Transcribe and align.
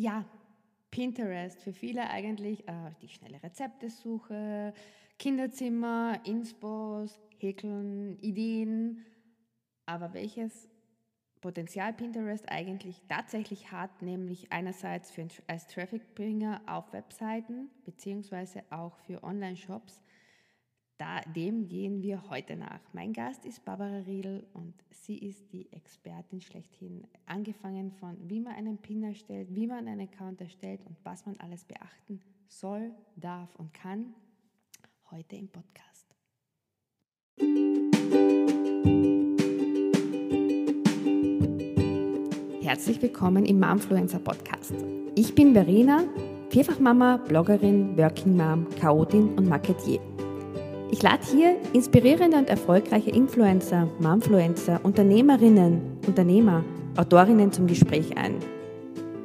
Ja, 0.00 0.24
Pinterest 0.92 1.60
für 1.60 1.72
viele 1.72 2.08
eigentlich 2.08 2.68
äh, 2.68 2.92
die 3.02 3.08
schnelle 3.08 3.42
Rezeptesuche, 3.42 4.72
Kinderzimmer, 5.18 6.20
Inspos, 6.22 7.18
Häkeln, 7.38 8.16
Ideen. 8.20 9.04
Aber 9.86 10.14
welches 10.14 10.68
Potenzial 11.40 11.92
Pinterest 11.92 12.48
eigentlich 12.48 13.02
tatsächlich 13.08 13.72
hat, 13.72 14.00
nämlich 14.00 14.52
einerseits 14.52 15.10
für, 15.10 15.26
als 15.48 15.66
Trafficbringer 15.66 16.60
auf 16.68 16.92
Webseiten 16.92 17.68
beziehungsweise 17.84 18.62
auch 18.70 18.96
für 18.98 19.24
Online-Shops, 19.24 20.00
da, 20.98 21.20
dem 21.34 21.68
gehen 21.68 22.02
wir 22.02 22.28
heute 22.28 22.56
nach. 22.56 22.80
Mein 22.92 23.12
Gast 23.12 23.46
ist 23.46 23.64
Barbara 23.64 24.00
Riedl 24.00 24.44
und 24.52 24.74
sie 24.90 25.16
ist 25.16 25.52
die 25.52 25.72
Expertin 25.72 26.40
schlechthin. 26.40 27.06
Angefangen 27.26 27.92
von, 27.92 28.16
wie 28.28 28.40
man 28.40 28.54
einen 28.54 28.78
Pin 28.78 29.04
erstellt, 29.04 29.48
wie 29.54 29.66
man 29.66 29.86
einen 29.86 30.08
Account 30.08 30.40
erstellt 30.40 30.80
und 30.86 30.96
was 31.04 31.24
man 31.24 31.36
alles 31.38 31.64
beachten 31.64 32.20
soll, 32.48 32.90
darf 33.16 33.54
und 33.56 33.72
kann, 33.72 34.12
heute 35.10 35.36
im 35.36 35.48
Podcast. 35.48 36.06
Herzlich 42.60 43.00
willkommen 43.00 43.46
im 43.46 43.60
Momfluencer 43.60 44.18
Podcast. 44.18 44.74
Ich 45.14 45.34
bin 45.34 45.54
Verena, 45.54 46.04
Vierfachmama, 46.50 47.18
Bloggerin, 47.18 47.96
Working 47.96 48.36
Mom, 48.36 48.68
Chaotin 48.78 49.38
und 49.38 49.48
Marketier. 49.48 50.00
Ich 50.90 51.02
lade 51.02 51.22
hier 51.30 51.56
inspirierende 51.74 52.38
und 52.38 52.48
erfolgreiche 52.48 53.10
Influencer, 53.10 53.88
Momfluencer, 54.00 54.80
Unternehmerinnen, 54.82 55.98
Unternehmer, 56.06 56.64
Autorinnen 56.96 57.52
zum 57.52 57.66
Gespräch 57.66 58.16
ein. 58.16 58.36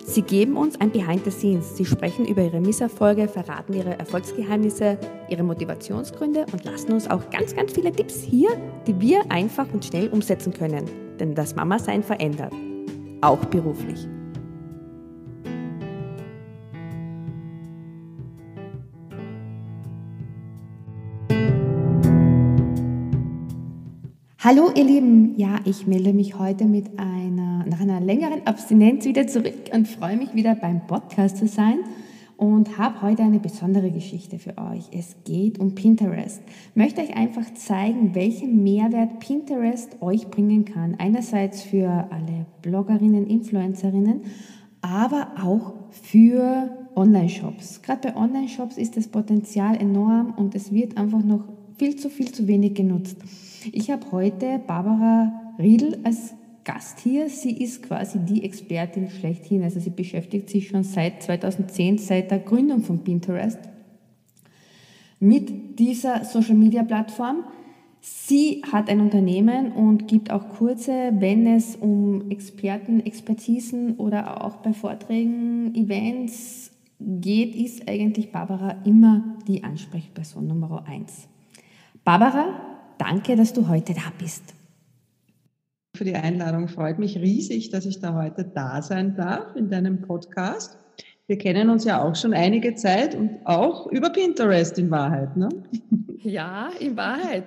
Sie 0.06 0.22
geben 0.22 0.58
uns 0.58 0.80
ein 0.82 0.92
Behind 0.92 1.24
the 1.24 1.32
Scenes. 1.32 1.78
Sie 1.78 1.86
sprechen 1.86 2.26
über 2.26 2.44
ihre 2.44 2.60
Misserfolge, 2.60 3.30
verraten 3.30 3.74
ihre 3.74 3.98
Erfolgsgeheimnisse, 3.98 4.98
ihre 5.30 5.44
Motivationsgründe 5.44 6.46
und 6.52 6.66
lassen 6.66 6.92
uns 6.92 7.10
auch 7.10 7.30
ganz, 7.30 7.56
ganz 7.56 7.72
viele 7.72 7.92
Tipps 7.92 8.22
hier, 8.22 8.50
die 8.86 9.00
wir 9.00 9.22
einfach 9.30 9.66
und 9.74 9.86
schnell 9.86 10.10
umsetzen 10.10 10.54
können. 10.54 10.84
Denn 11.20 11.34
das 11.34 11.56
Mama-Sein 11.56 12.04
verändert. 12.04 12.54
Auch 13.22 13.46
beruflich. 13.46 14.08
Hallo 24.46 24.72
ihr 24.76 24.84
Lieben, 24.84 25.36
ja, 25.38 25.62
ich 25.64 25.88
melde 25.88 26.12
mich 26.12 26.38
heute 26.38 26.66
mit 26.66 27.00
einer, 27.00 27.66
nach 27.66 27.80
einer 27.80 28.02
längeren 28.02 28.46
Abstinenz 28.46 29.06
wieder 29.06 29.26
zurück 29.26 29.70
und 29.74 29.88
freue 29.88 30.18
mich 30.18 30.36
wieder 30.36 30.54
beim 30.54 30.86
Podcast 30.86 31.38
zu 31.38 31.48
sein 31.48 31.80
und 32.36 32.78
habe 32.78 33.02
heute 33.02 33.24
eine 33.24 33.40
besondere 33.40 33.90
Geschichte 33.90 34.40
für 34.40 34.58
euch. 34.58 34.90
Es 34.92 35.16
geht 35.24 35.60
um 35.60 35.76
Pinterest. 35.76 36.42
Möchte 36.76 37.00
euch 37.00 37.16
einfach 37.16 37.54
zeigen, 37.54 38.16
welchen 38.16 38.64
Mehrwert 38.64 39.22
Pinterest 39.22 40.02
euch 40.02 40.28
bringen 40.28 40.66
kann. 40.66 40.96
Einerseits 40.96 41.62
für 41.62 42.10
alle 42.12 42.46
Bloggerinnen, 42.62 43.26
Influencerinnen, 43.26 44.24
aber 44.82 45.36
auch 45.42 45.74
für 45.90 46.90
Online-Shops. 46.98 47.82
Gerade 47.82 48.10
bei 48.10 48.18
Online-Shops 48.18 48.78
ist 48.78 48.98
das 48.98 49.08
Potenzial 49.08 49.78
enorm 49.78 50.34
und 50.36 50.54
es 50.54 50.74
wird 50.74 50.98
einfach 50.98 51.24
noch 51.24 51.46
viel 51.78 51.96
zu 51.96 52.10
viel 52.10 52.30
zu 52.30 52.46
wenig 52.46 52.74
genutzt. 52.74 53.16
Ich 53.72 53.90
habe 53.92 54.12
heute 54.12 54.60
Barbara 54.66 55.56
Riedl 55.58 56.00
als 56.04 56.34
Gast 56.64 57.00
hier. 57.00 57.30
Sie 57.30 57.64
ist 57.64 57.84
quasi 57.84 58.20
die 58.20 58.44
Expertin 58.44 59.10
schlechthin. 59.10 59.64
Also 59.64 59.80
sie 59.80 59.90
beschäftigt 59.90 60.50
sich 60.50 60.68
schon 60.68 60.84
seit 60.84 61.24
2010, 61.24 61.98
seit 61.98 62.32
der 62.32 62.40
Gründung 62.40 62.82
von 62.82 63.04
Pinterest, 63.04 63.60
mit 65.20 65.80
dieser 65.80 66.26
Social-Media-Plattform. 66.26 67.46
Sie 68.02 68.62
hat 68.70 68.90
ein 68.90 69.00
Unternehmen 69.00 69.72
und 69.72 70.08
gibt 70.10 70.30
auch 70.32 70.50
Kurse, 70.50 71.14
wenn 71.20 71.48
es 71.48 71.78
um 71.78 72.30
Experten, 72.30 73.06
Expertisen 73.06 73.96
oder 73.96 74.44
auch 74.44 74.58
bei 74.58 74.74
Vorträgen, 74.74 75.74
Events 75.76 76.72
geht, 77.00 77.56
ist 77.56 77.88
eigentlich 77.88 78.32
Barbara 78.32 78.76
immer 78.84 79.38
die 79.48 79.64
Ansprechperson 79.64 80.48
Nummer 80.48 80.84
eins. 80.86 81.30
Barbara, 82.04 82.73
danke, 83.04 83.36
dass 83.36 83.54
du 83.54 83.68
heute 83.68 83.94
da 83.94 84.12
bist. 84.18 84.54
Für 85.96 86.06
die 86.06 86.16
Einladung 86.16 86.70
freut 86.70 87.00
mich 87.00 87.18
riesig, 87.18 87.70
dass 87.70 87.86
ich 87.86 88.00
da 88.00 88.14
heute 88.14 88.46
da 88.46 88.82
sein 88.82 89.16
darf 89.16 89.56
in 89.56 89.70
deinem 89.70 90.02
Podcast. 90.02 90.78
Wir 91.28 91.38
kennen 91.38 91.70
uns 91.70 91.84
ja 91.86 92.02
auch 92.02 92.16
schon 92.16 92.34
einige 92.34 92.76
Zeit 92.76 93.14
und 93.14 93.46
auch 93.46 93.88
über 93.88 94.10
Pinterest 94.10 94.78
in 94.80 94.90
Wahrheit, 94.90 95.38
ne? 95.38 95.50
Ja, 96.20 96.70
in 96.80 96.96
Wahrheit. 96.96 97.44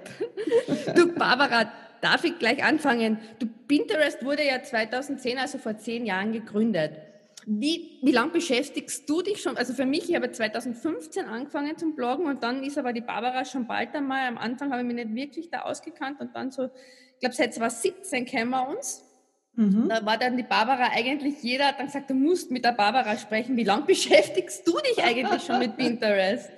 Du, 0.94 1.12
Barbara, 1.14 1.72
darf 2.02 2.24
ich 2.24 2.38
gleich 2.38 2.62
anfangen? 2.62 3.18
Du, 3.38 3.46
Pinterest 3.66 4.24
wurde 4.24 4.46
ja 4.46 4.62
2010, 4.62 5.38
also 5.38 5.58
vor 5.58 5.78
zehn 5.78 6.04
Jahren 6.04 6.32
gegründet. 6.32 6.92
Wie, 7.48 8.00
wie 8.02 8.10
lange 8.10 8.32
beschäftigst 8.32 9.08
du 9.08 9.22
dich 9.22 9.40
schon? 9.40 9.56
Also 9.56 9.72
für 9.72 9.86
mich, 9.86 10.10
ich 10.10 10.16
habe 10.16 10.32
2015 10.32 11.26
angefangen 11.26 11.78
zum 11.78 11.94
Bloggen 11.94 12.26
und 12.26 12.42
dann 12.42 12.64
ist 12.64 12.76
aber 12.76 12.92
die 12.92 13.00
Barbara 13.00 13.44
schon 13.44 13.68
bald 13.68 13.94
einmal. 13.94 14.26
Am 14.26 14.36
Anfang 14.36 14.72
habe 14.72 14.82
ich 14.82 14.86
mich 14.88 14.96
nicht 14.96 15.14
wirklich 15.14 15.48
da 15.48 15.60
ausgekannt 15.60 16.20
und 16.20 16.34
dann 16.34 16.50
so, 16.50 16.64
ich 16.64 17.20
glaube, 17.20 17.36
seit 17.36 17.54
2017 17.54 18.24
kennen 18.24 18.50
wir 18.50 18.68
uns. 18.68 19.04
Mhm. 19.54 19.88
Da 19.88 20.04
war 20.04 20.18
dann 20.18 20.36
die 20.36 20.42
Barbara 20.42 20.90
eigentlich, 20.92 21.40
jeder 21.40 21.68
hat 21.68 21.78
dann 21.78 21.86
gesagt, 21.86 22.10
du 22.10 22.14
musst 22.14 22.50
mit 22.50 22.64
der 22.64 22.72
Barbara 22.72 23.16
sprechen. 23.16 23.56
Wie 23.56 23.64
lange 23.64 23.82
beschäftigst 23.86 24.66
du 24.66 24.72
dich 24.78 25.04
eigentlich 25.04 25.42
schon 25.44 25.60
mit 25.60 25.76
Pinterest? 25.76 26.50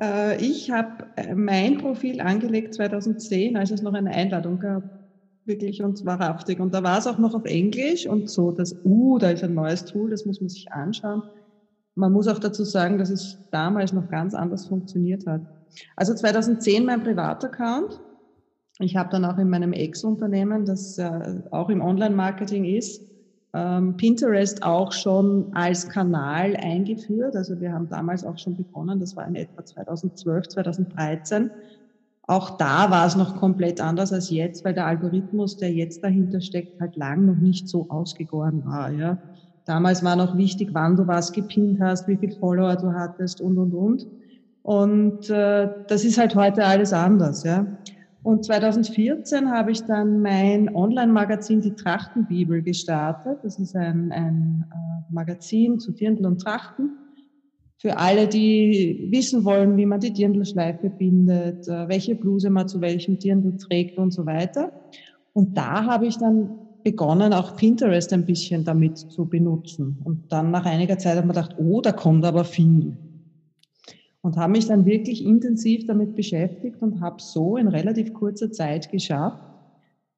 Äh, 0.00 0.42
ich 0.42 0.70
habe 0.70 1.08
äh, 1.16 1.34
mein 1.34 1.76
Profil 1.76 2.22
angelegt 2.22 2.72
2010, 2.72 3.58
als 3.58 3.70
es 3.70 3.82
noch 3.82 3.92
eine 3.92 4.10
Einladung 4.10 4.58
gab 4.58 5.01
wirklich 5.44 5.82
und 5.82 6.04
wahrhaftig. 6.04 6.60
Und 6.60 6.74
da 6.74 6.82
war 6.82 6.98
es 6.98 7.06
auch 7.06 7.18
noch 7.18 7.34
auf 7.34 7.44
Englisch 7.44 8.06
und 8.06 8.30
so, 8.30 8.52
dass, 8.52 8.74
uh, 8.84 9.18
da 9.18 9.30
ist 9.30 9.44
ein 9.44 9.54
neues 9.54 9.84
Tool, 9.84 10.10
das 10.10 10.24
muss 10.24 10.40
man 10.40 10.48
sich 10.48 10.70
anschauen. 10.72 11.22
Man 11.94 12.12
muss 12.12 12.28
auch 12.28 12.38
dazu 12.38 12.64
sagen, 12.64 12.98
dass 12.98 13.10
es 13.10 13.38
damals 13.50 13.92
noch 13.92 14.08
ganz 14.08 14.34
anders 14.34 14.66
funktioniert 14.66 15.26
hat. 15.26 15.42
Also 15.96 16.14
2010 16.14 16.84
mein 16.84 17.02
Privataccount. 17.02 18.00
Ich 18.78 18.96
habe 18.96 19.10
dann 19.10 19.24
auch 19.24 19.38
in 19.38 19.50
meinem 19.50 19.72
Ex-Unternehmen, 19.72 20.64
das 20.64 20.98
äh, 20.98 21.40
auch 21.50 21.68
im 21.68 21.82
Online-Marketing 21.82 22.64
ist, 22.64 23.02
ähm, 23.54 23.96
Pinterest 23.98 24.62
auch 24.62 24.92
schon 24.92 25.54
als 25.54 25.88
Kanal 25.88 26.56
eingeführt. 26.56 27.36
Also 27.36 27.60
wir 27.60 27.72
haben 27.72 27.88
damals 27.90 28.24
auch 28.24 28.38
schon 28.38 28.56
begonnen, 28.56 28.98
das 28.98 29.14
war 29.14 29.26
in 29.26 29.34
etwa 29.34 29.64
2012, 29.64 30.48
2013 30.48 31.50
auch 32.28 32.56
da 32.56 32.90
war 32.90 33.06
es 33.06 33.16
noch 33.16 33.36
komplett 33.36 33.80
anders 33.80 34.12
als 34.12 34.30
jetzt, 34.30 34.64
weil 34.64 34.74
der 34.74 34.86
Algorithmus, 34.86 35.56
der 35.56 35.72
jetzt 35.72 36.04
dahinter 36.04 36.40
steckt, 36.40 36.80
halt 36.80 36.96
lang 36.96 37.26
noch 37.26 37.36
nicht 37.36 37.68
so 37.68 37.88
ausgegoren 37.90 38.64
war. 38.64 38.90
Ja. 38.92 39.18
Damals 39.64 40.04
war 40.04 40.16
noch 40.16 40.36
wichtig, 40.36 40.70
wann 40.72 40.96
du 40.96 41.06
was 41.06 41.32
gepinnt 41.32 41.80
hast, 41.80 42.06
wie 42.06 42.16
viel 42.16 42.32
Follower 42.32 42.76
du 42.76 42.92
hattest 42.92 43.40
und, 43.40 43.58
und, 43.58 43.74
und. 43.74 44.06
Und 44.62 45.30
äh, 45.30 45.68
das 45.88 46.04
ist 46.04 46.18
halt 46.18 46.36
heute 46.36 46.64
alles 46.64 46.92
anders. 46.92 47.42
Ja. 47.42 47.66
Und 48.22 48.44
2014 48.44 49.50
habe 49.50 49.72
ich 49.72 49.82
dann 49.82 50.22
mein 50.22 50.72
Online-Magazin 50.74 51.60
Die 51.60 51.74
Trachtenbibel 51.74 52.62
gestartet. 52.62 53.38
Das 53.42 53.58
ist 53.58 53.74
ein, 53.74 54.12
ein 54.12 54.64
äh, 54.70 55.12
Magazin 55.12 55.80
zu 55.80 55.90
Dirndl 55.90 56.26
und 56.26 56.40
Trachten 56.40 57.01
für 57.82 57.96
alle, 57.96 58.28
die 58.28 59.08
wissen 59.10 59.44
wollen, 59.44 59.76
wie 59.76 59.86
man 59.86 59.98
die 59.98 60.12
Dirndlschleife 60.12 60.88
bindet, 60.88 61.66
äh, 61.66 61.88
welche 61.88 62.14
Bluse 62.14 62.48
man 62.48 62.68
zu 62.68 62.80
welchem 62.80 63.18
Dirndl 63.18 63.56
trägt 63.56 63.98
und 63.98 64.12
so 64.12 64.24
weiter. 64.24 64.70
Und 65.32 65.56
da 65.56 65.84
habe 65.84 66.06
ich 66.06 66.16
dann 66.16 66.50
begonnen, 66.84 67.32
auch 67.32 67.56
Pinterest 67.56 68.12
ein 68.12 68.24
bisschen 68.24 68.64
damit 68.64 68.98
zu 68.98 69.28
benutzen. 69.28 69.98
Und 70.04 70.30
dann 70.30 70.52
nach 70.52 70.64
einiger 70.64 70.96
Zeit 70.96 71.16
habe 71.16 71.26
ich 71.26 71.34
gedacht, 71.34 71.56
oh, 71.58 71.80
da 71.80 71.90
kommt 71.90 72.24
aber 72.24 72.44
viel. 72.44 72.96
Und 74.20 74.36
habe 74.36 74.52
mich 74.52 74.66
dann 74.68 74.86
wirklich 74.86 75.24
intensiv 75.24 75.84
damit 75.88 76.14
beschäftigt 76.14 76.80
und 76.82 77.00
habe 77.00 77.16
so 77.18 77.56
in 77.56 77.66
relativ 77.66 78.14
kurzer 78.14 78.52
Zeit 78.52 78.92
geschafft, 78.92 79.42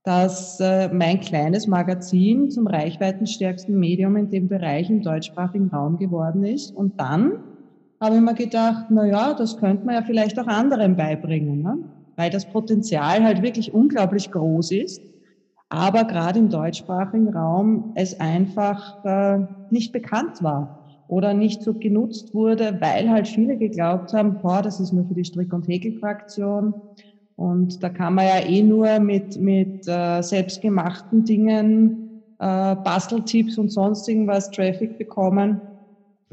dass 0.03 0.61
äh, 0.61 0.93
mein 0.93 1.21
kleines 1.21 1.67
Magazin 1.67 2.51
zum 2.51 2.67
reichweitenstärksten 2.67 3.75
Medium 3.75 4.17
in 4.17 4.29
dem 4.29 4.49
Bereich 4.49 4.91
im 4.91 5.01
deutschsprachigen 5.01 5.69
Raum 5.69 5.97
geworden 5.97 6.45
ist. 6.45 6.71
Und 6.77 7.01
dann 7.01 7.39
habe 8.01 8.17
ich 8.17 8.21
mir 8.21 8.35
gedacht, 8.35 8.87
na 8.89 9.07
ja, 9.07 9.35
das 9.35 9.57
könnte 9.57 9.85
man 9.85 9.95
ja 9.95 10.03
vielleicht 10.03 10.39
auch 10.39 10.47
anderen 10.47 10.97
beibringen, 10.97 11.63
ne? 11.63 11.77
weil 12.17 12.31
das 12.31 12.49
Potenzial 12.49 13.25
halt 13.25 13.43
wirklich 13.43 13.73
unglaublich 13.75 14.31
groß 14.31 14.71
ist, 14.73 15.03
aber 15.69 16.05
gerade 16.05 16.39
im 16.39 16.49
deutschsprachigen 16.49 17.33
Raum 17.33 17.93
es 17.95 18.19
einfach 18.21 18.97
äh, 19.03 19.39
nicht 19.71 19.93
bekannt 19.93 20.43
war 20.43 20.77
oder 21.07 21.35
nicht 21.35 21.63
so 21.63 21.75
genutzt 21.75 22.33
wurde, 22.33 22.79
weil 22.81 23.11
halt 23.11 23.29
viele 23.29 23.57
geglaubt 23.57 24.13
haben, 24.13 24.41
boah, 24.41 24.63
das 24.63 24.81
ist 24.81 24.93
nur 24.93 25.07
für 25.07 25.15
die 25.15 25.25
Strick- 25.25 25.53
und 25.53 25.67
Häkelfraktion 25.67 26.83
und 27.37 27.83
da 27.83 27.89
kann 27.89 28.15
man 28.15 28.27
ja 28.27 28.47
eh 28.47 28.63
nur 28.63 29.01
mit, 29.01 29.37
mit 29.37 29.87
äh, 29.87 30.23
selbstgemachten 30.23 31.25
Dingen, 31.25 32.05
äh, 32.39 32.77
Basteltipps 32.77 33.59
und 33.59 33.71
sonst 33.71 34.09
irgendwas 34.09 34.51
Traffic 34.51 34.97
bekommen. 34.99 35.74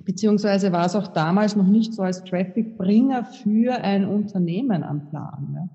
Beziehungsweise 0.04 0.72
war 0.72 0.86
es 0.86 0.96
auch 0.96 1.08
damals 1.08 1.56
noch 1.56 1.68
nicht 1.68 1.94
so 1.94 2.02
als 2.02 2.24
Traffic-Bringer 2.24 3.26
für 3.26 3.76
ein 3.84 4.06
Unternehmen 4.06 4.84
am 4.84 5.10
Plan. 5.10 5.52
Ja. 5.54 5.70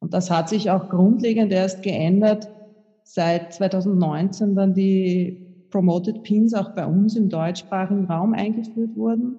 Und 0.00 0.14
das 0.14 0.30
hat 0.30 0.48
sich 0.48 0.70
auch 0.70 0.88
grundlegend 0.88 1.52
erst 1.52 1.82
geändert, 1.82 2.48
seit 3.04 3.52
2019 3.52 4.54
dann 4.54 4.74
die 4.74 5.66
Promoted 5.70 6.22
Pins 6.22 6.54
auch 6.54 6.70
bei 6.74 6.86
uns 6.86 7.16
im 7.16 7.28
deutschsprachigen 7.28 8.06
Raum 8.06 8.34
eingeführt 8.34 8.96
wurden. 8.96 9.36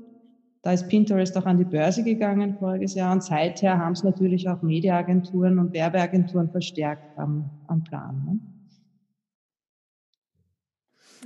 Da 0.61 0.71
ist 0.71 0.87
Pinterest 0.87 1.37
auch 1.37 1.45
an 1.45 1.57
die 1.57 1.65
Börse 1.65 2.03
gegangen 2.03 2.55
voriges 2.57 2.95
Jahr 2.95 3.11
und 3.11 3.21
seither 3.23 3.77
haben 3.77 3.91
es 3.91 4.03
natürlich 4.03 4.47
auch 4.47 4.61
Mediaagenturen 4.61 5.59
und 5.59 5.73
Werbeagenturen 5.73 6.49
verstärkt 6.49 7.19
am, 7.19 7.49
am 7.67 7.83
Plan. 7.83 8.23
Ne? 8.25 8.39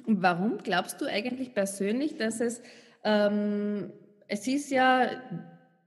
Warum 0.08 0.58
glaubst 0.64 1.02
du 1.02 1.06
eigentlich 1.06 1.54
persönlich, 1.54 2.18
dass 2.18 2.40
es, 2.40 2.62
ähm, 3.04 3.92
es 4.28 4.48
ist 4.48 4.70
ja, 4.70 5.10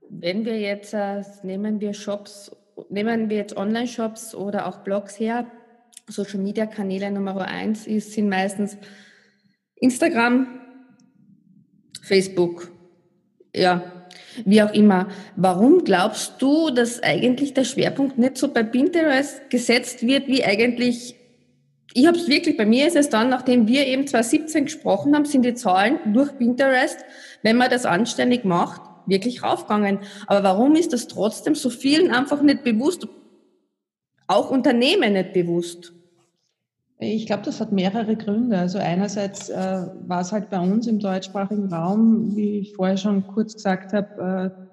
wenn 0.09 0.45
wir 0.45 0.59
jetzt, 0.59 0.93
äh, 0.93 1.23
nehmen 1.43 1.79
wir 1.79 1.93
Shops, 1.93 2.55
nehmen 2.89 3.29
wir 3.29 3.37
jetzt 3.37 3.55
Online-Shops 3.55 4.35
oder 4.35 4.67
auch 4.67 4.79
Blogs 4.79 5.19
her, 5.19 5.47
Social-Media-Kanäle 6.07 7.11
Nummer 7.11 7.41
eins 7.47 7.87
ist, 7.87 8.13
sind 8.13 8.29
meistens 8.29 8.77
Instagram, 9.75 10.61
Facebook, 12.01 12.71
ja, 13.55 13.83
wie 14.45 14.61
auch 14.61 14.73
immer. 14.73 15.07
Warum 15.35 15.83
glaubst 15.83 16.41
du, 16.41 16.69
dass 16.69 17.01
eigentlich 17.03 17.53
der 17.53 17.63
Schwerpunkt 17.63 18.17
nicht 18.17 18.37
so 18.37 18.53
bei 18.53 18.63
Pinterest 18.63 19.49
gesetzt 19.49 20.05
wird, 20.05 20.27
wie 20.27 20.43
eigentlich 20.43 21.15
ich 21.93 22.07
habe 22.07 22.17
es 22.17 22.27
wirklich, 22.27 22.57
bei 22.57 22.65
mir 22.65 22.87
ist 22.87 22.95
es 22.95 23.09
dann, 23.09 23.29
nachdem 23.29 23.67
wir 23.67 23.85
eben 23.87 24.07
2017 24.07 24.65
gesprochen 24.65 25.15
haben, 25.15 25.25
sind 25.25 25.43
die 25.43 25.53
Zahlen 25.53 25.99
durch 26.13 26.37
Pinterest, 26.37 26.97
wenn 27.43 27.57
man 27.57 27.69
das 27.69 27.85
anständig 27.85 28.45
macht, 28.45 28.81
wirklich 29.05 29.43
raufgegangen. 29.43 29.99
Aber 30.27 30.43
warum 30.43 30.75
ist 30.75 30.93
das 30.93 31.07
trotzdem 31.07 31.55
so 31.55 31.69
vielen 31.69 32.11
einfach 32.11 32.41
nicht 32.41 32.63
bewusst? 32.63 33.07
Auch 34.27 34.49
Unternehmen 34.49 35.13
nicht 35.13 35.33
bewusst? 35.33 35.93
Ich 36.99 37.25
glaube, 37.25 37.43
das 37.43 37.59
hat 37.59 37.71
mehrere 37.71 38.15
Gründe. 38.15 38.57
Also 38.57 38.77
einerseits 38.77 39.49
äh, 39.49 39.87
war 40.07 40.21
es 40.21 40.31
halt 40.31 40.51
bei 40.51 40.59
uns 40.59 40.85
im 40.85 40.99
deutschsprachigen 40.99 41.73
Raum, 41.73 42.35
wie 42.35 42.59
ich 42.59 42.75
vorher 42.75 42.97
schon 42.97 43.25
kurz 43.25 43.55
gesagt 43.55 43.91
habe, 43.91 44.53
äh, 44.55 44.70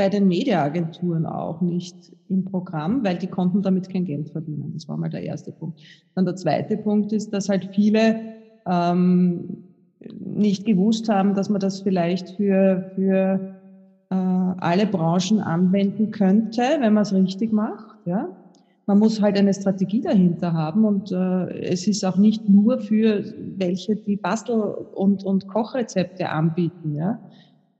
bei 0.00 0.08
den 0.08 0.28
Mediaagenturen 0.28 1.26
auch 1.26 1.60
nicht 1.60 1.94
im 2.30 2.46
Programm, 2.46 3.04
weil 3.04 3.18
die 3.18 3.26
konnten 3.26 3.60
damit 3.60 3.90
kein 3.90 4.06
Geld 4.06 4.30
verdienen. 4.30 4.70
Das 4.72 4.88
war 4.88 4.96
mal 4.96 5.10
der 5.10 5.24
erste 5.24 5.52
Punkt. 5.52 5.78
Dann 6.14 6.24
der 6.24 6.36
zweite 6.36 6.78
Punkt 6.78 7.12
ist, 7.12 7.34
dass 7.34 7.50
halt 7.50 7.68
viele 7.74 8.18
ähm, 8.66 9.58
nicht 10.18 10.64
gewusst 10.64 11.10
haben, 11.10 11.34
dass 11.34 11.50
man 11.50 11.60
das 11.60 11.82
vielleicht 11.82 12.30
für, 12.30 12.92
für 12.94 13.56
äh, 14.08 14.14
alle 14.14 14.86
Branchen 14.86 15.40
anwenden 15.40 16.12
könnte, 16.12 16.62
wenn 16.80 16.94
man 16.94 17.02
es 17.02 17.12
richtig 17.12 17.52
macht. 17.52 17.98
Ja? 18.06 18.34
man 18.86 18.98
muss 18.98 19.20
halt 19.20 19.38
eine 19.38 19.52
Strategie 19.52 20.00
dahinter 20.00 20.54
haben 20.54 20.86
und 20.86 21.12
äh, 21.12 21.60
es 21.60 21.86
ist 21.86 22.04
auch 22.04 22.16
nicht 22.16 22.48
nur 22.48 22.80
für 22.80 23.22
welche, 23.58 23.96
die 23.96 24.16
Bastel- 24.16 24.62
und, 24.94 25.24
und 25.24 25.46
Kochrezepte 25.46 26.30
anbieten, 26.30 26.96
ja, 26.96 27.20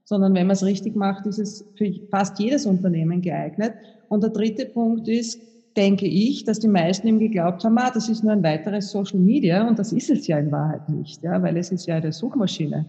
sondern 0.03 0.33
wenn 0.33 0.47
man 0.47 0.55
es 0.55 0.65
richtig 0.65 0.95
macht, 0.95 1.25
ist 1.25 1.39
es 1.39 1.65
für 1.75 1.91
fast 2.09 2.39
jedes 2.39 2.65
Unternehmen 2.65 3.21
geeignet. 3.21 3.73
Und 4.09 4.23
der 4.23 4.31
dritte 4.31 4.65
Punkt 4.65 5.07
ist, 5.07 5.39
denke 5.77 6.05
ich, 6.05 6.43
dass 6.43 6.59
die 6.59 6.67
meisten 6.67 7.07
ihm 7.07 7.19
geglaubt 7.19 7.63
haben, 7.63 7.77
ah, 7.77 7.91
das 7.93 8.09
ist 8.09 8.23
nur 8.23 8.33
ein 8.33 8.43
weiteres 8.43 8.91
Social 8.91 9.19
Media 9.19 9.67
und 9.67 9.79
das 9.79 9.93
ist 9.93 10.09
es 10.09 10.27
ja 10.27 10.37
in 10.37 10.51
Wahrheit 10.51 10.89
nicht, 10.89 11.23
ja, 11.23 11.41
weil 11.41 11.55
es 11.57 11.71
ist 11.71 11.87
ja 11.87 11.95
eine 11.95 12.11
Suchmaschine 12.11 12.85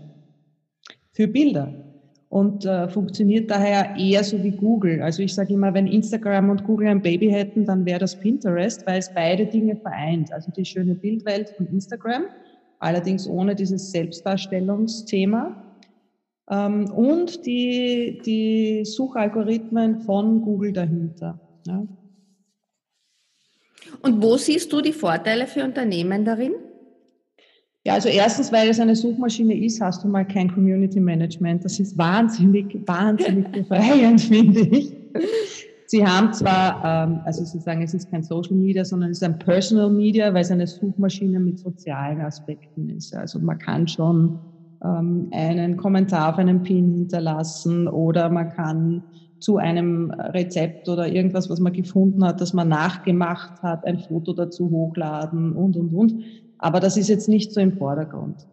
für 1.12 1.28
Bilder 1.28 1.72
und 2.28 2.64
äh, 2.64 2.88
funktioniert 2.88 3.50
daher 3.50 3.94
eher 3.96 4.24
so 4.24 4.42
wie 4.42 4.52
Google. 4.52 5.02
Also 5.02 5.22
ich 5.22 5.34
sage 5.34 5.52
immer, 5.52 5.74
wenn 5.74 5.86
Instagram 5.86 6.48
und 6.48 6.64
Google 6.64 6.88
ein 6.88 7.02
Baby 7.02 7.28
hätten, 7.30 7.66
dann 7.66 7.84
wäre 7.84 7.98
das 7.98 8.18
Pinterest, 8.18 8.86
weil 8.86 9.00
es 9.00 9.12
beide 9.14 9.46
Dinge 9.46 9.76
vereint. 9.76 10.32
Also 10.32 10.50
die 10.50 10.64
schöne 10.64 10.94
Bildwelt 10.94 11.50
von 11.50 11.66
Instagram, 11.66 12.22
allerdings 12.78 13.28
ohne 13.28 13.54
dieses 13.54 13.90
Selbstdarstellungsthema. 13.92 15.62
Ähm, 16.52 16.90
und 16.90 17.46
die, 17.46 18.20
die 18.26 18.84
Suchalgorithmen 18.84 20.00
von 20.02 20.42
Google 20.42 20.74
dahinter. 20.74 21.40
Ja. 21.66 21.86
Und 24.02 24.22
wo 24.22 24.36
siehst 24.36 24.70
du 24.70 24.82
die 24.82 24.92
Vorteile 24.92 25.46
für 25.46 25.64
Unternehmen 25.64 26.26
darin? 26.26 26.52
Ja, 27.84 27.94
also 27.94 28.10
erstens, 28.10 28.52
weil 28.52 28.68
es 28.68 28.78
eine 28.78 28.94
Suchmaschine 28.94 29.58
ist, 29.58 29.80
hast 29.80 30.04
du 30.04 30.08
mal 30.08 30.26
kein 30.26 30.52
Community 30.52 31.00
Management. 31.00 31.64
Das 31.64 31.80
ist 31.80 31.96
wahnsinnig, 31.96 32.86
wahnsinnig 32.86 33.48
befreiend, 33.52 34.20
finde 34.20 34.60
ich. 34.60 34.94
Sie 35.86 36.06
haben 36.06 36.32
zwar, 36.34 36.82
ähm, 36.84 37.20
also 37.24 37.44
Sie 37.44 37.60
sagen, 37.60 37.82
es 37.82 37.94
ist 37.94 38.10
kein 38.10 38.22
Social 38.22 38.54
Media, 38.54 38.84
sondern 38.84 39.10
es 39.10 39.18
ist 39.18 39.24
ein 39.24 39.38
Personal 39.38 39.90
Media, 39.90 40.32
weil 40.34 40.42
es 40.42 40.50
eine 40.50 40.66
Suchmaschine 40.66 41.40
mit 41.40 41.58
sozialen 41.58 42.20
Aspekten 42.20 42.90
ist. 42.90 43.14
Also 43.14 43.38
man 43.38 43.58
kann 43.58 43.88
schon 43.88 44.38
einen 44.88 45.76
Kommentar 45.76 46.30
auf 46.30 46.38
einem 46.38 46.62
Pin 46.62 46.92
hinterlassen 46.92 47.86
oder 47.86 48.28
man 48.30 48.50
kann 48.50 49.04
zu 49.38 49.56
einem 49.56 50.10
Rezept 50.10 50.88
oder 50.88 51.08
irgendwas, 51.08 51.50
was 51.50 51.60
man 51.60 51.72
gefunden 51.72 52.24
hat, 52.24 52.40
das 52.40 52.52
man 52.52 52.68
nachgemacht 52.68 53.62
hat, 53.62 53.84
ein 53.84 53.98
Foto 53.98 54.32
dazu 54.32 54.70
hochladen 54.70 55.52
und, 55.52 55.76
und, 55.76 55.94
und. 55.94 56.24
Aber 56.58 56.80
das 56.80 56.96
ist 56.96 57.08
jetzt 57.08 57.28
nicht 57.28 57.52
so 57.52 57.60
im 57.60 57.72
Vordergrund. 57.72 58.46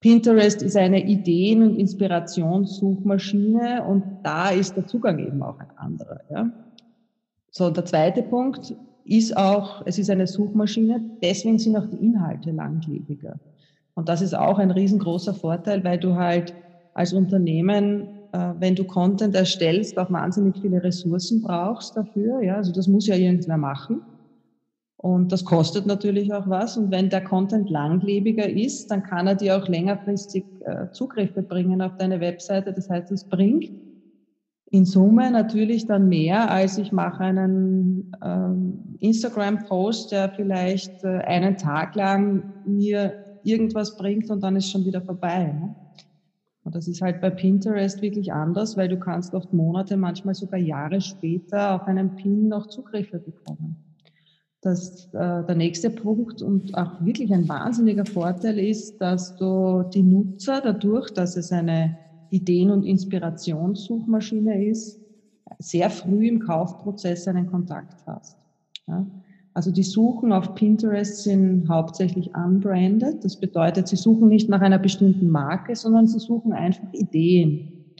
Pinterest 0.00 0.62
ist 0.62 0.76
eine 0.76 1.04
Ideen- 1.04 1.62
und 1.62 1.76
Inspirationssuchmaschine 1.76 3.84
und 3.84 4.04
da 4.22 4.50
ist 4.50 4.76
der 4.76 4.86
Zugang 4.86 5.18
eben 5.18 5.42
auch 5.42 5.58
ein 5.58 5.70
anderer. 5.76 6.20
Ja? 6.30 6.50
So, 7.50 7.70
der 7.70 7.84
zweite 7.84 8.22
Punkt 8.22 8.74
ist 9.04 9.36
auch, 9.36 9.82
es 9.86 9.98
ist 9.98 10.10
eine 10.10 10.26
Suchmaschine, 10.26 11.02
deswegen 11.22 11.58
sind 11.58 11.76
auch 11.76 11.86
die 11.86 12.04
Inhalte 12.04 12.50
langlebiger. 12.50 13.38
Und 13.96 14.08
das 14.08 14.20
ist 14.20 14.34
auch 14.34 14.58
ein 14.58 14.70
riesengroßer 14.70 15.34
Vorteil, 15.34 15.82
weil 15.82 15.98
du 15.98 16.14
halt 16.14 16.54
als 16.94 17.12
Unternehmen, 17.12 18.06
äh, 18.32 18.52
wenn 18.60 18.74
du 18.74 18.84
Content 18.84 19.34
erstellst, 19.34 19.98
auch 19.98 20.12
wahnsinnig 20.12 20.56
viele 20.60 20.82
Ressourcen 20.82 21.42
brauchst 21.42 21.96
dafür. 21.96 22.42
Ja? 22.42 22.56
Also 22.56 22.72
das 22.72 22.86
muss 22.86 23.06
ja 23.06 23.16
irgendwer 23.16 23.56
machen. 23.56 24.02
Und 24.98 25.32
das 25.32 25.44
kostet 25.44 25.86
natürlich 25.86 26.32
auch 26.32 26.48
was. 26.48 26.76
Und 26.76 26.90
wenn 26.90 27.08
der 27.08 27.24
Content 27.24 27.70
langlebiger 27.70 28.48
ist, 28.48 28.90
dann 28.90 29.02
kann 29.02 29.26
er 29.26 29.34
dir 29.34 29.56
auch 29.56 29.66
längerfristig 29.66 30.44
äh, 30.64 30.90
Zugriffe 30.92 31.42
bringen 31.42 31.80
auf 31.80 31.96
deine 31.96 32.20
Webseite. 32.20 32.72
Das 32.72 32.90
heißt, 32.90 33.10
es 33.12 33.24
bringt 33.24 33.70
in 34.70 34.84
Summe 34.84 35.30
natürlich 35.30 35.86
dann 35.86 36.08
mehr, 36.08 36.50
als 36.50 36.76
ich 36.76 36.92
mache 36.92 37.24
einen 37.24 38.12
ähm, 38.22 38.96
Instagram-Post, 39.00 40.12
der 40.12 40.30
vielleicht 40.30 41.04
äh, 41.04 41.18
einen 41.18 41.56
Tag 41.56 41.94
lang 41.94 42.52
mir 42.66 43.25
irgendwas 43.46 43.96
bringt 43.96 44.30
und 44.30 44.42
dann 44.42 44.56
ist 44.56 44.70
schon 44.70 44.84
wieder 44.84 45.00
vorbei. 45.00 45.44
Ne? 45.44 45.74
Und 46.64 46.74
das 46.74 46.88
ist 46.88 47.00
halt 47.00 47.20
bei 47.20 47.30
Pinterest 47.30 48.02
wirklich 48.02 48.32
anders, 48.32 48.76
weil 48.76 48.88
du 48.88 48.98
kannst 48.98 49.34
oft 49.34 49.52
Monate, 49.52 49.96
manchmal 49.96 50.34
sogar 50.34 50.58
Jahre 50.58 51.00
später 51.00 51.76
auf 51.76 51.86
einen 51.86 52.16
Pin 52.16 52.48
noch 52.48 52.66
Zugriffe 52.66 53.20
bekommen. 53.20 53.76
Das, 54.62 55.06
äh, 55.14 55.44
der 55.44 55.54
nächste 55.54 55.90
Punkt 55.90 56.42
und 56.42 56.76
auch 56.76 57.04
wirklich 57.04 57.32
ein 57.32 57.48
wahnsinniger 57.48 58.04
Vorteil 58.04 58.58
ist, 58.58 58.98
dass 58.98 59.36
du 59.36 59.84
die 59.94 60.02
Nutzer 60.02 60.60
dadurch, 60.60 61.10
dass 61.10 61.36
es 61.36 61.52
eine 61.52 61.98
Ideen- 62.30 62.72
und 62.72 62.82
Inspirationssuchmaschine 62.82 64.66
ist, 64.66 65.00
sehr 65.60 65.88
früh 65.88 66.26
im 66.26 66.40
Kaufprozess 66.40 67.28
einen 67.28 67.46
Kontakt 67.46 68.04
hast. 68.06 68.36
Ja? 68.88 69.06
Also 69.56 69.72
die 69.72 69.84
Suchen 69.84 70.34
auf 70.34 70.54
Pinterest 70.54 71.22
sind 71.22 71.66
hauptsächlich 71.70 72.34
unbranded. 72.34 73.24
Das 73.24 73.40
bedeutet, 73.40 73.88
sie 73.88 73.96
suchen 73.96 74.28
nicht 74.28 74.50
nach 74.50 74.60
einer 74.60 74.78
bestimmten 74.78 75.30
Marke, 75.30 75.74
sondern 75.74 76.06
sie 76.06 76.18
suchen 76.18 76.52
einfach 76.52 76.92
Ideen. 76.92 77.94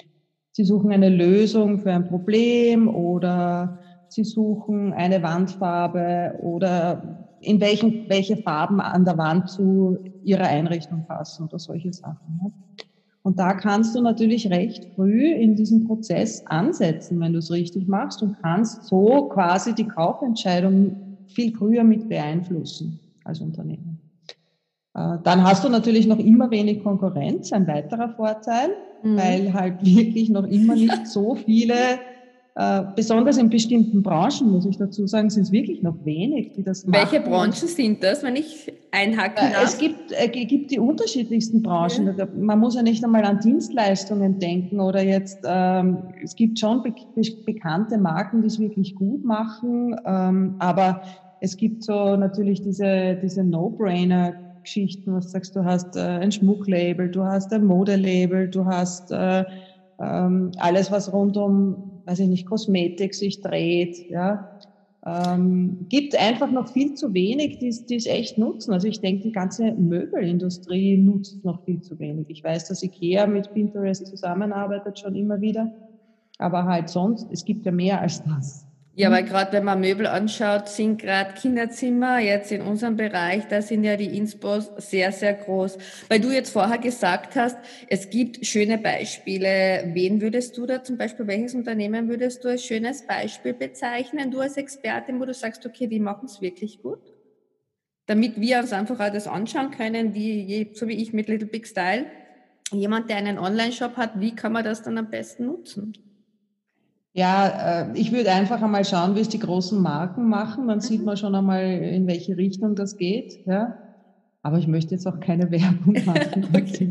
Sie 0.53 0.65
suchen 0.65 0.93
eine 0.93 1.09
Lösung 1.09 1.79
für 1.79 1.93
ein 1.93 2.09
Problem 2.09 2.95
oder 2.95 3.79
Sie 4.09 4.25
suchen 4.25 4.93
eine 4.93 5.23
Wandfarbe 5.23 6.39
oder 6.43 7.27
in 7.41 7.59
welchen, 7.59 8.07
welche 8.11 8.37
Farben 8.37 8.83
an 8.83 9.07
der 9.07 9.17
Wand 9.17 9.49
zu 9.49 9.97
Ihrer 10.25 10.45
Einrichtung 10.45 11.07
passen 11.07 11.45
oder 11.45 11.59
solche 11.59 11.93
Sachen. 11.95 12.53
Und 13.23 13.39
da 13.39 13.55
kannst 13.55 13.97
du 13.97 14.03
natürlich 14.03 14.51
recht 14.51 14.95
früh 14.95 15.33
in 15.33 15.57
diesem 15.57 15.87
Prozess 15.87 16.47
ansetzen, 16.47 17.19
wenn 17.19 17.33
du 17.33 17.39
es 17.39 17.51
richtig 17.51 17.89
machst 17.89 18.23
und 18.23 18.37
kannst 18.43 18.85
so 18.85 19.31
quasi 19.31 19.75
die 19.75 19.89
Kaufentscheidung 19.89 21.06
viel 21.37 21.55
früher 21.55 21.85
mit 21.85 22.09
beeinflussen 22.09 22.99
als 23.23 23.41
Unternehmen. 23.41 24.01
Äh, 24.95 25.19
dann 25.23 25.45
hast 25.45 25.63
du 25.63 25.69
natürlich 25.69 26.07
noch 26.07 26.19
immer 26.19 26.51
wenig 26.51 26.83
Konkurrenz, 26.83 27.53
ein 27.53 27.67
weiterer 27.67 28.09
Vorteil, 28.09 28.71
mhm. 29.03 29.17
weil 29.17 29.53
halt 29.53 29.85
wirklich 29.85 30.31
noch 30.31 30.45
immer 30.45 30.75
nicht 30.75 31.07
so 31.07 31.35
viele 31.35 31.75
äh, 32.59 32.85
besonders 32.97 33.37
in 33.37 33.51
bestimmten 33.51 34.03
Branchen, 34.03 34.51
muss 34.51 34.65
ich 34.65 34.79
dazu 34.79 35.07
sagen, 35.07 35.29
sind 35.29 35.43
es 35.43 35.53
wirklich 35.53 35.83
noch 35.83 36.07
wenig, 36.07 36.53
die 36.53 36.63
das 36.63 36.87
machen. 36.87 37.11
Welche 37.13 37.21
Branchen 37.23 37.53
sind 37.53 38.03
das, 38.03 38.23
wenn 38.23 38.35
ich 38.35 38.73
einhaken 38.93 39.49
äh, 39.49 39.53
darf? 39.53 39.65
Es 39.65 39.77
gibt, 39.77 40.13
äh, 40.13 40.29
gibt 40.29 40.71
die 40.71 40.79
unterschiedlichsten 40.79 41.61
Branchen. 41.61 42.17
Ja. 42.17 42.27
Man 42.35 42.59
muss 42.59 42.75
ja 42.75 42.81
nicht 42.81 43.05
einmal 43.05 43.27
an 43.27 43.41
Dienstleistungen 43.41 44.39
denken 44.39 44.81
oder 44.81 45.03
jetzt, 45.03 45.41
ähm, 45.45 45.99
es 46.25 46.35
gibt 46.35 46.59
schon 46.59 46.83
be 46.83 46.95
be 47.15 47.23
bekannte 47.45 47.99
Marken, 47.99 48.41
die 48.41 48.47
es 48.47 48.59
wirklich 48.59 48.95
gut 48.95 49.23
machen, 49.23 49.95
ähm, 50.07 50.55
aber 50.59 51.03
es 51.41 51.57
gibt 51.57 51.85
so 51.85 52.17
natürlich 52.17 52.63
diese, 52.63 53.17
diese 53.23 53.45
No-Brainer 53.45 54.35
Geschichten, 54.63 55.15
was 55.15 55.31
sagst, 55.31 55.55
du 55.55 55.65
hast 55.65 55.97
äh, 55.97 56.01
ein 56.01 56.33
Schmucklabel, 56.33 57.11
du 57.11 57.23
hast 57.23 57.53
ein 57.53 57.65
Modelabel, 57.65 58.49
du 58.49 58.65
hast 58.65 59.13
äh, 59.13 59.45
ähm, 60.01 60.51
alles, 60.59 60.91
was 60.91 61.13
rund 61.13 61.37
um 61.37 61.97
weiß 62.07 62.21
ich 62.21 62.29
nicht, 62.29 62.47
Kosmetik 62.47 63.15
sich 63.15 63.41
dreht, 63.41 64.09
ja. 64.09 64.49
Ähm, 65.05 65.87
gibt 65.89 66.19
einfach 66.19 66.51
noch 66.51 66.73
viel 66.73 66.95
zu 66.95 67.15
wenig, 67.15 67.59
die 67.59 67.69
es 67.69 68.07
echt 68.07 68.39
nutzen. 68.39 68.73
Also 68.73 68.89
ich 68.89 69.01
denke, 69.01 69.23
die 69.23 69.33
ganze 69.33 69.73
Möbelindustrie 69.73 70.97
nutzt 70.97 71.45
noch 71.45 71.65
viel 71.65 71.81
zu 71.81 71.99
wenig. 72.01 72.29
Ich 72.29 72.43
weiß, 72.43 72.67
dass 72.67 72.83
IKEA 72.83 73.29
mit 73.29 73.53
Pinterest 73.53 74.05
zusammenarbeitet 74.07 74.99
schon 74.99 75.15
immer 75.15 75.41
wieder, 75.41 75.73
aber 76.39 76.65
halt 76.65 76.89
sonst, 76.89 77.29
es 77.31 77.45
gibt 77.45 77.67
ja 77.67 77.73
mehr 77.73 78.01
als 78.01 78.25
das. 78.25 78.66
Ja, 78.99 79.11
weil 79.11 79.25
gerade 79.25 79.53
wenn 79.53 79.65
man 79.65 79.81
Möbel 79.81 80.07
anschaut, 80.07 80.71
sind 80.71 81.03
gerade 81.03 81.35
Kinderzimmer 81.35 82.19
jetzt 82.19 82.51
in 82.51 82.63
unserem 82.63 82.97
Bereich, 82.97 83.47
da 83.47 83.61
sind 83.61 83.85
ja 83.85 83.99
die 83.99 84.17
Inspos 84.17 84.71
sehr, 84.79 85.13
sehr 85.13 85.35
groß. 85.35 85.77
Weil 86.09 86.19
du 86.19 86.31
jetzt 86.31 86.51
vorher 86.51 86.79
gesagt 86.79 87.37
hast, 87.37 87.59
es 87.89 88.09
gibt 88.09 88.47
schöne 88.47 88.79
Beispiele. 88.79 89.91
Wen 89.93 90.23
würdest 90.23 90.57
du 90.57 90.65
da 90.65 90.83
zum 90.83 90.97
Beispiel, 90.97 91.27
welches 91.27 91.55
Unternehmen 91.55 92.09
würdest 92.09 92.43
du 92.43 92.49
als 92.49 92.65
schönes 92.65 93.07
Beispiel 93.07 93.53
bezeichnen, 93.53 94.31
du 94.31 94.41
als 94.41 94.57
Expertin, 94.57 95.21
wo 95.21 95.27
du 95.27 95.35
sagst, 95.35 95.67
okay, 95.67 95.89
die 95.89 96.01
machen 96.01 96.25
es 96.25 96.41
wirklich 96.41 96.81
gut? 96.81 97.13
Damit 98.07 98.41
wir 98.41 98.61
uns 98.61 98.73
einfach 98.73 98.99
auch 98.99 99.13
das 99.13 99.27
anschauen 99.27 99.73
können, 99.73 100.15
wie, 100.15 100.71
so 100.73 100.89
wie 100.89 101.03
ich 101.03 101.13
mit 101.13 101.29
Little 101.29 101.49
Big 101.49 101.67
Style, 101.67 102.07
jemand, 102.73 103.11
der 103.11 103.19
einen 103.19 103.39
Online-Shop 103.39 103.99
hat, 103.99 104.21
wie 104.21 104.35
kann 104.35 104.53
man 104.53 104.65
das 104.65 104.83
dann 104.83 104.97
am 104.97 105.11
besten 105.11 105.45
nutzen? 105.45 105.93
Ja, 107.17 107.87
äh, 107.87 107.87
ich 107.95 108.13
würde 108.13 108.31
einfach 108.31 108.61
einmal 108.61 108.85
schauen, 108.85 109.17
wie 109.17 109.21
es 109.21 109.31
die 109.31 109.39
großen 109.39 109.81
Marken 109.81 110.29
machen. 110.29 110.69
Dann 110.69 110.83
sieht 110.83 111.01
mhm. 111.01 111.07
man 111.07 111.17
schon 111.17 111.35
einmal, 111.35 111.65
in 111.65 112.07
welche 112.07 112.37
Richtung 112.37 112.75
das 112.75 112.99
geht. 112.99 113.47
Ja. 113.47 113.79
Aber 114.43 114.59
ich 114.59 114.69
möchte 114.69 114.95
jetzt 114.95 115.07
auch 115.07 115.19
keine 115.19 115.51
Werbung 115.51 115.95
machen. 116.05 116.49
okay. 116.53 116.91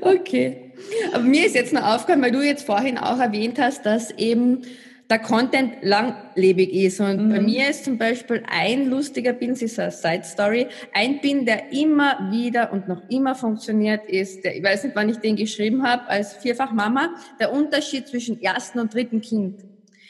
okay. 0.00 0.72
Aber 1.12 1.22
mir 1.22 1.44
ist 1.44 1.54
jetzt 1.54 1.74
noch 1.74 1.82
aufgefallen, 1.82 2.22
weil 2.22 2.32
du 2.32 2.40
jetzt 2.40 2.64
vorhin 2.64 2.96
auch 2.96 3.18
erwähnt 3.18 3.58
hast, 3.60 3.84
dass 3.84 4.10
eben 4.12 4.62
der 5.10 5.18
Content 5.20 5.76
langlebig 5.82 6.72
ist. 6.72 7.00
Und 7.00 7.28
mhm. 7.28 7.30
bei 7.30 7.40
mir 7.40 7.68
ist 7.70 7.84
zum 7.84 7.96
Beispiel 7.96 8.42
ein 8.46 8.90
lustiger 8.90 9.32
Pin, 9.32 9.50
das 9.50 9.62
ist 9.62 9.78
eine 9.78 9.90
Side 9.90 10.24
Story, 10.24 10.66
ein 10.92 11.20
Pin, 11.20 11.46
der 11.46 11.72
immer 11.72 12.30
wieder 12.30 12.72
und 12.72 12.88
noch 12.88 13.08
immer 13.08 13.34
funktioniert, 13.34 14.06
ist, 14.06 14.44
der, 14.44 14.56
ich 14.56 14.62
weiß 14.62 14.84
nicht, 14.84 14.96
wann 14.96 15.08
ich 15.08 15.16
den 15.18 15.36
geschrieben 15.36 15.82
habe, 15.82 16.06
als 16.08 16.34
Vierfachmama, 16.34 17.14
der 17.40 17.52
Unterschied 17.52 18.06
zwischen 18.06 18.42
ersten 18.42 18.80
und 18.80 18.92
dritten 18.92 19.20
Kind. 19.20 19.64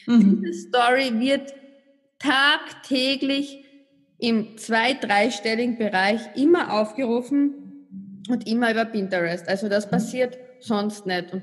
Mhm. 0.06 0.42
Diese 0.42 0.68
Story 0.68 1.12
wird 1.20 1.54
tagtäglich 2.18 3.64
im 4.18 4.56
zwei-, 4.58 4.94
dreistelligen 4.94 5.78
Bereich 5.78 6.20
immer 6.34 6.72
aufgerufen 6.72 7.86
und 8.28 8.48
immer 8.48 8.72
über 8.72 8.84
Pinterest. 8.84 9.48
Also 9.48 9.68
das 9.68 9.88
passiert 9.88 10.36
sonst 10.60 11.06
nicht. 11.06 11.32
Und 11.32 11.42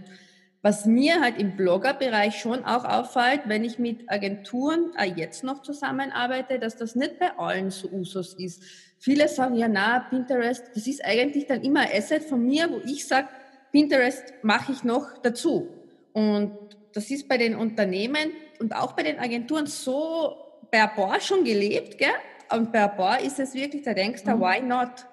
was 0.66 0.88
mir 0.88 1.22
halt 1.22 1.38
im 1.38 1.56
Bloggerbereich 1.56 2.40
schon 2.40 2.66
auch 2.66 2.86
auffällt, 2.86 3.42
wenn 3.46 3.64
ich 3.64 3.78
mit 3.78 4.10
Agenturen 4.10 4.94
äh, 4.98 5.06
jetzt 5.06 5.44
noch 5.44 5.62
zusammenarbeite, 5.62 6.58
dass 6.58 6.76
das 6.76 6.96
nicht 6.96 7.20
bei 7.20 7.38
allen 7.38 7.70
so 7.70 7.88
Usus 7.90 8.34
ist. 8.34 8.64
Viele 8.98 9.28
sagen, 9.28 9.54
ja, 9.58 9.68
na, 9.68 10.00
Pinterest, 10.10 10.72
das 10.74 10.88
ist 10.88 11.06
eigentlich 11.06 11.46
dann 11.46 11.62
immer 11.62 11.82
ein 11.82 11.90
Asset 11.96 12.24
von 12.24 12.44
mir, 12.44 12.68
wo 12.72 12.82
ich 12.84 13.08
sage, 13.08 13.28
Pinterest 13.72 14.24
mache 14.42 14.72
ich 14.72 14.84
noch 14.84 15.20
dazu. 15.22 15.68
Und 16.14 16.58
das 16.94 17.12
ist 17.12 17.28
bei 17.28 17.38
den 17.38 17.54
Unternehmen 17.56 18.32
und 18.60 18.76
auch 18.76 18.94
bei 18.94 19.04
den 19.04 19.20
Agenturen 19.20 19.68
so 19.68 20.36
bei 20.72 20.82
ein 20.82 20.96
paar 20.96 21.20
schon 21.22 21.44
gelebt, 21.44 22.00
gell? 22.00 22.10
Und 22.52 22.72
bei 22.72 22.90
ein 22.90 22.98
paar 22.98 23.20
ist 23.20 23.40
es 23.40 23.54
wirklich, 23.54 23.84
da 23.84 23.94
denkst 23.94 24.24
du, 24.24 24.32
mhm. 24.32 24.40
why 24.40 24.62
not? 24.64 25.06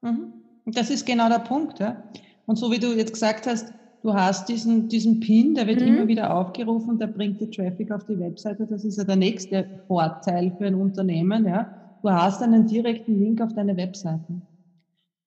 Mhm. 0.00 0.32
Das 0.66 0.90
ist 0.90 1.04
genau 1.04 1.28
der 1.28 1.40
Punkt. 1.40 1.80
Ja? 1.80 2.04
Und 2.46 2.54
so 2.54 2.70
wie 2.70 2.78
du 2.78 2.92
jetzt 2.92 3.14
gesagt 3.14 3.48
hast, 3.48 3.74
du 4.02 4.12
hast 4.12 4.48
diesen, 4.48 4.88
diesen 4.88 5.20
Pin, 5.20 5.54
der 5.54 5.66
wird 5.66 5.80
mhm. 5.80 5.86
immer 5.86 6.08
wieder 6.08 6.34
aufgerufen, 6.34 6.98
der 6.98 7.06
bringt 7.06 7.40
die 7.40 7.50
Traffic 7.50 7.90
auf 7.90 8.04
die 8.04 8.18
Webseite. 8.18 8.66
Das 8.66 8.84
ist 8.84 8.98
ja 8.98 9.04
der 9.04 9.16
nächste 9.16 9.82
Vorteil 9.86 10.52
für 10.58 10.66
ein 10.66 10.74
Unternehmen. 10.74 11.46
Ja. 11.46 11.98
Du 12.02 12.10
hast 12.10 12.42
einen 12.42 12.66
direkten 12.66 13.18
Link 13.18 13.40
auf 13.40 13.52
deine 13.54 13.76
Webseite. 13.76 14.42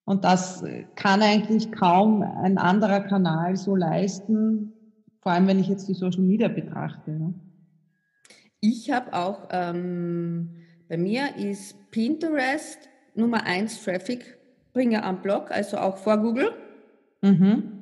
Und 0.06 0.24
das 0.24 0.64
kann 0.96 1.22
eigentlich 1.22 1.72
kaum 1.72 2.22
ein 2.22 2.58
anderer 2.58 3.00
Kanal 3.02 3.56
so 3.56 3.76
leisten, 3.76 4.74
vor 5.22 5.32
allem 5.32 5.48
wenn 5.48 5.60
ich 5.60 5.68
jetzt 5.68 5.88
die 5.88 5.96
Social 5.96 6.22
Media 6.22 6.48
betrachte. 6.48 7.12
Ja. 7.12 7.34
Ich 8.60 8.92
habe 8.92 9.14
auch, 9.14 9.48
ähm, 9.52 10.50
bei 10.88 10.98
mir 10.98 11.36
ist 11.38 11.92
Pinterest 11.92 12.90
Nummer 13.16 13.44
eins 13.46 13.84
Traffic-Bringer 13.84 15.04
am 15.04 15.22
Blog, 15.22 15.50
also 15.50 15.78
auch 15.78 15.98
vor 15.98 16.18
Google. 16.18 16.52
Mhm. 17.22 17.75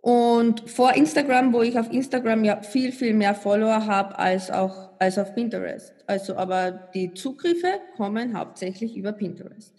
Und 0.00 0.68
vor 0.70 0.94
Instagram, 0.94 1.52
wo 1.52 1.62
ich 1.62 1.78
auf 1.78 1.92
Instagram 1.92 2.44
ja 2.44 2.62
viel, 2.62 2.92
viel 2.92 3.14
mehr 3.14 3.34
Follower 3.34 3.86
habe 3.86 4.18
als 4.18 4.50
auch 4.50 4.88
als 5.00 5.18
auf 5.18 5.34
Pinterest. 5.34 5.92
Also, 6.06 6.36
aber 6.36 6.72
die 6.94 7.14
Zugriffe 7.14 7.68
kommen 7.96 8.36
hauptsächlich 8.36 8.96
über 8.96 9.12
Pinterest. 9.12 9.74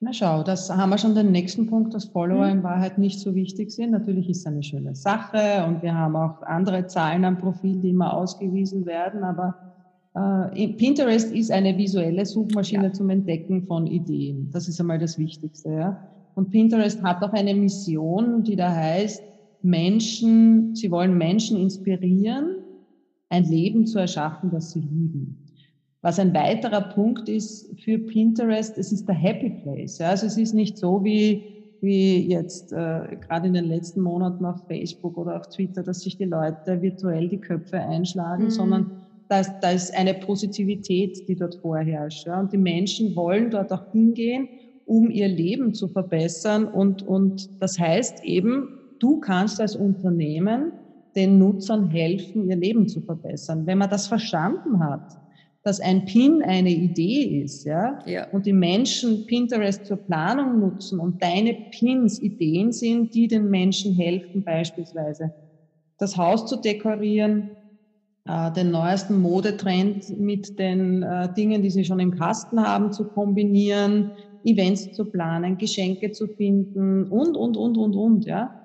Na 0.00 0.12
schau, 0.12 0.42
das 0.42 0.68
haben 0.68 0.90
wir 0.90 0.98
schon 0.98 1.14
den 1.14 1.32
nächsten 1.32 1.66
Punkt, 1.66 1.94
dass 1.94 2.04
Follower 2.06 2.46
mhm. 2.46 2.58
in 2.58 2.62
Wahrheit 2.62 2.98
nicht 2.98 3.20
so 3.20 3.34
wichtig 3.34 3.70
sind. 3.70 3.92
Natürlich 3.92 4.28
ist 4.28 4.40
es 4.40 4.46
eine 4.46 4.62
schöne 4.62 4.94
Sache 4.94 5.64
und 5.66 5.82
wir 5.82 5.94
haben 5.94 6.14
auch 6.14 6.42
andere 6.42 6.86
Zahlen 6.86 7.24
am 7.24 7.38
Profil, 7.38 7.80
die 7.80 7.90
immer 7.90 8.12
ausgewiesen 8.12 8.84
werden, 8.84 9.24
aber 9.24 9.54
äh, 10.14 10.68
Pinterest 10.68 11.32
ist 11.32 11.50
eine 11.50 11.76
visuelle 11.78 12.26
Suchmaschine 12.26 12.88
ja. 12.88 12.92
zum 12.92 13.08
Entdecken 13.08 13.66
von 13.66 13.86
Ideen. 13.86 14.50
Das 14.52 14.68
ist 14.68 14.78
einmal 14.78 14.98
das 14.98 15.18
Wichtigste. 15.18 15.70
Ja? 15.70 16.13
Und 16.34 16.50
Pinterest 16.50 17.02
hat 17.02 17.22
auch 17.22 17.32
eine 17.32 17.54
Mission, 17.54 18.42
die 18.42 18.56
da 18.56 18.74
heißt, 18.74 19.22
Menschen, 19.62 20.74
sie 20.74 20.90
wollen 20.90 21.16
Menschen 21.16 21.58
inspirieren, 21.58 22.56
ein 23.30 23.44
Leben 23.44 23.86
zu 23.86 23.98
erschaffen, 23.98 24.50
das 24.50 24.72
sie 24.72 24.80
lieben. 24.80 25.38
Was 26.02 26.18
ein 26.18 26.34
weiterer 26.34 26.82
Punkt 26.82 27.28
ist 27.30 27.80
für 27.80 27.98
Pinterest, 27.98 28.76
es 28.76 28.92
ist 28.92 29.08
der 29.08 29.14
Happy 29.14 29.50
Place. 29.62 29.98
Ja, 29.98 30.10
also 30.10 30.26
es 30.26 30.36
ist 30.36 30.52
nicht 30.52 30.76
so 30.76 31.02
wie, 31.02 31.42
wie 31.80 32.28
jetzt 32.28 32.72
äh, 32.72 33.16
gerade 33.26 33.46
in 33.46 33.54
den 33.54 33.64
letzten 33.64 34.02
Monaten 34.02 34.44
auf 34.44 34.66
Facebook 34.66 35.16
oder 35.16 35.36
auf 35.36 35.48
Twitter, 35.48 35.82
dass 35.82 36.00
sich 36.00 36.18
die 36.18 36.26
Leute 36.26 36.82
virtuell 36.82 37.28
die 37.28 37.40
Köpfe 37.40 37.80
einschlagen, 37.80 38.44
mhm. 38.44 38.50
sondern 38.50 38.90
da 39.30 39.40
ist, 39.40 39.52
da 39.62 39.70
ist 39.70 39.94
eine 39.96 40.12
Positivität, 40.12 41.26
die 41.26 41.36
dort 41.36 41.54
vorherrscht. 41.54 42.26
Ja, 42.26 42.38
und 42.38 42.52
die 42.52 42.58
Menschen 42.58 43.16
wollen 43.16 43.50
dort 43.50 43.72
auch 43.72 43.90
hingehen 43.92 44.48
um 44.86 45.10
ihr 45.10 45.28
Leben 45.28 45.74
zu 45.74 45.88
verbessern. 45.88 46.66
Und, 46.66 47.02
und 47.02 47.48
das 47.60 47.78
heißt 47.78 48.24
eben, 48.24 48.78
du 48.98 49.20
kannst 49.20 49.60
als 49.60 49.76
Unternehmen 49.76 50.72
den 51.16 51.38
Nutzern 51.38 51.90
helfen, 51.90 52.48
ihr 52.48 52.56
Leben 52.56 52.88
zu 52.88 53.00
verbessern. 53.00 53.66
Wenn 53.66 53.78
man 53.78 53.90
das 53.90 54.06
verstanden 54.06 54.80
hat, 54.80 55.18
dass 55.62 55.80
ein 55.80 56.04
Pin 56.04 56.42
eine 56.42 56.70
Idee 56.70 57.42
ist, 57.42 57.64
ja, 57.64 57.98
ja, 58.04 58.28
und 58.30 58.44
die 58.44 58.52
Menschen 58.52 59.24
Pinterest 59.26 59.86
zur 59.86 59.96
Planung 59.96 60.60
nutzen 60.60 61.00
und 61.00 61.22
deine 61.22 61.54
Pins 61.70 62.20
Ideen 62.20 62.70
sind, 62.70 63.14
die 63.14 63.28
den 63.28 63.48
Menschen 63.48 63.94
helfen, 63.94 64.44
beispielsweise 64.44 65.32
das 65.98 66.18
Haus 66.18 66.46
zu 66.46 66.56
dekorieren, 66.56 67.50
äh, 68.26 68.52
den 68.52 68.72
neuesten 68.72 69.18
Modetrend 69.20 70.18
mit 70.18 70.58
den 70.58 71.02
äh, 71.02 71.32
Dingen, 71.32 71.62
die 71.62 71.70
sie 71.70 71.84
schon 71.84 72.00
im 72.00 72.14
Kasten 72.14 72.60
haben, 72.60 72.92
zu 72.92 73.04
kombinieren, 73.04 74.10
Events 74.44 74.92
zu 74.92 75.06
planen, 75.06 75.58
Geschenke 75.58 76.12
zu 76.12 76.26
finden 76.26 77.04
und, 77.04 77.36
und, 77.36 77.56
und, 77.56 77.76
und, 77.76 77.94
und, 77.94 78.24
ja, 78.26 78.60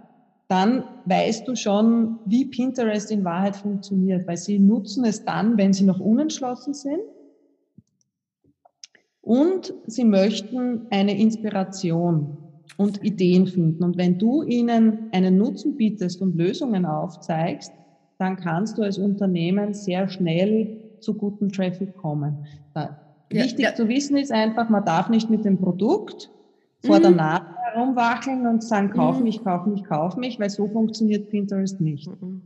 dann 0.48 0.84
weißt 1.06 1.48
du 1.48 1.56
schon, 1.56 2.20
wie 2.26 2.46
Pinterest 2.46 3.12
in 3.12 3.24
Wahrheit 3.24 3.56
funktioniert, 3.56 4.28
weil 4.28 4.38
sie 4.38 4.60
nutzen 4.60 5.06
es 5.06 5.24
dann, 5.24 5.58
wenn 5.58 5.74
sie 5.74 5.86
noch 5.86 6.00
unentschlossen 6.00 6.74
sind 6.74 7.02
und 9.22 9.74
sie 9.86 10.06
möchten 10.06 10.88
eine 10.90 11.20
Inspiration 11.20 12.38
und 12.78 13.04
Ideen 13.04 13.46
finden. 13.46 13.84
Und 13.84 13.98
wenn 13.98 14.18
du 14.18 14.42
ihnen 14.42 15.10
einen 15.12 15.38
Nutzen 15.38 15.78
bietest 15.78 16.22
und 16.22 16.36
Lösungen 16.36 16.86
aufzeigst, 16.86 17.72
dann 18.18 18.36
kannst 18.36 18.78
du 18.78 18.82
als 18.82 18.98
Unternehmen 18.98 19.74
sehr 19.74 20.10
schnell 20.10 20.78
zu 21.00 21.14
guten 21.14 21.50
Traffic 21.50 21.96
kommen. 21.96 22.46
Wichtig 23.30 23.66
ja. 23.66 23.76
zu 23.76 23.88
wissen 23.88 24.18
ist 24.18 24.32
einfach, 24.32 24.70
man 24.70 24.86
darf 24.86 25.10
nicht 25.10 25.30
mit 25.30 25.46
dem 25.46 25.60
Produkt 25.60 26.32
vor 26.84 26.98
mhm. 26.98 27.04
der 27.04 27.12
Nase 27.12 27.46
herumwackeln 27.74 28.48
und 28.48 28.64
sagen, 28.64 28.90
kauf 28.92 29.18
mhm. 29.18 29.24
mich, 29.24 29.44
kauf 29.44 29.66
mich, 29.66 29.84
kauf 29.84 30.16
mich, 30.16 30.40
weil 30.40 30.50
so 30.50 30.68
funktioniert 30.68 31.30
Pinterest 31.30 31.80
nicht. 31.80 32.08
Mhm. 32.08 32.42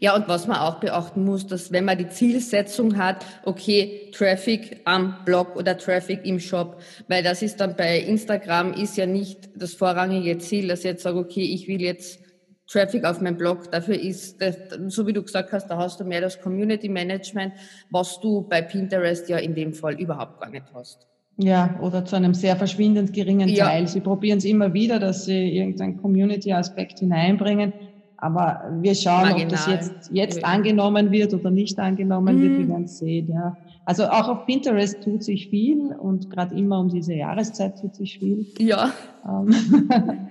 Ja, 0.00 0.14
und 0.14 0.28
was 0.28 0.46
man 0.46 0.58
auch 0.58 0.80
beachten 0.80 1.24
muss, 1.24 1.46
dass 1.46 1.72
wenn 1.72 1.86
man 1.86 1.96
die 1.96 2.08
Zielsetzung 2.08 2.98
hat, 2.98 3.24
okay, 3.44 4.10
Traffic 4.12 4.80
am 4.84 5.16
Blog 5.24 5.56
oder 5.56 5.78
Traffic 5.78 6.26
im 6.26 6.40
Shop, 6.40 6.80
weil 7.08 7.22
das 7.22 7.42
ist 7.42 7.60
dann 7.60 7.74
bei 7.76 7.98
Instagram 8.00 8.74
ist 8.74 8.96
ja 8.96 9.06
nicht 9.06 9.48
das 9.56 9.72
vorrangige 9.72 10.36
Ziel, 10.38 10.68
dass 10.68 10.80
ich 10.80 10.84
jetzt 10.84 11.02
sage, 11.02 11.18
okay, 11.18 11.42
ich 11.42 11.68
will 11.68 11.80
jetzt 11.80 12.21
Traffic 12.66 13.04
auf 13.04 13.20
meinem 13.20 13.36
Blog. 13.36 13.70
Dafür 13.70 13.98
ist, 14.00 14.40
das, 14.40 14.56
so 14.88 15.06
wie 15.06 15.12
du 15.12 15.22
gesagt 15.22 15.52
hast, 15.52 15.68
da 15.68 15.76
hast 15.76 16.00
du 16.00 16.04
mehr 16.04 16.20
das 16.20 16.40
Community 16.40 16.88
Management, 16.88 17.52
was 17.90 18.20
du 18.20 18.42
bei 18.42 18.62
Pinterest 18.62 19.28
ja 19.28 19.38
in 19.38 19.54
dem 19.54 19.74
Fall 19.74 20.00
überhaupt 20.00 20.40
gar 20.40 20.50
nicht 20.50 20.64
hast. 20.74 21.06
Ja, 21.38 21.78
oder 21.80 22.04
zu 22.04 22.16
einem 22.16 22.34
sehr 22.34 22.56
verschwindend 22.56 23.12
geringen 23.12 23.48
ja. 23.48 23.66
Teil. 23.66 23.86
Sie 23.88 24.00
probieren 24.00 24.38
es 24.38 24.44
immer 24.44 24.72
wieder, 24.74 24.98
dass 24.98 25.24
sie 25.24 25.56
irgendeinen 25.56 25.96
Community-Aspekt 25.96 27.00
hineinbringen. 27.00 27.72
Aber 28.18 28.70
wir 28.80 28.94
schauen, 28.94 29.30
Marginal. 29.30 29.44
ob 29.44 29.50
das 29.50 29.66
jetzt, 29.66 30.10
jetzt 30.12 30.40
ja. 30.42 30.46
angenommen 30.46 31.10
wird 31.10 31.34
oder 31.34 31.50
nicht 31.50 31.78
angenommen 31.78 32.36
mhm. 32.36 32.42
wird. 32.42 32.58
Wir 32.58 32.68
werden 32.68 32.86
sehen, 32.86 33.28
ja. 33.32 33.56
Also 33.84 34.04
auch 34.04 34.28
auf 34.28 34.46
Pinterest 34.46 35.02
tut 35.02 35.24
sich 35.24 35.48
viel 35.48 35.92
und 35.92 36.30
gerade 36.30 36.56
immer 36.56 36.78
um 36.78 36.88
diese 36.88 37.14
Jahreszeit 37.14 37.80
tut 37.80 37.96
sich 37.96 38.18
viel. 38.18 38.46
Ja. 38.58 38.92
Ähm, 39.26 39.88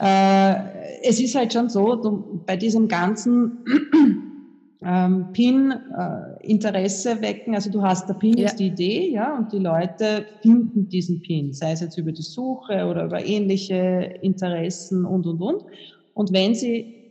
äh, 0.00 0.54
es 1.02 1.20
ist 1.20 1.34
halt 1.34 1.52
schon 1.52 1.68
so, 1.68 1.96
du, 1.96 2.40
bei 2.46 2.56
diesem 2.56 2.88
ganzen 2.88 3.58
ähm, 4.82 5.26
Pin 5.34 5.70
äh, 5.70 6.46
Interesse 6.46 7.20
wecken. 7.20 7.54
Also 7.54 7.70
du 7.70 7.82
hast, 7.82 8.08
der 8.08 8.14
Pin 8.14 8.38
ja. 8.38 8.46
ist 8.46 8.56
die 8.56 8.68
Idee, 8.68 9.10
ja, 9.10 9.36
und 9.36 9.52
die 9.52 9.58
Leute 9.58 10.24
finden 10.40 10.88
diesen 10.88 11.20
Pin, 11.20 11.52
sei 11.52 11.72
es 11.72 11.80
jetzt 11.80 11.98
über 11.98 12.12
die 12.12 12.22
Suche 12.22 12.86
oder 12.86 13.04
über 13.04 13.22
ähnliche 13.24 14.14
Interessen 14.22 15.04
und, 15.04 15.26
und, 15.26 15.42
und. 15.42 15.64
Und 16.14 16.32
wenn 16.32 16.54
sie 16.54 17.01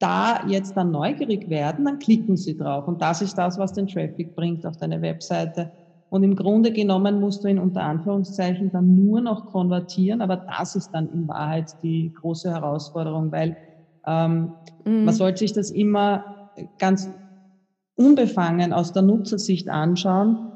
da 0.00 0.46
jetzt 0.48 0.76
dann 0.76 0.90
neugierig 0.90 1.48
werden, 1.48 1.84
dann 1.84 1.98
klicken 1.98 2.36
sie 2.36 2.56
drauf. 2.56 2.88
Und 2.88 3.00
das 3.00 3.22
ist 3.22 3.36
das, 3.36 3.58
was 3.58 3.72
den 3.74 3.86
Traffic 3.86 4.34
bringt 4.34 4.66
auf 4.66 4.76
deine 4.76 5.00
Webseite. 5.02 5.70
Und 6.08 6.24
im 6.24 6.34
Grunde 6.34 6.72
genommen 6.72 7.20
musst 7.20 7.44
du 7.44 7.48
ihn 7.48 7.58
unter 7.58 7.82
Anführungszeichen 7.82 8.72
dann 8.72 8.96
nur 8.96 9.20
noch 9.20 9.46
konvertieren, 9.46 10.22
aber 10.22 10.36
das 10.36 10.74
ist 10.74 10.90
dann 10.90 11.08
in 11.12 11.28
Wahrheit 11.28 11.76
die 11.82 12.12
große 12.20 12.50
Herausforderung, 12.50 13.30
weil 13.30 13.56
ähm, 14.06 14.54
mhm. 14.84 15.04
man 15.04 15.14
sollte 15.14 15.38
sich 15.38 15.52
das 15.52 15.70
immer 15.70 16.50
ganz 16.78 17.08
unbefangen 17.94 18.72
aus 18.72 18.92
der 18.92 19.02
Nutzersicht 19.02 19.68
anschauen, 19.68 20.50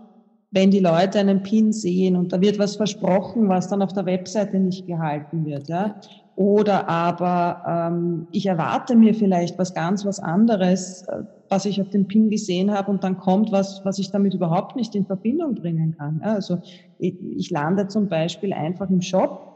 wenn 0.51 0.71
die 0.71 0.81
Leute 0.81 1.19
einen 1.19 1.43
Pin 1.43 1.73
sehen 1.73 2.17
und 2.17 2.33
da 2.33 2.41
wird 2.41 2.59
was 2.59 2.77
versprochen, 2.77 3.49
was 3.49 3.69
dann 3.69 3.83
auf 3.83 3.93
der 3.93 4.07
Webseite 4.07 4.59
nicht 4.59 4.87
gehalten 4.87 5.45
wird. 5.45 5.69
Ja? 5.69 5.97
Oder 6.37 6.89
aber 6.89 7.91
ähm, 7.93 8.27
ich 8.33 8.47
erwarte 8.47 8.97
mir 8.97 9.15
vielleicht 9.15 9.59
was 9.59 9.73
ganz 9.73 10.05
was 10.05 10.19
anderes, 10.19 11.03
äh, 11.09 11.23
was 11.49 11.65
ich 11.65 11.81
auf 11.81 11.91
dem 11.91 12.09
Pin 12.09 12.29
gesehen 12.29 12.73
habe 12.73 12.91
und 12.91 13.05
dann 13.05 13.19
kommt 13.19 13.53
was, 13.53 13.83
was 13.85 13.99
ich 13.99 14.11
damit 14.11 14.35
überhaupt 14.35 14.75
nicht 14.75 14.97
in 14.97 15.07
Verbindung 15.07 15.55
bringen 15.55 15.97
kann. 15.97 16.21
Ja, 16.25 16.35
also 16.35 16.59
ich, 16.99 17.15
ich 17.37 17.51
lande 17.51 17.87
zum 17.87 18.09
Beispiel 18.09 18.53
einfach 18.53 18.91
im 18.91 19.01
Shop, 19.01 19.55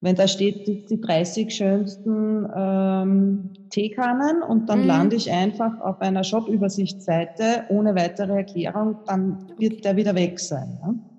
wenn 0.00 0.16
da 0.16 0.26
steht 0.26 0.66
die, 0.66 0.84
die 0.84 1.00
30 1.00 1.54
schönsten 1.54 2.48
ähm, 2.56 3.50
Teekannen 3.70 4.42
und 4.42 4.68
dann 4.68 4.80
mhm. 4.80 4.86
lande 4.88 5.16
ich 5.16 5.30
einfach 5.30 5.80
auf 5.80 6.00
einer 6.00 6.24
Shop-Übersichtsseite 6.24 7.66
ohne 7.68 7.94
weitere 7.94 8.38
Erklärung, 8.38 8.96
dann 9.06 9.52
wird 9.58 9.84
der 9.84 9.94
wieder 9.94 10.16
weg 10.16 10.40
sein. 10.40 10.80
Ja? 10.82 11.11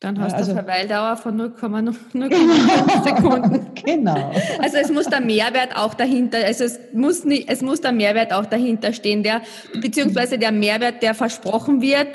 Dann 0.00 0.18
hast 0.18 0.32
also, 0.32 0.52
du 0.52 0.58
eine 0.58 0.66
Verweildauer 0.66 1.16
von 1.18 1.38
0,05 1.38 3.04
Sekunden. 3.04 3.66
genau. 3.84 4.32
Also 4.62 4.78
es 4.78 4.90
muss 4.90 5.06
der 5.06 5.20
Mehrwert 5.20 5.76
auch 5.76 5.92
dahinter, 5.92 6.38
also 6.46 6.64
es 6.64 6.80
muss 6.94 7.26
nicht, 7.26 7.50
es 7.50 7.60
muss 7.60 7.82
der 7.82 7.92
Mehrwert 7.92 8.32
auch 8.32 8.46
dahinter 8.46 8.94
stehen, 8.94 9.22
der, 9.22 9.42
beziehungsweise 9.78 10.38
der 10.38 10.52
Mehrwert, 10.52 11.02
der 11.02 11.12
versprochen 11.12 11.82
wird, 11.82 12.08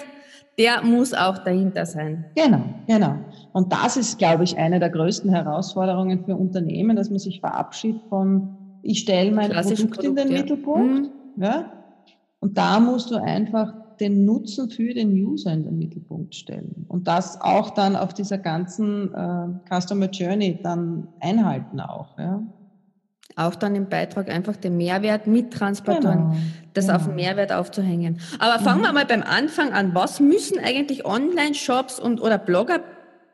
der 0.57 0.81
muss 0.81 1.13
auch 1.13 1.37
dahinter 1.37 1.85
sein. 1.85 2.25
Genau, 2.35 2.63
genau. 2.87 3.17
Und 3.53 3.71
das 3.71 3.97
ist, 3.97 4.17
glaube 4.17 4.45
ich, 4.45 4.57
eine 4.57 4.79
der 4.79 4.89
größten 4.89 5.29
Herausforderungen 5.29 6.25
für 6.25 6.35
Unternehmen, 6.35 6.95
dass 6.95 7.11
man 7.11 7.19
sich 7.19 7.39
verabschiedet 7.39 8.01
von, 8.09 8.79
ich 8.81 8.99
stelle 9.01 9.31
mein 9.31 9.51
Produkt, 9.51 9.91
Produkt, 9.91 10.03
in 10.03 10.15
den 10.15 10.31
ja. 10.31 10.37
Mittelpunkt. 10.39 11.11
Mhm. 11.37 11.43
Ja? 11.43 11.71
Und 12.39 12.57
da 12.57 12.79
musst 12.79 13.11
du 13.11 13.17
einfach 13.17 13.73
den 13.97 14.25
Nutzen 14.25 14.69
für 14.69 14.93
den 14.93 15.11
User 15.13 15.51
in 15.53 15.63
den 15.63 15.77
Mittelpunkt 15.77 16.35
stellen 16.35 16.85
und 16.87 17.07
das 17.07 17.39
auch 17.41 17.71
dann 17.71 17.95
auf 17.95 18.13
dieser 18.13 18.37
ganzen 18.37 19.13
äh, 19.13 19.47
Customer 19.69 20.09
Journey 20.09 20.59
dann 20.61 21.07
einhalten 21.19 21.79
auch. 21.79 22.17
Ja. 22.17 22.43
Auch 23.35 23.55
dann 23.55 23.75
im 23.75 23.89
Beitrag 23.89 24.29
einfach 24.29 24.55
den 24.55 24.77
Mehrwert 24.77 25.27
mit 25.27 25.51
transportieren, 25.51 26.29
genau, 26.29 26.35
das 26.73 26.85
genau. 26.85 26.97
auf 26.97 27.05
den 27.05 27.15
Mehrwert 27.15 27.51
aufzuhängen. 27.51 28.19
Aber 28.39 28.63
fangen 28.63 28.79
mhm. 28.79 28.85
wir 28.85 28.93
mal 28.93 29.05
beim 29.05 29.23
Anfang 29.23 29.73
an. 29.73 29.93
Was 29.93 30.21
müssen 30.21 30.57
eigentlich 30.59 31.05
Online-Shops 31.05 31.99
und 31.99 32.21
oder 32.21 32.37
Blogger 32.37 32.79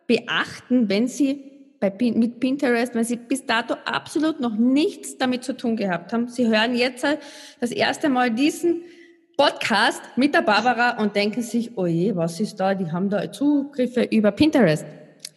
beachten, 0.07 0.89
wenn 0.89 1.07
sie 1.07 1.43
bei, 1.79 1.93
mit 1.99 2.39
Pinterest, 2.39 2.95
wenn 2.95 3.03
sie 3.03 3.17
bis 3.17 3.45
dato 3.45 3.75
absolut 3.85 4.39
noch 4.39 4.55
nichts 4.55 5.17
damit 5.19 5.43
zu 5.43 5.55
tun 5.55 5.75
gehabt 5.75 6.13
haben? 6.13 6.27
Sie 6.27 6.47
hören 6.47 6.73
jetzt 6.73 7.05
das 7.59 7.71
erste 7.71 8.09
Mal 8.09 8.31
diesen 8.31 8.81
Podcast 9.37 10.01
mit 10.15 10.33
der 10.33 10.41
Barbara 10.41 11.01
und 11.01 11.15
denken 11.15 11.41
sich, 11.41 11.77
oh 11.77 11.85
je, 11.85 12.15
was 12.15 12.39
ist 12.39 12.59
da? 12.59 12.75
Die 12.75 12.91
haben 12.91 13.09
da 13.09 13.31
Zugriffe 13.31 14.03
über 14.03 14.31
Pinterest. 14.31 14.85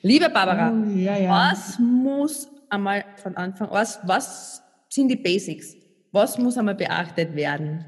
Liebe 0.03 0.29
Barbara, 0.29 0.73
oh, 0.73 0.99
ja, 0.99 1.17
ja. 1.17 1.31
was 1.31 1.79
muss 1.79 2.49
einmal 2.69 3.05
von 3.17 3.37
Anfang, 3.37 3.69
was, 3.71 4.01
was 4.05 4.63
sind 4.89 5.09
die 5.09 5.17
Basics? 5.17 5.75
Was 6.13 6.39
muss 6.39 6.59
einmal 6.59 6.75
beachtet 6.75 7.35
werden? 7.35 7.85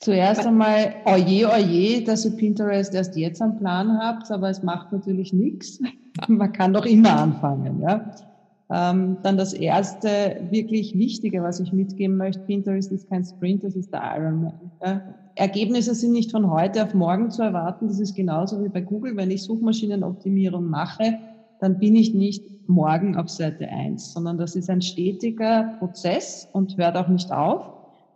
Zuerst 0.00 0.46
einmal, 0.46 0.96
oje, 1.06 1.48
oje, 1.48 2.02
dass 2.04 2.24
ihr 2.24 2.32
Pinterest 2.32 2.94
erst 2.94 3.16
jetzt 3.16 3.40
einen 3.40 3.56
Plan 3.58 3.98
habt, 3.98 4.30
aber 4.30 4.50
es 4.50 4.62
macht 4.62 4.92
natürlich 4.92 5.32
nichts. 5.32 5.80
Man 6.28 6.52
kann 6.52 6.72
doch 6.72 6.84
immer 6.84 7.16
anfangen. 7.16 7.80
Ja? 7.80 8.10
Ähm, 8.70 9.18
dann 9.22 9.36
das 9.36 9.52
erste 9.52 10.40
wirklich 10.50 10.98
Wichtige, 10.98 11.42
was 11.42 11.60
ich 11.60 11.72
mitgeben 11.72 12.16
möchte, 12.16 12.40
Pinterest 12.40 12.92
ist 12.92 13.08
kein 13.08 13.24
Sprint, 13.24 13.64
das 13.64 13.76
ist 13.76 13.92
der 13.92 14.02
Ironman. 14.16 14.72
Ja? 14.84 15.02
Ergebnisse 15.36 15.94
sind 15.94 16.12
nicht 16.12 16.30
von 16.30 16.50
heute 16.50 16.84
auf 16.84 16.94
morgen 16.94 17.30
zu 17.30 17.42
erwarten. 17.42 17.88
Das 17.88 17.98
ist 17.98 18.14
genauso 18.14 18.62
wie 18.62 18.68
bei 18.68 18.80
Google. 18.80 19.16
Wenn 19.16 19.30
ich 19.30 19.42
Suchmaschinenoptimierung 19.42 20.66
mache, 20.66 21.18
dann 21.60 21.78
bin 21.78 21.96
ich 21.96 22.14
nicht 22.14 22.68
morgen 22.68 23.16
auf 23.16 23.28
Seite 23.28 23.68
1, 23.68 24.12
sondern 24.12 24.38
das 24.38 24.54
ist 24.54 24.70
ein 24.70 24.82
stetiger 24.82 25.76
Prozess 25.78 26.48
und 26.52 26.76
hört 26.76 26.96
auch 26.96 27.08
nicht 27.08 27.32
auf. 27.32 27.70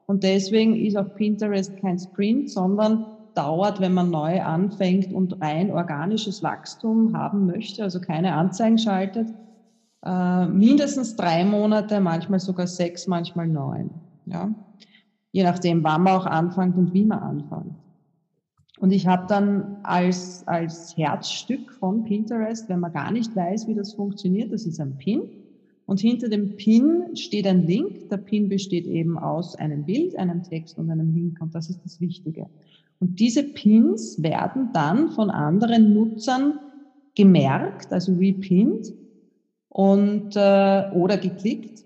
Und 0.07 0.23
deswegen 0.23 0.75
ist 0.77 0.97
auch 0.97 1.15
Pinterest 1.15 1.77
kein 1.79 1.99
Sprint, 1.99 2.51
sondern 2.51 3.07
dauert, 3.35 3.81
wenn 3.81 3.95
man 3.95 4.11
neu 4.11 4.43
anfängt 4.43 5.13
und 5.13 5.41
rein 5.41 5.71
organisches 5.71 6.43
Wachstum 6.43 7.17
haben 7.17 7.47
möchte, 7.47 7.83
also 7.83 8.01
keine 8.01 8.33
Anzeigen 8.33 8.79
schaltet, 8.79 9.29
äh, 10.05 10.47
mindestens 10.47 11.15
drei 11.17 11.45
Monate, 11.45 12.01
manchmal 12.01 12.41
sogar 12.41 12.67
sechs, 12.67 13.07
manchmal 13.07 13.49
neun. 13.49 13.91
Ja? 14.27 14.51
Je 15.33 15.43
nachdem, 15.43 15.85
wann 15.85 16.03
man 16.03 16.15
auch 16.15 16.27
anfängt 16.27 16.77
und 16.77 16.95
wie 16.95 17.05
man 17.05 17.19
anfängt. 17.19 17.75
Und 18.81 18.93
ich 18.93 19.07
habe 19.07 19.27
dann 19.29 19.79
als, 19.83 20.47
als 20.47 20.97
Herzstück 20.97 21.73
von 21.73 22.05
Pinterest, 22.05 22.69
wenn 22.69 22.81
man 22.81 22.93
gar 22.93 23.11
nicht 23.11 23.35
weiß, 23.35 23.67
wie 23.67 23.75
das 23.75 23.95
funktioniert, 23.95 24.53
das 24.53 24.67
ist 24.67 24.81
ein 24.81 24.97
Pin. 24.99 25.23
Und 25.85 26.01
hinter 26.01 26.29
dem 26.29 26.57
Pin 26.57 27.17
steht 27.17 27.47
ein 27.47 27.67
Link. 27.67 28.11
Der 28.11 28.19
Pin 28.19 28.49
besteht 28.49 28.87
eben 28.87 29.19
aus 29.19 29.55
einem 29.57 29.85
Bild, 29.85 30.17
einem 30.17 30.43
Text 30.43 30.79
und 30.79 30.91
einem 30.91 31.15
Link. 31.15 31.41
Und 31.41 31.55
das 31.55 31.71
ist 31.71 31.81
das 31.83 32.01
Wichtige. 32.01 32.47
Und 33.01 33.19
diese 33.19 33.43
Pins 33.43 34.23
werden 34.23 34.71
dann 34.73 35.11
von 35.11 35.31
anderen 35.31 35.95
Nutzern 35.95 36.59
gemerkt, 37.15 37.93
also 37.93 38.13
repinned 38.15 38.93
und 39.69 40.37
äh, 40.37 40.91
oder 40.93 41.17
geklickt. 41.17 41.85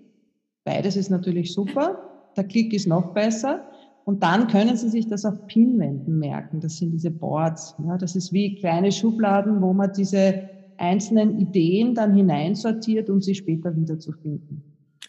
Beides 0.63 0.95
ist 0.95 1.09
natürlich 1.09 1.53
super. 1.53 2.12
Der 2.35 2.43
Klick 2.43 2.73
ist 2.73 2.87
noch 2.87 3.13
besser. 3.13 3.67
Und 4.05 4.21
dann 4.21 4.47
können 4.47 4.75
Sie 4.75 4.89
sich 4.89 5.07
das 5.07 5.23
auf 5.23 5.47
Pinwänden 5.47 6.19
merken. 6.19 6.59
Das 6.59 6.77
sind 6.77 6.91
diese 6.91 7.11
Boards. 7.11 7.75
Ja, 7.87 7.97
das 7.97 8.15
ist 8.15 8.33
wie 8.33 8.55
kleine 8.55 8.91
Schubladen, 8.91 9.61
wo 9.61 9.73
man 9.73 9.93
diese 9.93 10.49
einzelnen 10.77 11.39
Ideen 11.39 11.95
dann 11.95 12.13
hineinsortiert, 12.13 13.09
um 13.09 13.21
sie 13.21 13.35
später 13.35 13.75
wiederzufinden. 13.75 14.63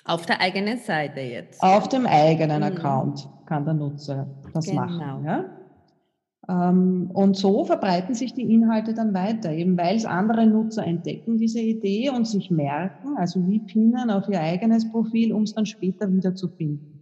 Auf 0.05 0.27
der 0.27 0.41
eigenen 0.41 0.79
Seite 0.79 1.21
jetzt. 1.21 1.63
Auf 1.63 1.89
dem 1.89 2.07
eigenen 2.07 2.59
mhm. 2.59 2.65
Account 2.65 3.29
kann 3.47 3.65
der 3.65 3.75
Nutzer 3.75 4.29
das 4.53 4.67
genau. 4.67 4.83
machen. 4.83 5.25
Ja? 5.25 5.45
Ähm, 6.49 7.11
und 7.15 7.37
so 7.37 7.65
verbreiten 7.65 8.15
sich 8.15 8.35
die 8.35 8.53
Inhalte 8.53 8.93
dann 8.93 9.15
weiter, 9.15 9.51
eben 9.53 9.79
weil 9.79 9.97
es 9.97 10.05
andere 10.05 10.47
Nutzer 10.47 10.87
entdecken, 10.87 11.39
diese 11.39 11.61
Idee 11.61 12.11
und 12.11 12.27
sich 12.27 12.51
merken, 12.51 13.17
also 13.17 13.47
wie 13.47 13.61
pinnen 13.61 14.11
auf 14.11 14.29
ihr 14.29 14.41
eigenes 14.41 14.91
Profil, 14.91 15.33
um 15.33 15.45
es 15.45 15.55
dann 15.55 15.65
später 15.65 16.13
wiederzufinden. 16.13 16.94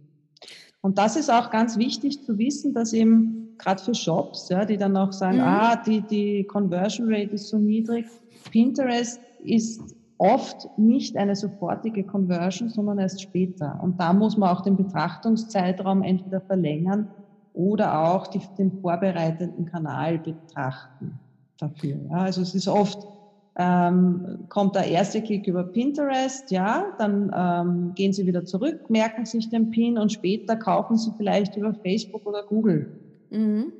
Und 0.83 0.97
das 0.97 1.15
ist 1.15 1.31
auch 1.31 1.49
ganz 1.49 1.77
wichtig 1.77 2.23
zu 2.25 2.37
wissen, 2.37 2.73
dass 2.73 2.91
eben 2.91 3.55
gerade 3.57 3.81
für 3.81 3.95
Shops, 3.95 4.49
ja, 4.49 4.65
die 4.65 4.77
dann 4.77 4.97
auch 4.97 5.13
sagen, 5.13 5.37
mhm. 5.37 5.43
ah, 5.43 5.75
die, 5.77 6.01
die 6.01 6.43
Conversion 6.43 7.07
Rate 7.07 7.31
ist 7.35 7.47
so 7.47 7.57
niedrig. 7.57 8.05
Pinterest 8.51 9.21
ist 9.43 9.95
oft 10.17 10.67
nicht 10.77 11.15
eine 11.15 11.37
sofortige 11.37 12.03
Conversion, 12.03 12.67
sondern 12.67 12.99
erst 12.99 13.21
später. 13.21 13.79
Und 13.81 13.97
da 13.97 14.11
muss 14.11 14.35
man 14.35 14.49
auch 14.49 14.61
den 14.61 14.75
Betrachtungszeitraum 14.75 16.03
entweder 16.03 16.41
verlängern 16.41 17.07
oder 17.53 18.05
auch 18.05 18.27
die, 18.27 18.41
den 18.57 18.73
vorbereitenden 18.81 19.65
Kanal 19.65 20.17
betrachten 20.17 21.17
dafür. 21.57 21.95
Ja, 22.09 22.17
also 22.17 22.41
es 22.41 22.55
ist 22.55 22.67
oft, 22.67 23.07
ähm, 23.55 24.45
kommt 24.49 24.75
der 24.75 24.87
erste 24.87 25.21
Klick 25.21 25.45
über 25.47 25.63
Pinterest, 25.63 26.49
ja, 26.49 26.93
dann 26.97 27.31
ähm, 27.35 27.91
gehen 27.93 28.11
Sie 28.11 28.25
wieder 28.25 28.45
zurück, 28.45 28.89
merken 28.89 29.25
sich 29.25 29.49
den 29.49 29.69
Pin 29.69 29.97
und 29.97 30.11
später 30.11 30.55
kaufen 30.55 30.97
Sie 30.97 31.11
vielleicht 31.17 31.55
über 31.55 31.73
Facebook 31.73 32.25
oder 32.25 32.43
Google. 32.43 32.99
Mhm. 33.29 33.73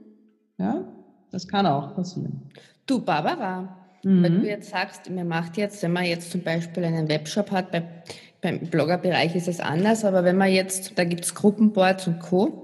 Ja, 0.59 0.83
das 1.31 1.47
kann 1.47 1.65
auch 1.65 1.95
passieren. 1.95 2.43
Du, 2.85 3.01
Barbara, 3.01 3.75
mhm. 4.03 4.23
wenn 4.23 4.41
du 4.41 4.47
jetzt 4.47 4.69
sagst, 4.69 5.09
mir 5.09 5.25
macht 5.25 5.57
jetzt, 5.57 5.81
wenn 5.81 5.93
man 5.93 6.05
jetzt 6.05 6.29
zum 6.31 6.41
Beispiel 6.41 6.83
einen 6.83 7.09
Webshop 7.09 7.49
hat, 7.49 7.71
bei, 7.71 7.83
beim 8.41 8.59
Bloggerbereich 8.59 9.35
ist 9.35 9.47
es 9.47 9.59
anders, 9.59 10.05
aber 10.05 10.23
wenn 10.23 10.37
man 10.37 10.51
jetzt, 10.51 10.97
da 10.99 11.03
gibt 11.03 11.25
es 11.25 11.33
Gruppenboards 11.33 12.07
und 12.07 12.19
Co., 12.19 12.59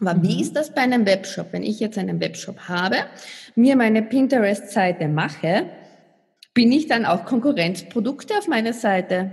aber 0.00 0.14
mhm. 0.14 0.22
wie 0.22 0.40
ist 0.40 0.56
das 0.56 0.74
bei 0.74 0.82
einem 0.82 1.06
Webshop? 1.06 1.48
Wenn 1.52 1.62
ich 1.62 1.80
jetzt 1.80 1.98
einen 1.98 2.20
Webshop 2.20 2.68
habe, 2.68 2.96
mir 3.54 3.76
meine 3.76 4.02
Pinterest-Seite 4.02 5.08
mache, 5.08 5.66
bin 6.58 6.72
ich 6.72 6.88
dann 6.88 7.06
auch 7.06 7.24
Konkurrenzprodukte 7.24 8.36
auf 8.36 8.48
meiner 8.48 8.72
Seite? 8.72 9.30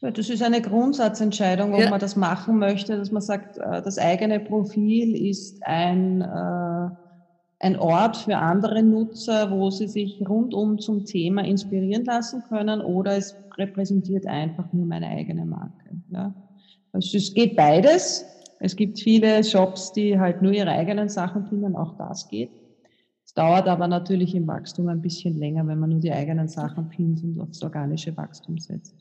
Ja, 0.00 0.10
das 0.10 0.30
ist 0.30 0.42
eine 0.42 0.62
Grundsatzentscheidung, 0.62 1.74
ob 1.74 1.80
ja. 1.80 1.90
man 1.90 2.00
das 2.00 2.16
machen 2.16 2.58
möchte, 2.58 2.96
dass 2.96 3.12
man 3.12 3.20
sagt, 3.20 3.58
äh, 3.58 3.82
das 3.82 3.98
eigene 3.98 4.40
Profil 4.40 5.14
ist 5.14 5.62
ein, 5.62 6.22
äh, 6.22 6.88
ein 7.58 7.78
Ort 7.78 8.16
für 8.16 8.38
andere 8.38 8.82
Nutzer, 8.82 9.50
wo 9.50 9.68
sie 9.68 9.88
sich 9.88 10.26
rundum 10.26 10.78
zum 10.78 11.04
Thema 11.04 11.44
inspirieren 11.44 12.06
lassen 12.06 12.42
können 12.48 12.80
oder 12.80 13.14
es 13.18 13.36
repräsentiert 13.58 14.26
einfach 14.26 14.72
nur 14.72 14.86
meine 14.86 15.08
eigene 15.08 15.44
Marke. 15.44 15.90
Ja. 16.14 16.32
Also 16.94 17.18
es 17.18 17.34
geht 17.34 17.56
beides. 17.56 18.24
Es 18.58 18.74
gibt 18.74 18.98
viele 19.00 19.44
Shops, 19.44 19.92
die 19.92 20.18
halt 20.18 20.40
nur 20.40 20.52
ihre 20.52 20.70
eigenen 20.70 21.10
Sachen 21.10 21.44
finden, 21.44 21.76
auch 21.76 21.98
das 21.98 22.26
geht. 22.28 22.61
Es 23.32 23.36
dauert 23.36 23.66
aber 23.66 23.88
natürlich 23.88 24.34
im 24.34 24.46
Wachstum 24.46 24.88
ein 24.88 25.00
bisschen 25.00 25.38
länger, 25.38 25.66
wenn 25.66 25.78
man 25.78 25.88
nur 25.88 26.00
die 26.00 26.12
eigenen 26.12 26.48
Sachen 26.48 26.90
findet 26.90 27.24
und 27.24 27.40
aufs 27.40 27.62
organische 27.62 28.14
Wachstum 28.14 28.58
setzt. 28.58 28.94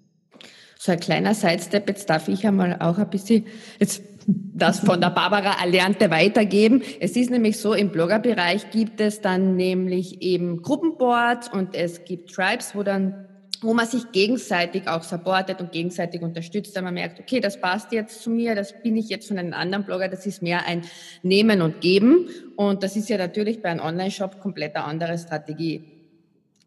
So 0.79 0.93
ein 0.93 1.01
kleiner 1.01 1.33
Sidestep, 1.33 1.89
jetzt 1.89 2.09
darf 2.09 2.29
ich 2.29 2.47
einmal 2.47 2.77
auch 2.79 2.97
ein 2.97 3.09
bisschen 3.09 3.43
jetzt 3.77 4.01
das 4.25 4.79
von 4.79 5.01
der 5.01 5.09
Barbara 5.09 5.61
Erlernte 5.61 6.09
weitergeben. 6.11 6.81
Es 7.01 7.17
ist 7.17 7.29
nämlich 7.29 7.57
so, 7.57 7.73
im 7.73 7.89
Bloggerbereich 7.89 8.71
gibt 8.71 9.01
es 9.01 9.19
dann 9.19 9.57
nämlich 9.57 10.21
eben 10.21 10.61
Gruppenboards 10.61 11.49
und 11.49 11.75
es 11.75 12.05
gibt 12.05 12.31
Tribes, 12.33 12.73
wo 12.73 12.83
dann 12.83 13.27
wo 13.61 13.75
man 13.75 13.85
sich 13.85 14.11
gegenseitig 14.11 14.87
auch 14.87 15.03
supportet 15.03 15.61
und 15.61 15.71
gegenseitig 15.71 16.21
unterstützt, 16.21 16.75
wenn 16.75 16.83
man 16.83 16.95
merkt, 16.95 17.19
okay, 17.19 17.39
das 17.39 17.61
passt 17.61 17.91
jetzt 17.91 18.21
zu 18.21 18.31
mir, 18.31 18.55
das 18.55 18.73
bin 18.81 18.97
ich 18.97 19.07
jetzt 19.09 19.27
von 19.27 19.37
einem 19.37 19.53
anderen 19.53 19.85
Blogger, 19.85 20.09
das 20.09 20.25
ist 20.25 20.41
mehr 20.41 20.65
ein 20.65 20.81
Nehmen 21.21 21.61
und 21.61 21.79
Geben. 21.79 22.27
Und 22.55 22.81
das 22.81 22.95
ist 22.95 23.07
ja 23.09 23.17
natürlich 23.17 23.61
bei 23.61 23.69
einem 23.69 23.81
Online-Shop 23.81 24.39
komplett 24.41 24.75
eine 24.75 24.85
andere 24.85 25.17
Strategie. 25.17 25.83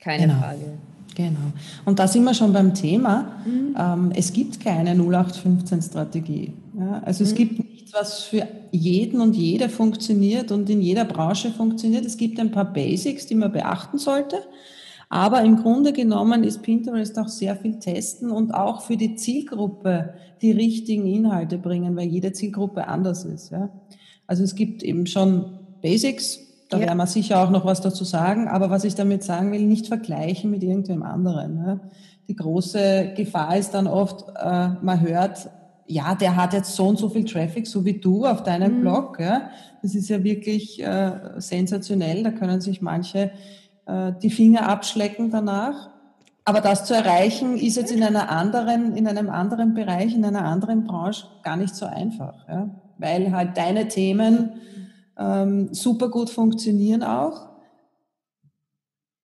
Keine 0.01 0.29
genau. 0.29 0.39
Frage. 0.39 0.79
Genau. 1.17 1.53
Und 1.85 1.99
da 1.99 2.07
sind 2.07 2.25
wir 2.25 2.35
schon 2.35 2.53
beim 2.53 2.75
Thema. 2.75 3.43
Mhm. 3.45 3.77
Ähm, 3.79 4.13
es 4.15 4.33
gibt 4.33 4.61
keine 4.61 4.95
0815-Strategie. 4.95 6.53
Ja? 6.79 7.03
Also 7.05 7.25
mhm. 7.25 7.31
es 7.31 7.35
gibt 7.35 7.59
nichts, 7.59 7.93
was 7.93 8.23
für 8.23 8.47
jeden 8.71 9.21
und 9.21 9.35
jede 9.35 9.69
funktioniert 9.69 10.53
und 10.53 10.71
in 10.71 10.81
jeder 10.81 11.05
Branche 11.05 11.51
funktioniert. 11.51 12.05
Es 12.05 12.17
gibt 12.17 12.39
ein 12.39 12.53
paar 12.53 12.73
Basics, 12.73 13.27
die 13.27 13.35
man 13.35 13.53
beachten 13.53 13.99
sollte. 13.99 14.37
Aber 15.15 15.43
im 15.43 15.59
Grunde 15.59 15.93
genommen 15.93 16.43
ist 16.43 16.63
Pinterest 16.63 17.17
auch 17.21 17.29
sehr 17.29 17.55
viel 17.55 17.79
testen 17.79 18.33
und 18.33 18.53
auch 18.53 18.83
für 18.83 18.97
die 18.97 19.15
Zielgruppe 19.15 20.15
die 20.43 20.51
richtigen 20.51 21.07
Inhalte 21.07 21.57
bringen, 21.57 21.95
weil 21.95 22.09
jede 22.09 22.33
Zielgruppe 22.33 22.89
anders 22.89 23.25
ist. 23.25 23.53
Ja. 23.53 23.69
Also 24.27 24.43
es 24.43 24.57
gibt 24.57 24.83
eben 24.83 25.07
schon 25.07 25.61
Basics, 25.81 26.41
da 26.69 26.79
ja. 26.79 26.87
werden 26.87 26.99
wir 26.99 27.07
sicher 27.07 27.41
auch 27.45 27.51
noch 27.51 27.65
was 27.65 27.81
dazu 27.81 28.03
sagen, 28.03 28.49
aber 28.49 28.71
was 28.71 28.83
ich 28.83 28.97
damit 28.97 29.23
sagen 29.23 29.53
will, 29.53 29.63
nicht 29.63 29.87
vergleichen 29.87 30.51
mit 30.51 30.65
irgendwem 30.65 31.05
anderen. 31.05 31.59
Ja. 31.65 31.81
Die 32.27 32.35
große 32.35 33.13
Gefahr 33.17 33.57
ist 33.57 33.73
dann 33.73 33.87
oft, 33.87 34.25
äh, 34.31 34.71
man 34.83 35.01
hört, 35.01 35.49
ja, 35.87 36.17
der 36.17 36.35
hat 36.35 36.55
jetzt 36.55 36.75
so 36.75 36.89
und 36.89 36.99
so 36.99 37.09
viel 37.09 37.25
Traffic, 37.25 37.69
so 37.69 37.85
wie 37.85 38.01
du 38.01 38.25
auf 38.25 38.43
deinem 38.43 38.79
mhm. 38.79 38.81
Blog. 38.81 39.21
Ja. 39.21 39.51
Das 39.81 39.95
ist 39.95 40.09
ja 40.09 40.25
wirklich 40.25 40.83
äh, 40.83 41.13
sensationell. 41.37 42.25
Da 42.25 42.33
können 42.33 42.61
sich 42.61 42.83
manche 42.83 43.31
äh, 43.87 44.13
die 44.23 44.31
Finger 44.31 44.69
abschlecken 44.69 45.31
danach. 45.31 45.91
Aber 46.45 46.61
das 46.61 46.85
zu 46.85 46.95
erreichen, 46.95 47.57
ist 47.57 47.77
jetzt 47.77 47.91
in 47.91 48.03
einer 48.03 48.31
anderen, 48.31 48.97
in 48.97 49.07
einem 49.07 49.31
anderen 49.31 49.73
Bereich, 49.73 50.15
in 50.15 50.25
einer 50.25 50.45
anderen 50.45 50.85
Branche 50.85 51.27
gar 51.43 51.57
nicht 51.57 51.75
so 51.75 51.87
einfach, 51.87 52.47
ja? 52.49 52.69
weil 52.99 53.33
halt 53.33 53.57
deine 53.57 53.89
Themen 53.89 54.61
ähm, 55.19 55.73
super 55.73 56.11
gut 56.11 56.29
funktionieren 56.29 57.03
auch. 57.03 57.49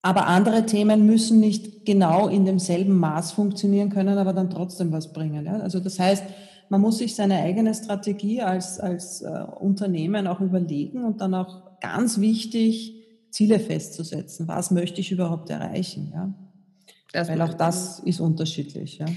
Aber 0.01 0.25
andere 0.25 0.65
Themen 0.65 1.05
müssen 1.05 1.39
nicht 1.39 1.85
genau 1.85 2.27
in 2.27 2.45
demselben 2.45 2.97
Maß 2.97 3.33
funktionieren 3.33 3.91
können, 3.91 4.17
aber 4.17 4.33
dann 4.33 4.49
trotzdem 4.49 4.91
was 4.91 5.13
bringen. 5.13 5.45
Ja? 5.45 5.57
Also 5.59 5.79
das 5.79 5.99
heißt, 5.99 6.23
man 6.69 6.81
muss 6.81 6.97
sich 6.97 7.15
seine 7.15 7.35
eigene 7.35 7.75
Strategie 7.75 8.41
als, 8.41 8.79
als 8.79 9.21
äh, 9.21 9.43
Unternehmen 9.59 10.25
auch 10.25 10.39
überlegen 10.39 11.03
und 11.03 11.21
dann 11.21 11.35
auch 11.35 11.79
ganz 11.81 12.19
wichtig, 12.19 13.00
Ziele 13.31 13.59
festzusetzen. 13.59 14.47
Was 14.47 14.71
möchte 14.71 15.01
ich 15.01 15.11
überhaupt 15.11 15.49
erreichen? 15.49 16.11
Ja? 16.13 16.33
Das 17.13 17.27
Weil 17.27 17.41
auch 17.41 17.53
das 17.53 17.99
ist 17.99 18.19
unterschiedlich. 18.19 18.99
Ja? 18.99 19.07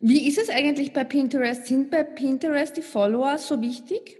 Wie 0.00 0.28
ist 0.28 0.38
es 0.38 0.50
eigentlich 0.50 0.92
bei 0.92 1.04
Pinterest? 1.04 1.66
Sind 1.66 1.90
bei 1.90 2.04
Pinterest 2.04 2.76
die 2.76 2.82
Follower 2.82 3.38
so 3.38 3.60
wichtig? 3.60 4.18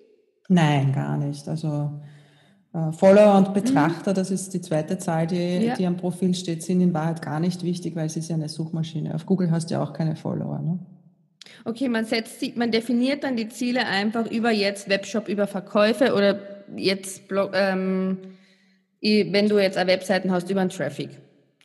Nein, 0.48 0.92
gar 0.92 1.16
nicht. 1.16 1.46
Also 1.48 1.90
äh, 2.72 2.92
Follower 2.92 3.36
und 3.36 3.54
Betrachter, 3.54 4.12
mhm. 4.12 4.14
das 4.14 4.30
ist 4.30 4.54
die 4.54 4.60
zweite 4.60 4.98
Zahl, 4.98 5.26
die, 5.26 5.66
ja. 5.66 5.74
die 5.74 5.86
am 5.86 5.96
Profil 5.96 6.34
steht, 6.34 6.62
sind 6.62 6.80
in 6.80 6.94
Wahrheit 6.94 7.22
gar 7.22 7.40
nicht 7.40 7.62
wichtig, 7.62 7.96
weil 7.96 8.06
es 8.06 8.16
ist 8.16 8.28
ja 8.28 8.36
eine 8.36 8.48
Suchmaschine. 8.48 9.14
Auf 9.14 9.26
Google 9.26 9.50
hast 9.50 9.70
du 9.70 9.74
ja 9.74 9.82
auch 9.82 9.92
keine 9.92 10.16
Follower. 10.16 10.58
Ne? 10.60 10.78
Okay, 11.64 11.88
man 11.88 12.04
setzt, 12.04 12.56
man 12.56 12.70
definiert 12.70 13.24
dann 13.24 13.36
die 13.36 13.48
Ziele 13.48 13.86
einfach 13.86 14.30
über 14.30 14.50
jetzt 14.50 14.88
Webshop, 14.88 15.28
über 15.28 15.46
Verkäufe 15.46 16.14
oder 16.14 16.38
jetzt 16.76 17.28
Blog, 17.28 17.52
ähm, 17.54 18.18
wenn 19.30 19.48
du 19.48 19.58
jetzt 19.58 19.76
eine 19.76 19.90
Webseite 19.90 20.30
hast 20.30 20.50
über 20.50 20.60
einen 20.60 20.70
Traffic. 20.70 21.10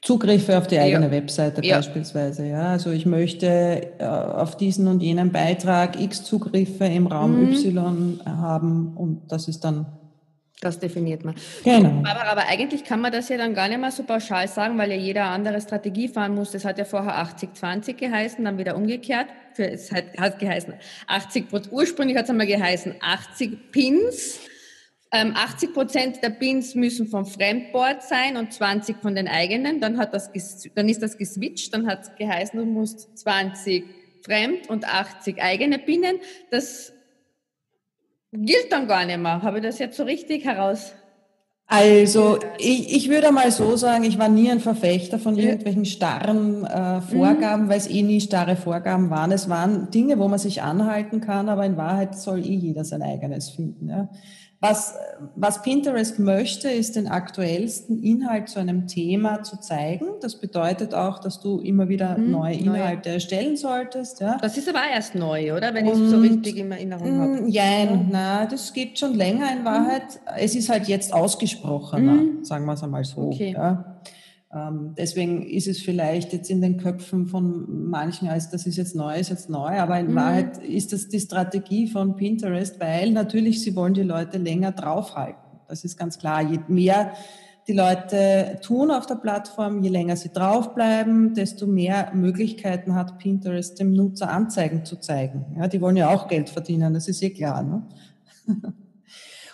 Zugriffe 0.02 0.58
auf 0.58 0.66
die 0.66 0.80
eigene 0.80 1.06
ja. 1.06 1.12
Webseite 1.12 1.64
ja. 1.64 1.78
beispielsweise. 1.78 2.48
Ja, 2.48 2.70
also 2.70 2.90
ich 2.92 3.06
möchte 3.06 3.92
äh, 4.00 4.04
auf 4.04 4.58
diesen 4.58 4.88
und 4.88 5.02
jenen 5.02 5.32
Beitrag 5.32 6.00
X 6.00 6.24
Zugriffe 6.24 6.86
im 6.86 7.06
Raum 7.06 7.40
mhm. 7.40 7.54
Y 7.54 8.20
haben 8.26 8.94
und 8.96 9.32
das 9.32 9.48
ist 9.48 9.64
dann 9.64 9.86
das 10.62 10.78
definiert 10.78 11.26
man. 11.26 11.34
Genau. 11.64 12.04
Aber, 12.08 12.24
aber, 12.24 12.48
eigentlich 12.48 12.84
kann 12.84 13.02
man 13.02 13.12
das 13.12 13.30
ja 13.30 13.38
dann 13.38 13.56
gar 13.56 13.68
nicht 13.68 13.80
mehr 13.80 13.90
so 13.90 14.04
pauschal 14.04 14.48
sagen, 14.48 14.78
weil 14.78 14.92
ja 14.92 14.96
jeder 14.96 15.26
andere 15.26 15.60
Strategie 15.60 16.08
fahren 16.08 16.36
muss. 16.36 16.52
Das 16.52 16.66
hat 16.66 16.78
ja 16.78 16.86
vorher 16.86 17.16
80-20 17.16 17.94
geheißen, 17.94 18.46
dann 18.46 18.60
wieder 18.60 18.76
umgekehrt. 18.76 19.26
Für, 19.56 19.68
es 19.68 19.92
hat, 19.92 20.04
hat 20.20 20.38
geheißen 20.38 20.76
80 21.08 21.46
ursprünglich 21.72 22.16
hat 22.16 22.26
es 22.26 22.30
einmal 22.30 22.46
geheißen 22.46 22.94
80 23.02 23.72
Pins 23.72 24.40
80 25.12 25.70
ähm, 25.70 25.74
Prozent 25.74 26.24
der 26.24 26.30
Pins 26.30 26.74
müssen 26.74 27.08
vom 27.08 27.26
Fremdboard 27.26 28.02
sein 28.02 28.38
und 28.38 28.54
20 28.54 28.98
von 29.02 29.14
den 29.14 29.28
eigenen. 29.28 29.82
Dann, 29.82 29.98
hat 29.98 30.14
das, 30.14 30.32
dann 30.74 30.88
ist 30.88 31.02
das 31.02 31.18
geswitcht. 31.18 31.74
Dann 31.74 31.88
hat 31.88 32.04
es 32.04 32.16
geheißen, 32.16 32.58
du 32.58 32.66
musst 32.66 33.18
20 33.18 33.84
fremd 34.24 34.70
und 34.70 34.88
80 34.88 35.42
eigene 35.42 35.80
Pinnen. 35.80 36.18
Das 36.50 36.94
gilt 38.32 38.72
dann 38.72 38.88
gar 38.88 39.06
nicht 39.06 39.20
mehr. 39.20 39.42
Habe 39.42 39.58
ich 39.58 39.64
das 39.64 39.80
jetzt 39.80 39.98
so 39.98 40.04
richtig 40.04 40.46
heraus? 40.46 40.94
Also 41.74 42.38
ich, 42.58 42.94
ich 42.94 43.10
würde 43.10 43.32
mal 43.32 43.50
so 43.50 43.78
sagen, 43.78 44.04
ich 44.04 44.20
war 44.20 44.28
nie 44.28 44.52
ein 44.52 44.60
Verfechter 44.60 45.18
von 45.18 45.38
irgendwelchen 45.38 45.86
starren 45.86 46.66
äh, 46.66 47.00
Vorgaben, 47.00 47.66
mhm. 47.66 47.70
weil 47.70 47.78
es 47.78 47.90
eh 47.90 48.02
nie 48.02 48.20
starre 48.20 48.58
Vorgaben 48.58 49.10
waren. 49.10 49.32
Es 49.32 49.48
waren 49.48 49.90
Dinge, 49.90 50.20
wo 50.20 50.28
man 50.28 50.38
sich 50.38 50.62
anhalten 50.62 51.22
kann, 51.22 51.48
aber 51.48 51.66
in 51.66 51.78
Wahrheit 51.78 52.18
soll 52.18 52.40
eh 52.40 52.56
jeder 52.56 52.84
sein 52.84 53.02
eigenes 53.02 53.50
finden. 53.52 53.88
Ja. 53.88 54.10
Was, 54.64 54.94
was 55.36 55.64
Pinterest 55.64 56.20
möchte, 56.20 56.70
ist 56.70 56.96
den 56.96 57.08
aktuellsten 57.08 58.04
Inhalt 58.04 58.48
zu 58.48 58.60
einem 58.60 58.86
Thema 58.86 59.42
zu 59.42 59.60
zeigen. 59.60 60.06
Das 60.22 60.36
bedeutet 60.36 60.94
auch, 60.94 61.18
dass 61.18 61.42
du 61.42 61.60
immer 61.60 61.90
wieder 61.90 62.16
hm, 62.16 62.30
neue 62.30 62.54
Inhalte 62.54 63.10
neue. 63.10 63.16
erstellen 63.16 63.58
solltest. 63.58 64.22
Ja. 64.22 64.38
Das 64.40 64.60
ist 64.60 64.70
aber 64.70 64.82
erst 64.94 65.16
neu, 65.16 65.58
oder? 65.58 65.74
Wenn 65.74 65.88
ich 65.88 65.94
es 65.94 66.12
so 66.12 66.20
richtig 66.20 66.58
in 66.58 66.72
Erinnerung 66.72 67.20
habe. 67.20 67.32
Nein, 67.42 67.50
ja. 67.50 68.06
na, 68.12 68.46
das 68.46 68.72
geht 68.72 69.00
schon 69.00 69.16
länger 69.16 69.52
in 69.52 69.66
Wahrheit. 69.66 70.04
Hm. 70.26 70.36
Es 70.38 70.56
ist 70.56 70.70
halt 70.70 70.88
jetzt 70.88 71.12
ausgesprochener, 71.12 72.12
hm. 72.12 72.46
sagen 72.46 72.66
wir 72.66 72.74
es 72.74 72.84
einmal 72.84 73.04
so. 73.04 73.22
Okay. 73.22 73.54
Ja. 73.58 73.91
Ähm, 74.54 74.96
deswegen 74.98 75.44
ist 75.44 75.68
es 75.68 75.82
vielleicht 75.82 76.34
jetzt 76.34 76.50
in 76.50 76.62
den 76.62 76.78
Köpfen 76.78 77.28
von 77.28 77.90
manchen 77.90 78.28
als 78.28 78.50
das 78.50 78.66
ist 78.66 78.76
jetzt 78.76 78.96
neu, 78.96 79.18
ist 79.18 79.30
jetzt 79.30 79.50
neu, 79.50 79.80
aber 79.80 80.00
in 80.00 80.12
mhm. 80.12 80.16
Wahrheit 80.16 80.58
ist 80.58 80.92
das 80.92 81.08
die 81.08 81.20
Strategie 81.20 81.88
von 81.88 82.16
Pinterest, 82.16 82.80
weil 82.80 83.12
natürlich 83.12 83.62
sie 83.62 83.76
wollen 83.76 83.94
die 83.94 84.04
Leute 84.04 84.38
länger 84.38 84.74
draufhalten. 84.74 85.42
Das 85.70 85.86
ist 85.86 85.98
ganz 85.98 86.20
klar. 86.20 86.42
Je 86.42 86.60
mehr 86.68 87.14
die 87.68 87.74
Leute 87.74 88.60
tun 88.62 88.92
auf 88.92 89.06
der 89.06 89.16
Plattform, 89.16 89.82
je 89.84 89.90
länger 89.90 90.18
sie 90.18 90.30
draufbleiben, 90.30 91.34
desto 91.34 91.68
mehr 91.68 92.12
Möglichkeiten 92.14 92.96
hat 92.96 93.20
Pinterest 93.20 93.80
dem 93.80 93.94
Nutzer 93.94 94.30
Anzeigen 94.30 94.84
zu 94.84 94.98
zeigen. 94.98 95.46
Ja, 95.58 95.68
die 95.68 95.80
wollen 95.80 95.96
ja 95.96 96.10
auch 96.10 96.28
Geld 96.28 96.50
verdienen, 96.50 96.94
das 96.94 97.08
ist 97.08 97.22
eh 97.22 97.30
klar. 97.30 97.64
Ne? 97.64 97.84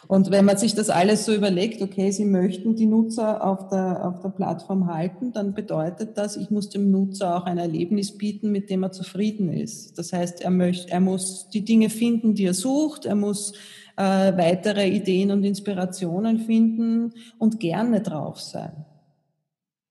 Und 0.07 0.31
wenn 0.31 0.45
man 0.45 0.57
sich 0.57 0.73
das 0.73 0.89
alles 0.89 1.25
so 1.25 1.33
überlegt, 1.33 1.81
okay, 1.81 2.11
Sie 2.11 2.23
möchten 2.23 2.75
die 2.75 2.85
Nutzer 2.85 3.45
auf 3.45 3.67
der, 3.67 4.07
auf 4.07 4.21
der 4.21 4.29
Plattform 4.29 4.87
halten, 4.87 5.33
dann 5.33 5.53
bedeutet 5.53 6.17
das, 6.17 6.37
ich 6.37 6.49
muss 6.49 6.69
dem 6.69 6.91
Nutzer 6.91 7.35
auch 7.35 7.43
ein 7.45 7.57
Erlebnis 7.57 8.17
bieten, 8.17 8.51
mit 8.51 8.69
dem 8.69 8.83
er 8.83 8.93
zufrieden 8.93 9.51
ist. 9.51 9.97
Das 9.97 10.13
heißt, 10.13 10.41
er, 10.41 10.51
möchte, 10.51 10.91
er 10.91 11.01
muss 11.01 11.49
die 11.49 11.65
Dinge 11.65 11.89
finden, 11.89 12.35
die 12.35 12.45
er 12.45 12.53
sucht, 12.53 13.05
er 13.05 13.15
muss 13.15 13.51
äh, 13.97 14.01
weitere 14.01 14.87
Ideen 14.87 15.31
und 15.31 15.43
Inspirationen 15.43 16.39
finden 16.39 17.13
und 17.37 17.59
gerne 17.59 18.01
drauf 18.01 18.39
sein. 18.39 18.85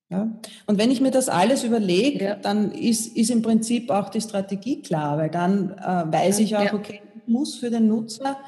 Ja? 0.09 0.31
Und 0.67 0.79
wenn 0.79 0.91
ich 0.91 1.01
mir 1.01 1.11
das 1.11 1.29
alles 1.29 1.65
überlege, 1.65 2.25
ja. 2.25 2.35
dann 2.37 2.73
ist, 2.73 3.17
ist 3.17 3.31
im 3.31 3.43
Prinzip 3.43 3.91
auch 3.91 4.09
die 4.09 4.21
Strategie 4.21 4.81
klar, 4.81 5.19
weil 5.19 5.31
dann 5.31 5.73
äh, 5.73 6.11
weiß 6.11 6.39
ich 6.39 6.57
auch, 6.57 6.73
okay, 6.73 7.03
ich 7.15 7.33
muss 7.33 7.57
für 7.57 7.71
den 7.71 7.89
Nutzer 7.89 8.39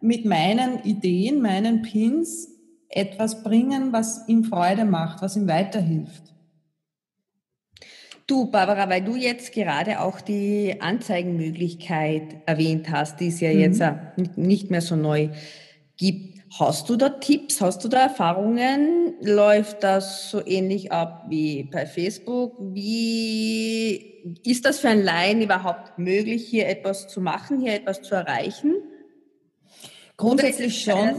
mit 0.00 0.24
meinen 0.24 0.82
Ideen, 0.84 1.40
meinen 1.40 1.82
Pins 1.82 2.48
etwas 2.88 3.42
bringen, 3.42 3.92
was 3.92 4.26
ihm 4.28 4.44
Freude 4.44 4.84
macht, 4.84 5.22
was 5.22 5.36
ihm 5.36 5.46
weiterhilft. 5.46 6.34
Du, 8.26 8.50
Barbara, 8.50 8.88
weil 8.88 9.02
du 9.02 9.16
jetzt 9.16 9.52
gerade 9.52 10.00
auch 10.00 10.20
die 10.20 10.76
Anzeigenmöglichkeit 10.80 12.42
erwähnt 12.46 12.90
hast, 12.90 13.18
die 13.18 13.28
es 13.28 13.40
ja 13.40 13.52
mhm. 13.52 13.58
jetzt 13.58 13.82
nicht 14.36 14.70
mehr 14.70 14.82
so 14.82 14.94
neu 14.94 15.30
gibt. 15.96 16.40
Hast 16.58 16.88
du 16.88 16.96
da 16.96 17.08
Tipps? 17.08 17.60
Hast 17.60 17.84
du 17.84 17.88
da 17.88 18.02
Erfahrungen? 18.02 19.14
Läuft 19.20 19.82
das 19.82 20.30
so 20.30 20.44
ähnlich 20.44 20.90
ab 20.90 21.26
wie 21.28 21.64
bei 21.64 21.86
Facebook? 21.86 22.56
Wie 22.60 24.40
ist 24.44 24.64
das 24.64 24.80
für 24.80 24.88
ein 24.88 25.02
Laien 25.02 25.42
überhaupt 25.42 25.98
möglich, 25.98 26.46
hier 26.46 26.68
etwas 26.68 27.08
zu 27.08 27.20
machen, 27.20 27.60
hier 27.60 27.74
etwas 27.74 28.02
zu 28.02 28.14
erreichen? 28.14 28.74
Grundsätzlich 30.20 30.82
schon. 30.82 31.16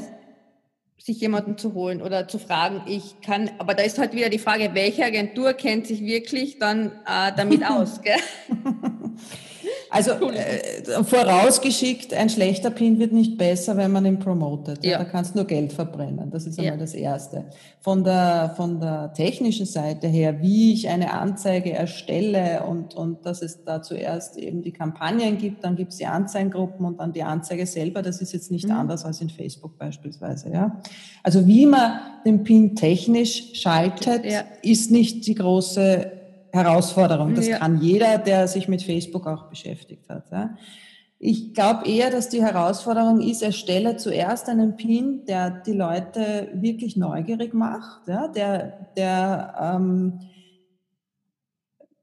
Sich 0.98 1.20
jemanden 1.20 1.58
zu 1.58 1.74
holen 1.74 2.00
oder 2.04 2.28
zu 2.28 2.38
fragen, 2.38 2.84
ich 2.86 3.22
kann, 3.22 3.50
aber 3.58 3.74
da 3.74 3.82
ist 3.82 3.98
halt 3.98 4.14
wieder 4.14 4.30
die 4.30 4.38
Frage, 4.38 4.70
welche 4.76 5.04
Agentur 5.04 5.54
kennt 5.54 5.88
sich 5.88 6.02
wirklich 6.02 6.60
dann 6.60 6.92
äh, 7.08 7.32
damit 7.36 7.66
aus, 7.70 8.02
gell? 8.04 8.18
Also 9.94 10.12
äh, 10.12 11.04
vorausgeschickt, 11.04 12.14
ein 12.14 12.30
schlechter 12.30 12.72
Pin 12.72 12.98
wird 12.98 13.12
nicht 13.12 13.38
besser, 13.38 13.76
wenn 13.76 13.92
man 13.92 14.06
ihn 14.06 14.20
promotet. 14.20 14.86
Ja. 14.86 15.00
Da 15.00 15.04
kannst 15.04 15.34
du 15.34 15.40
nur 15.40 15.48
Geld 15.48 15.74
verbrennen. 15.74 16.32
Das 16.32 16.46
ist 16.46 16.58
einmal 16.58 16.76
ja. 16.76 16.80
das 16.80 16.94
Erste. 16.94 17.44
Von 17.82 18.06
der, 18.06 18.54
von 18.56 18.80
der 18.80 19.12
technischen 19.14 19.66
Seite 19.66 20.08
her, 20.08 20.42
wie 20.42 20.72
ich 20.72 20.88
eine 20.88 21.12
Anzeige 21.12 21.74
erstelle 21.74 22.64
und, 22.64 22.94
und 22.94 23.26
dass 23.26 23.42
es 23.42 23.66
da 23.66 23.82
zuerst 23.82 24.38
eben 24.38 24.62
die 24.62 24.72
Kampagnen 24.72 25.38
gibt, 25.38 25.66
dann 25.66 25.76
gibt 25.76 25.92
es 25.92 25.98
die 25.98 26.06
Anzeigengruppen 26.06 26.86
und 26.86 27.02
dann 27.02 27.12
die 27.12 27.24
Anzeige 27.24 27.66
selber. 27.66 28.02
Das 28.02 28.22
ist 28.22 28.32
jetzt 28.32 28.50
nicht 28.50 28.70
mhm. 28.70 28.76
anders 28.76 29.04
als 29.04 29.20
in 29.20 29.30
Facebook 29.30 29.78
beispielsweise. 29.78 30.54
Ja? 30.54 30.82
Also 31.22 31.46
wie 31.48 31.66
man 31.66 32.00
den 32.26 32.46
Pin 32.46 32.78
technisch 32.78 33.56
schaltet, 33.56 34.24
ja. 34.24 34.44
ist 34.62 34.90
nicht 34.90 35.28
die 35.28 35.36
große 35.36 36.21
Herausforderung. 36.52 37.36
Das 37.36 37.48
ja. 37.48 37.58
kann 37.58 37.82
jeder, 37.82 38.18
der 38.18 38.48
sich 38.48 38.68
mit 38.68 38.84
Facebook 38.84 39.28
auch 39.28 39.50
beschäftigt 39.50 40.10
hat. 40.10 40.32
Ja. 40.32 40.56
Ich 41.24 41.54
glaube 41.54 41.88
eher, 41.88 42.10
dass 42.10 42.30
die 42.30 42.42
Herausforderung 42.42 43.22
ist, 43.22 43.44
erstelle 43.44 43.96
zuerst 43.98 44.50
einen 44.50 44.76
Pin, 44.76 45.24
der 45.28 45.52
die 45.52 45.74
Leute 45.74 46.50
wirklich 46.54 46.98
neugierig 46.98 47.54
macht, 47.54 48.08
ja, 48.08 48.28
der, 48.28 48.88
der 48.98 49.54
ähm, 49.76 50.20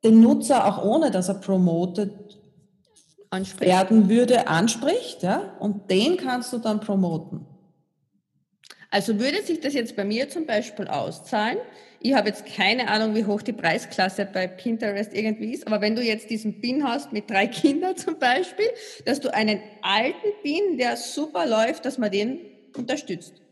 den 0.04 0.20
Nutzer 0.20 0.66
auch 0.66 0.84
ohne, 0.84 1.10
dass 1.10 1.28
er 1.28 1.34
promotet 1.34 2.38
anspricht. 3.30 3.68
werden 3.68 4.08
würde, 4.08 4.46
anspricht, 4.46 5.24
ja, 5.24 5.42
und 5.58 5.90
den 5.90 6.16
kannst 6.16 6.52
du 6.52 6.58
dann 6.58 6.78
promoten. 6.78 7.47
Also 8.90 9.20
würde 9.20 9.42
sich 9.42 9.60
das 9.60 9.74
jetzt 9.74 9.96
bei 9.96 10.04
mir 10.04 10.28
zum 10.28 10.46
Beispiel 10.46 10.88
auszahlen, 10.88 11.58
ich 12.00 12.14
habe 12.14 12.28
jetzt 12.28 12.46
keine 12.46 12.88
Ahnung, 12.88 13.16
wie 13.16 13.24
hoch 13.24 13.42
die 13.42 13.52
Preisklasse 13.52 14.28
bei 14.32 14.46
Pinterest 14.46 15.12
irgendwie 15.12 15.52
ist, 15.52 15.66
aber 15.66 15.80
wenn 15.80 15.96
du 15.96 16.02
jetzt 16.02 16.30
diesen 16.30 16.60
Pin 16.60 16.84
hast 16.84 17.12
mit 17.12 17.28
drei 17.28 17.46
Kindern 17.48 17.96
zum 17.96 18.18
Beispiel, 18.18 18.66
dass 19.04 19.20
du 19.20 19.34
einen 19.34 19.60
alten 19.82 20.28
Pin, 20.42 20.78
der 20.78 20.96
super 20.96 21.46
läuft, 21.46 21.84
dass 21.84 21.98
man 21.98 22.10
den 22.12 22.38
unterstützt. 22.76 23.42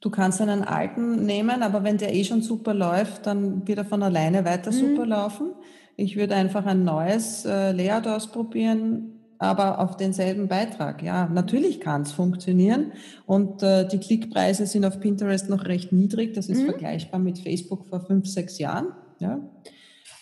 Du 0.00 0.10
kannst 0.10 0.40
einen 0.40 0.64
alten 0.64 1.24
nehmen, 1.24 1.62
aber 1.62 1.82
wenn 1.82 1.98
der 1.98 2.14
eh 2.14 2.24
schon 2.24 2.42
super 2.42 2.74
läuft, 2.74 3.26
dann 3.26 3.66
wird 3.66 3.78
er 3.78 3.84
von 3.84 4.02
alleine 4.02 4.44
weiter 4.44 4.70
mhm. 4.70 4.76
super 4.76 5.06
laufen. 5.06 5.52
Ich 5.96 6.16
würde 6.16 6.36
einfach 6.36 6.66
ein 6.66 6.84
neues 6.84 7.44
äh, 7.44 7.72
Layout 7.72 8.06
ausprobieren, 8.06 9.17
aber 9.38 9.80
auf 9.80 9.96
denselben 9.96 10.48
Beitrag. 10.48 11.02
Ja, 11.02 11.28
natürlich 11.28 11.80
kann 11.80 12.02
es 12.02 12.12
funktionieren 12.12 12.92
und 13.26 13.62
äh, 13.62 13.86
die 13.86 13.98
Klickpreise 13.98 14.66
sind 14.66 14.84
auf 14.84 15.00
Pinterest 15.00 15.48
noch 15.48 15.64
recht 15.64 15.92
niedrig. 15.92 16.34
Das 16.34 16.48
ist 16.48 16.62
mhm. 16.62 16.66
vergleichbar 16.66 17.20
mit 17.20 17.38
Facebook 17.38 17.86
vor 17.86 18.00
fünf, 18.00 18.26
sechs 18.26 18.58
Jahren. 18.58 18.88
Ja, 19.20 19.40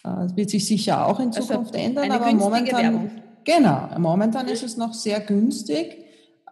das 0.02 0.32
äh, 0.32 0.36
wird 0.36 0.50
sich 0.50 0.66
sicher 0.66 1.06
auch 1.06 1.18
in 1.20 1.28
also 1.28 1.40
Zukunft 1.40 1.74
also 1.74 1.86
ändern, 1.86 2.10
aber 2.10 2.32
momentan 2.32 2.82
Werbung. 2.82 3.10
genau, 3.44 3.88
momentan 3.98 4.48
ist 4.48 4.62
es 4.62 4.76
noch 4.76 4.92
sehr 4.92 5.20
günstig. 5.20 6.02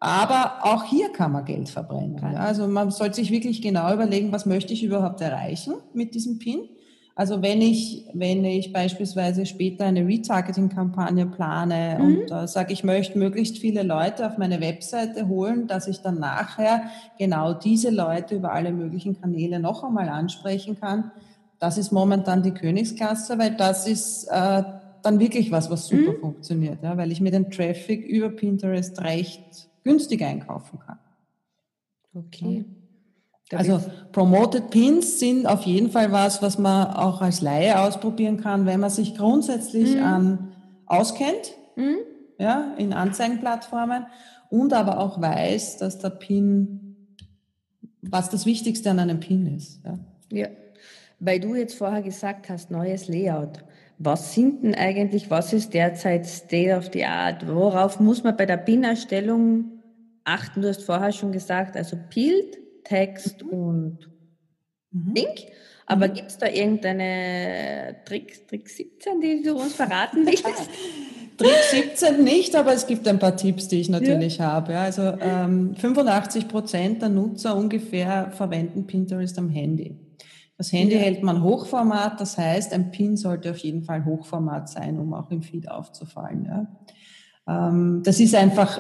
Aber 0.01 0.57
auch 0.65 0.85
hier 0.85 1.11
kann 1.13 1.33
man 1.33 1.47
Geld 1.47 1.71
verbrennen. 1.71 2.19
Ja, 2.21 2.41
also 2.41 2.69
man 2.69 2.91
sollte 2.91 3.17
sich 3.17 3.31
wirklich 3.31 3.63
genau 3.63 3.91
überlegen, 3.91 4.33
was 4.33 4.45
möchte 4.45 4.75
ich 4.75 4.85
überhaupt 4.85 5.23
erreichen 5.23 5.77
mit 5.95 6.15
diesem 6.15 6.39
Pin 6.39 6.69
also 7.17 7.43
wenn 7.43 7.63
ich, 7.63 8.07
wenn 8.13 8.45
ich 8.45 8.73
beispielsweise 8.73 9.47
später 9.47 9.85
eine 9.85 10.07
Retargeting-Kampagne 10.07 11.27
plane 11.27 11.99
mhm. 11.99 12.05
und 12.05 12.31
äh, 12.33 12.49
sage, 12.49 12.73
ich 12.73 12.83
möchte 12.83 13.19
möglichst 13.19 13.59
viele 13.59 13.85
Leute 13.85 14.27
auf 14.27 14.37
meine 14.37 14.61
Webseite 14.61 15.29
holen, 15.29 15.69
dass 15.69 15.87
ich 15.87 16.01
dann 16.01 16.19
nachher 16.19 16.91
genau 17.17 17.55
diese 17.55 17.91
Leute 17.91 18.35
über 18.35 18.53
alle 18.53 18.73
möglichen 18.73 19.21
Kanäle 19.21 19.61
noch 19.61 19.85
einmal 19.85 20.09
ansprechen 20.09 20.81
kann, 20.81 21.13
das 21.61 21.79
ist 21.79 21.93
momentan 21.93 22.43
die 22.43 22.51
Königsklasse, 22.51 23.39
weil 23.39 23.55
das 23.57 23.87
ist 23.87 24.25
äh, 24.25 24.65
dann 25.03 25.21
wirklich 25.21 25.53
was, 25.53 25.71
was 25.71 25.87
super 25.87 26.13
mhm. 26.13 26.21
funktioniert, 26.21 26.83
ja, 26.83 26.97
weil 26.97 27.13
ich 27.13 27.21
mir 27.21 27.31
den 27.31 27.51
Traffic 27.51 28.05
über 28.05 28.31
Pinterest 28.31 29.01
recht 29.03 29.69
günstig 29.85 30.23
einkaufen 30.23 30.81
kann. 30.81 30.99
Okay. 32.13 32.65
Ja. 32.67 32.84
Also 33.53 33.81
Promoted 34.13 34.71
Pins 34.71 35.19
sind 35.21 35.47
auf 35.47 35.63
jeden 35.63 35.91
Fall 35.91 36.11
was, 36.13 36.41
was 36.41 36.59
man 36.59 36.89
auch 36.89 37.21
als 37.21 37.41
Laie 37.41 37.79
ausprobieren 37.79 38.41
kann, 38.41 38.67
wenn 38.67 38.81
man 38.81 38.91
sich 38.91 39.17
grundsätzlich 39.17 39.97
mhm. 39.97 40.03
an 40.03 40.53
auskennt, 40.87 41.53
mhm. 41.77 41.97
ja, 42.39 42.75
in 42.79 42.93
Anzeigenplattformen 42.93 44.07
und 44.51 44.73
aber 44.73 44.99
auch 44.99 45.21
weiß, 45.21 45.79
dass 45.79 45.99
der 45.99 46.11
Pin, 46.11 46.97
was 48.01 48.31
das 48.31 48.47
Wichtigste 48.47 48.91
an 48.91 48.99
einem 48.99 49.21
Pin 49.21 49.47
ist. 49.47 49.81
Ja. 49.85 49.99
ja, 50.33 50.49
weil 51.21 51.41
du 51.41 51.55
jetzt 51.55 51.77
vorher 51.77 52.03
gesagt 52.03 52.49
hast, 52.49 52.71
neues 52.71 53.09
Layout. 53.09 53.65
Was 53.99 54.35
sind 54.35 54.65
denn 54.65 54.75
eigentlich, 54.75 55.31
was 55.31 55.53
ist 55.53 55.73
derzeit 55.73 56.27
State 56.27 56.77
of 56.77 56.91
the 56.93 57.05
Art? 57.05 57.47
Worauf 57.47 58.01
muss 58.01 58.25
man 58.25 58.37
bei 58.37 58.45
der 58.45 58.57
Pin-Erstellung 58.57 59.83
achten? 60.25 60.63
Du 60.63 60.69
hast 60.69 60.83
vorher 60.83 61.13
schon 61.13 61.31
gesagt, 61.31 61.77
also 61.77 61.97
Bild, 62.13 62.59
Text 62.85 63.45
mhm. 63.45 63.51
und 63.51 63.99
mhm. 64.91 65.15
Link. 65.15 65.47
Aber 65.87 66.09
mhm. 66.09 66.15
gibt 66.15 66.31
es 66.31 66.39
da 66.39 66.47
irgendeine 66.47 67.97
Trick, 68.05 68.47
Trick 68.49 68.69
17, 68.69 69.21
die 69.21 69.43
du 69.43 69.57
uns 69.57 69.75
verraten 69.75 70.25
willst? 70.27 70.45
Trick 71.37 71.57
17 71.71 72.23
nicht, 72.23 72.55
aber 72.55 72.73
es 72.73 72.87
gibt 72.87 73.09
ein 73.09 73.19
paar 73.19 73.37
Tipps, 73.37 73.69
die 73.69 73.81
ich 73.81 73.89
natürlich 73.89 74.39
ja. 74.39 74.53
habe. 74.53 74.79
Also 74.79 75.03
ähm, 75.21 75.75
85 75.75 76.49
Prozent 76.49 77.03
der 77.03 77.09
Nutzer 77.09 77.57
ungefähr 77.57 78.31
verwenden 78.31 78.87
Pinterest 78.87 79.37
am 79.39 79.49
Handy. 79.49 79.99
Das 80.57 80.73
Handy 80.73 80.95
ja. 80.95 81.01
hält 81.01 81.25
man 81.25 81.43
Hochformat, 81.43 82.21
das 82.21 82.39
heißt, 82.39 82.73
ein 82.73 82.93
Pin 82.93 83.17
sollte 83.17 83.51
auf 83.51 83.59
jeden 83.59 83.83
Fall 83.83 84.05
Hochformat 84.05 84.69
sein, 84.69 85.01
um 85.01 85.13
auch 85.13 85.31
im 85.33 85.43
Feed 85.43 85.69
aufzufallen. 85.69 86.45
Ja. 86.45 87.69
Ähm, 87.69 88.03
das 88.05 88.21
ist 88.21 88.37
einfach 88.37 88.79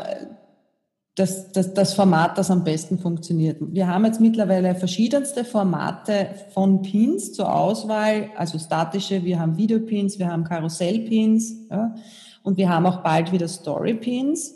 das, 1.14 1.52
das, 1.52 1.74
das 1.74 1.94
Format, 1.94 2.38
das 2.38 2.50
am 2.50 2.64
besten 2.64 2.98
funktioniert. 2.98 3.58
Wir 3.60 3.86
haben 3.86 4.04
jetzt 4.04 4.20
mittlerweile 4.20 4.74
verschiedenste 4.74 5.44
Formate 5.44 6.30
von 6.52 6.82
Pins 6.82 7.32
zur 7.32 7.54
Auswahl, 7.54 8.30
also 8.36 8.58
statische, 8.58 9.22
wir 9.24 9.38
haben 9.38 9.56
Videopins, 9.56 10.18
wir 10.18 10.28
haben 10.28 10.42
Karussellpins 10.42 11.54
ja, 11.70 11.94
und 12.42 12.56
wir 12.56 12.68
haben 12.68 12.86
auch 12.86 13.02
bald 13.02 13.30
wieder 13.30 13.46
Storypins. 13.46 14.54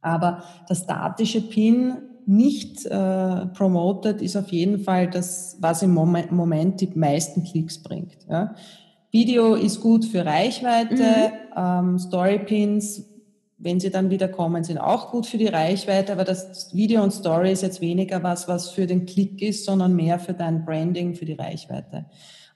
Aber 0.00 0.42
das 0.68 0.84
statische 0.84 1.42
Pin 1.42 1.98
nicht 2.24 2.86
äh, 2.86 3.46
promoted 3.46 4.22
ist 4.22 4.36
auf 4.36 4.50
jeden 4.52 4.80
Fall 4.80 5.10
das, 5.10 5.56
was 5.60 5.82
im 5.82 5.92
Moment, 5.92 6.32
Moment 6.32 6.80
die 6.80 6.90
meisten 6.94 7.44
Klicks 7.44 7.82
bringt. 7.82 8.16
Ja. 8.28 8.54
Video 9.10 9.54
ist 9.54 9.80
gut 9.80 10.04
für 10.04 10.24
Reichweite, 10.24 10.94
mhm. 10.94 11.56
ähm, 11.56 11.98
Storypins 11.98 13.04
wenn 13.58 13.80
sie 13.80 13.90
dann 13.90 14.10
wieder 14.10 14.28
kommen, 14.28 14.62
sind 14.62 14.78
auch 14.78 15.10
gut 15.10 15.26
für 15.26 15.38
die 15.38 15.48
Reichweite, 15.48 16.12
aber 16.12 16.24
das 16.24 16.74
Video 16.74 17.02
und 17.02 17.12
Story 17.12 17.52
ist 17.52 17.62
jetzt 17.62 17.80
weniger 17.80 18.22
was, 18.22 18.46
was 18.46 18.70
für 18.70 18.86
den 18.86 19.04
Klick 19.04 19.42
ist, 19.42 19.64
sondern 19.64 19.96
mehr 19.96 20.20
für 20.20 20.32
dein 20.32 20.64
Branding, 20.64 21.14
für 21.14 21.24
die 21.24 21.34
Reichweite. 21.34 22.06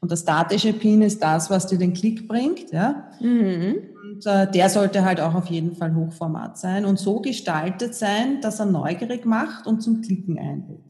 Und 0.00 0.10
das 0.10 0.20
statische 0.20 0.72
Pin 0.72 1.02
ist 1.02 1.22
das, 1.22 1.50
was 1.50 1.66
dir 1.66 1.78
den 1.78 1.92
Klick 1.92 2.26
bringt, 2.28 2.72
ja. 2.72 3.10
Mhm. 3.20 3.76
Und 4.02 4.26
äh, 4.26 4.50
der 4.50 4.68
sollte 4.68 5.04
halt 5.04 5.20
auch 5.20 5.34
auf 5.34 5.46
jeden 5.46 5.74
Fall 5.74 5.94
Hochformat 5.94 6.58
sein 6.58 6.84
und 6.84 6.98
so 6.98 7.20
gestaltet 7.20 7.94
sein, 7.94 8.40
dass 8.40 8.60
er 8.60 8.66
neugierig 8.66 9.24
macht 9.24 9.66
und 9.66 9.80
zum 9.80 10.02
Klicken 10.02 10.38
einlädt. 10.38 10.80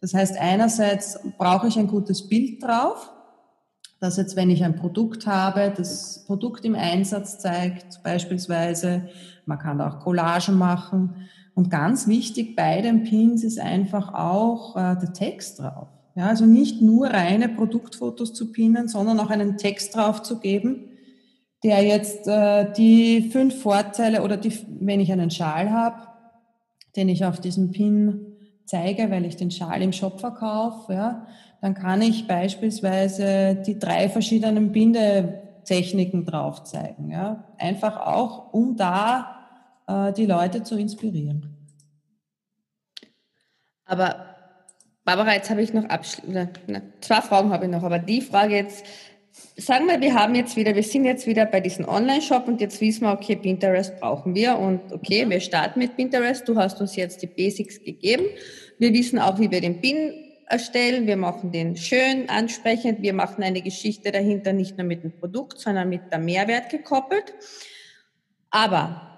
Das 0.00 0.14
heißt, 0.14 0.36
einerseits 0.38 1.18
brauche 1.38 1.68
ich 1.68 1.78
ein 1.78 1.86
gutes 1.86 2.28
Bild 2.28 2.62
drauf, 2.62 3.12
dass 4.00 4.16
jetzt, 4.16 4.34
wenn 4.34 4.50
ich 4.50 4.64
ein 4.64 4.74
Produkt 4.74 5.28
habe, 5.28 5.72
das 5.76 6.24
Produkt 6.26 6.64
im 6.64 6.74
Einsatz 6.74 7.38
zeigt, 7.38 8.02
beispielsweise, 8.02 9.08
man 9.46 9.58
kann 9.58 9.80
auch 9.80 10.00
Collagen 10.00 10.56
machen. 10.56 11.28
Und 11.54 11.70
ganz 11.70 12.06
wichtig 12.06 12.56
bei 12.56 12.80
den 12.80 13.04
Pins 13.04 13.44
ist 13.44 13.60
einfach 13.60 14.14
auch 14.14 14.76
äh, 14.76 14.96
der 14.96 15.12
Text 15.12 15.60
drauf. 15.60 15.88
Ja, 16.14 16.26
also 16.26 16.44
nicht 16.44 16.82
nur 16.82 17.06
reine 17.06 17.48
Produktfotos 17.48 18.34
zu 18.34 18.52
pinnen, 18.52 18.88
sondern 18.88 19.18
auch 19.18 19.30
einen 19.30 19.56
Text 19.56 19.96
drauf 19.96 20.22
zu 20.22 20.40
geben, 20.40 20.90
der 21.64 21.82
jetzt 21.82 22.28
äh, 22.28 22.70
die 22.72 23.30
fünf 23.30 23.62
Vorteile 23.62 24.22
oder 24.22 24.36
die, 24.36 24.52
wenn 24.80 25.00
ich 25.00 25.10
einen 25.10 25.30
Schal 25.30 25.70
habe, 25.70 26.02
den 26.96 27.08
ich 27.08 27.24
auf 27.24 27.40
diesem 27.40 27.70
Pin 27.70 28.26
zeige, 28.66 29.10
weil 29.10 29.24
ich 29.24 29.36
den 29.36 29.50
Schal 29.50 29.80
im 29.80 29.92
Shop 29.92 30.20
verkaufe, 30.20 30.92
ja, 30.92 31.26
dann 31.62 31.74
kann 31.74 32.02
ich 32.02 32.26
beispielsweise 32.26 33.62
die 33.66 33.78
drei 33.78 34.08
verschiedenen 34.08 34.72
Bindetechniken 35.62 36.24
drauf 36.24 36.64
zeigen. 36.64 37.10
Ja? 37.10 37.44
Einfach 37.58 37.96
auch, 38.00 38.52
um 38.52 38.76
da 38.76 39.36
äh, 39.86 40.12
die 40.12 40.26
Leute 40.26 40.62
zu 40.62 40.76
inspirieren. 40.76 41.56
Aber 43.84 44.26
Barbara, 45.04 45.34
jetzt 45.34 45.50
habe 45.50 45.62
ich 45.62 45.72
noch 45.72 45.84
abschließend, 45.84 46.60
zwei 47.00 47.20
Fragen 47.20 47.50
habe 47.50 47.64
ich 47.64 47.70
noch, 47.70 47.82
aber 47.82 47.98
die 47.98 48.20
Frage 48.20 48.54
jetzt, 48.54 48.84
sagen 49.56 49.86
wir, 49.88 50.00
wir 50.00 50.14
haben 50.14 50.34
jetzt 50.34 50.56
wieder, 50.56 50.74
wir 50.74 50.82
sind 50.84 51.04
jetzt 51.04 51.26
wieder 51.26 51.44
bei 51.44 51.60
diesem 51.60 51.88
Online-Shop 51.88 52.46
und 52.46 52.60
jetzt 52.60 52.80
wissen 52.80 53.02
wir, 53.02 53.12
okay, 53.12 53.36
Pinterest 53.36 53.98
brauchen 53.98 54.34
wir 54.34 54.58
und 54.58 54.92
okay, 54.92 55.28
wir 55.28 55.40
starten 55.40 55.80
mit 55.80 55.96
Pinterest. 55.96 56.48
Du 56.48 56.56
hast 56.56 56.80
uns 56.80 56.94
jetzt 56.96 57.22
die 57.22 57.26
Basics 57.26 57.82
gegeben. 57.82 58.24
Wir 58.78 58.92
wissen 58.92 59.18
auch, 59.18 59.38
wie 59.40 59.50
wir 59.50 59.60
den 59.60 59.80
Pin 59.80 60.31
erstellen. 60.52 61.06
Wir 61.06 61.16
machen 61.16 61.50
den 61.50 61.76
schön, 61.76 62.28
ansprechend. 62.28 63.00
Wir 63.00 63.14
machen 63.14 63.42
eine 63.42 63.62
Geschichte 63.62 64.12
dahinter, 64.12 64.52
nicht 64.52 64.76
nur 64.76 64.86
mit 64.86 65.02
dem 65.02 65.12
Produkt, 65.18 65.58
sondern 65.58 65.88
mit 65.88 66.12
dem 66.12 66.24
Mehrwert 66.26 66.70
gekoppelt. 66.70 67.34
Aber 68.50 69.08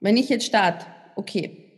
wenn 0.00 0.16
ich 0.16 0.28
jetzt 0.28 0.46
starte, 0.46 0.86
okay, 1.16 1.72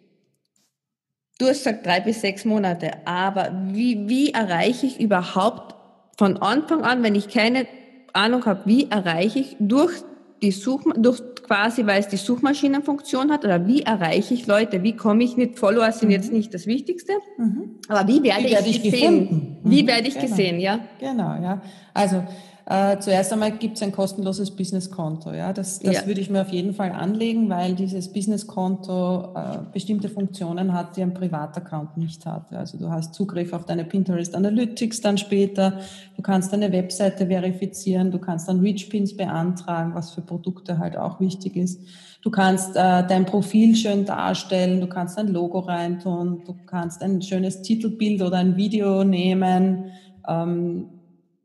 du 1.39 1.47
hast 1.47 1.65
gesagt 1.65 1.87
drei 1.87 2.01
bis 2.01 2.21
sechs 2.21 2.45
Monate, 2.45 3.07
aber 3.07 3.53
wie, 3.73 4.09
wie 4.09 4.33
erreiche 4.33 4.87
ich 4.87 5.01
überhaupt 5.01 5.75
von 6.19 6.37
Anfang 6.37 6.83
an, 6.83 7.03
wenn 7.03 7.15
ich 7.15 7.29
keine 7.29 7.67
Ahnung 8.13 8.45
habe, 8.45 8.63
wie 8.67 8.91
erreiche 8.91 9.39
ich 9.39 9.57
durch 9.59 10.03
die 10.43 10.53
Such, 10.53 10.83
durch 10.97 11.23
quasi, 11.43 11.87
weil 11.87 12.01
es 12.01 12.09
die 12.09 12.17
Suchmaschinenfunktion 12.17 13.31
hat, 13.33 13.45
oder 13.45 13.67
wie 13.67 13.83
erreiche 13.83 14.35
ich 14.35 14.47
Leute? 14.47 14.83
Wie 14.83 14.95
komme 14.95 15.25
ich 15.25 15.37
mit 15.37 15.59
Followers 15.59 16.01
sind 16.01 16.09
mhm. 16.09 16.15
jetzt 16.15 16.33
nicht 16.33 16.53
das 16.55 16.67
Wichtigste, 16.67 17.15
mhm. 17.37 17.77
aber 17.89 18.07
wie 18.09 18.23
werde 18.23 18.43
wie 18.43 18.47
ich, 18.47 18.53
werde 18.53 18.69
ich 18.69 18.83
gesehen? 18.83 19.21
Gefunden? 19.21 19.57
Wie 19.65 19.83
mhm. 19.83 19.87
werde 19.87 20.09
ich 20.09 20.15
genau. 20.15 20.27
gesehen, 20.27 20.61
ja? 20.61 20.81
Genau, 21.01 21.43
ja. 21.43 21.63
Also 21.95 22.25
äh, 22.71 22.99
zuerst 22.99 23.33
einmal 23.33 23.53
gibt 23.53 23.77
es 23.77 23.83
ein 23.83 23.93
kostenloses 23.93 24.51
Businesskonto. 24.51 25.33
Ja? 25.33 25.55
Das, 25.55 25.79
das 25.79 25.95
ja. 25.95 26.07
würde 26.07 26.21
ich 26.21 26.29
mir 26.29 26.43
auf 26.43 26.51
jeden 26.51 26.75
Fall 26.75 26.93
anlegen, 26.93 27.49
weil 27.49 27.75
dieses 27.75 28.13
Businesskonto 28.13 29.35
äh, 29.35 29.59
bestimmte 29.73 30.11
Funktionen 30.11 30.75
hat, 30.75 30.95
die 30.99 31.03
ein 31.03 31.15
Privataccount 31.15 31.97
nicht 31.97 32.27
hat. 32.27 32.53
Also 32.53 32.77
du 32.77 32.91
hast 32.91 33.15
Zugriff 33.15 33.55
auf 33.55 33.65
deine 33.65 33.87
Pinterest 33.87 34.35
Analytics 34.35 35.01
dann 35.01 35.17
später, 35.17 35.79
du 36.15 36.21
kannst 36.21 36.53
deine 36.53 36.71
Webseite 36.71 37.29
verifizieren, 37.29 38.11
du 38.11 38.19
kannst 38.19 38.51
dann 38.51 38.61
Reach-Pins 38.61 39.17
beantragen, 39.17 39.95
was 39.95 40.11
für 40.11 40.21
Produkte 40.21 40.77
halt 40.79 40.99
auch 40.99 41.21
wichtig 41.21 41.57
ist. 41.57 41.81
Du 42.21 42.31
kannst 42.31 42.77
äh, 42.77 43.07
dein 43.07 43.25
Profil 43.25 43.77
schön 43.77 44.05
darstellen, 44.05 44.83
du 44.83 44.89
kannst 44.89 45.17
ein 45.17 45.29
Logo 45.29 45.61
reintun, 45.61 46.43
du 46.45 46.55
kannst 46.67 47.03
ein 47.03 47.23
schönes 47.23 47.63
Titelbild 47.63 48.21
oder 48.21 48.37
ein 48.37 48.57
Video 48.57 49.05
nehmen. 49.05 49.87
Ähm, 50.29 50.98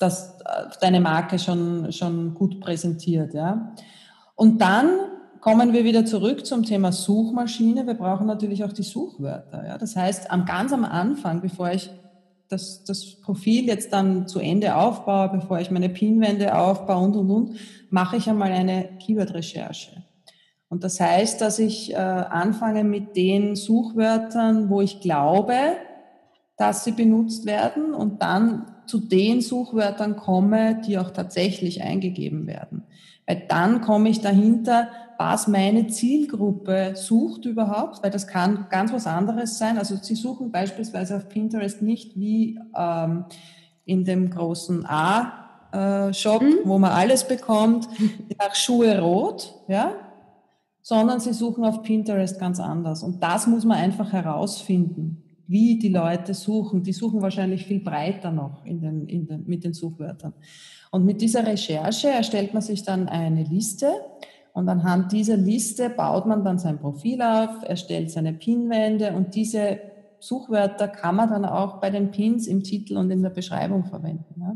das 0.04 0.40
äh, 0.42 0.66
deine 0.82 1.00
Marke 1.00 1.40
schon, 1.40 1.92
schon 1.92 2.34
gut 2.34 2.60
präsentiert. 2.60 3.34
Ja. 3.34 3.74
Und 4.36 4.62
dann 4.62 4.90
kommen 5.40 5.74
wir 5.74 5.84
wieder 5.84 6.06
zurück 6.06 6.46
zum 6.46 6.64
Thema 6.64 6.92
Suchmaschine. 6.92 7.86
Wir 7.88 7.96
brauchen 7.96 8.28
natürlich 8.28 8.64
auch 8.64 8.72
die 8.72 8.84
Suchwörter. 8.84 9.66
Ja. 9.66 9.78
Das 9.78 9.96
heißt, 9.96 10.32
am, 10.32 10.46
ganz 10.46 10.72
am 10.72 10.86
Anfang, 10.86 11.42
bevor 11.42 11.72
ich 11.72 11.90
das, 12.50 12.84
das 12.84 13.20
Profil 13.22 13.66
jetzt 13.66 13.92
dann 13.92 14.28
zu 14.28 14.40
Ende 14.40 14.76
aufbaue, 14.76 15.30
bevor 15.30 15.60
ich 15.60 15.72
meine 15.72 15.90
Pinwände 15.90 16.56
aufbaue 16.58 17.04
und, 17.04 17.16
und, 17.16 17.32
und, 17.32 17.56
mache 17.90 18.18
ich 18.18 18.30
einmal 18.30 18.52
eine 18.52 18.90
Keyword-Recherche. 19.00 20.04
Und 20.70 20.84
das 20.84 21.00
heißt, 21.00 21.42
dass 21.42 21.60
ich 21.60 21.94
äh, 21.94 21.98
anfange 21.98 22.84
mit 22.84 23.16
den 23.16 23.56
Suchwörtern, 23.56 24.70
wo 24.70 24.82
ich 24.82 25.02
glaube, 25.02 25.56
dass 26.58 26.84
sie 26.84 26.92
benutzt 26.92 27.46
werden 27.46 27.94
und 27.94 28.22
dann 28.22 28.73
zu 28.86 29.00
den 29.00 29.42
Suchwörtern 29.42 30.16
komme, 30.16 30.82
die 30.86 30.98
auch 30.98 31.12
tatsächlich 31.12 31.82
eingegeben 31.82 32.48
werden. 32.48 32.84
Weil 33.26 33.44
dann 33.48 33.82
komme 33.82 34.10
ich 34.10 34.22
dahinter, 34.22 34.90
was 35.18 35.48
meine 35.48 35.88
Zielgruppe 35.88 36.94
sucht 36.96 37.46
überhaupt, 37.46 38.04
weil 38.04 38.12
das 38.12 38.28
kann 38.28 38.68
ganz 38.70 38.92
was 38.92 39.08
anderes 39.08 39.58
sein. 39.58 39.78
Also 39.78 39.96
Sie 39.96 40.16
suchen 40.16 40.52
beispielsweise 40.52 41.16
auf 41.16 41.30
Pinterest 41.30 41.82
nicht 41.82 42.18
wie 42.18 42.60
ähm, 42.76 43.26
in 43.86 44.04
dem 44.04 44.30
großen 44.30 44.86
A-Shop, 44.86 46.42
mhm. 46.42 46.58
wo 46.66 46.78
man 46.78 46.92
alles 46.92 47.28
bekommt, 47.28 47.88
nach 48.38 48.56
Schuhe 48.56 49.00
rot, 49.00 49.54
ja, 49.68 49.94
sondern 50.82 51.22
Sie 51.22 51.34
suchen 51.34 51.64
auf 51.64 51.84
Pinterest 51.84 52.40
ganz 52.40 52.60
anders. 52.60 53.04
Und 53.04 53.24
das 53.24 53.48
muss 53.48 53.64
man 53.64 53.78
einfach 53.78 54.12
herausfinden 54.12 55.23
wie 55.48 55.78
die 55.78 55.90
Leute 55.90 56.34
suchen. 56.34 56.84
Die 56.84 56.94
suchen 56.94 57.22
wahrscheinlich 57.22 57.66
viel 57.66 57.80
breiter 57.80 58.32
noch 58.32 58.64
in 58.66 58.82
den, 58.82 59.08
in 59.08 59.28
den, 59.28 59.46
mit 59.46 59.64
den 59.64 59.74
Suchwörtern. 59.74 60.34
Und 60.92 61.06
mit 61.06 61.22
dieser 61.22 61.46
Recherche 61.46 62.10
erstellt 62.10 62.54
man 62.54 62.62
sich 62.62 62.84
dann 62.84 63.10
eine 63.10 63.44
Liste 63.44 63.88
und 64.54 64.70
anhand 64.70 65.12
dieser 65.12 65.36
Liste 65.36 65.90
baut 65.90 66.28
man 66.28 66.44
dann 66.44 66.60
sein 66.60 66.80
Profil 66.80 67.22
auf, 67.22 67.64
erstellt 67.64 68.12
seine 68.12 68.34
Pinwände 68.34 69.14
und 69.14 69.34
diese 69.34 69.80
Suchwörter 70.20 70.88
kann 70.88 71.16
man 71.16 71.30
dann 71.30 71.44
auch 71.44 71.82
bei 71.82 71.90
den 71.90 72.12
Pins 72.12 72.48
im 72.48 72.64
Titel 72.64 72.98
und 72.98 73.10
in 73.12 73.24
der 73.24 73.32
Beschreibung 73.32 73.86
verwenden. 73.86 74.40
Ja. 74.40 74.56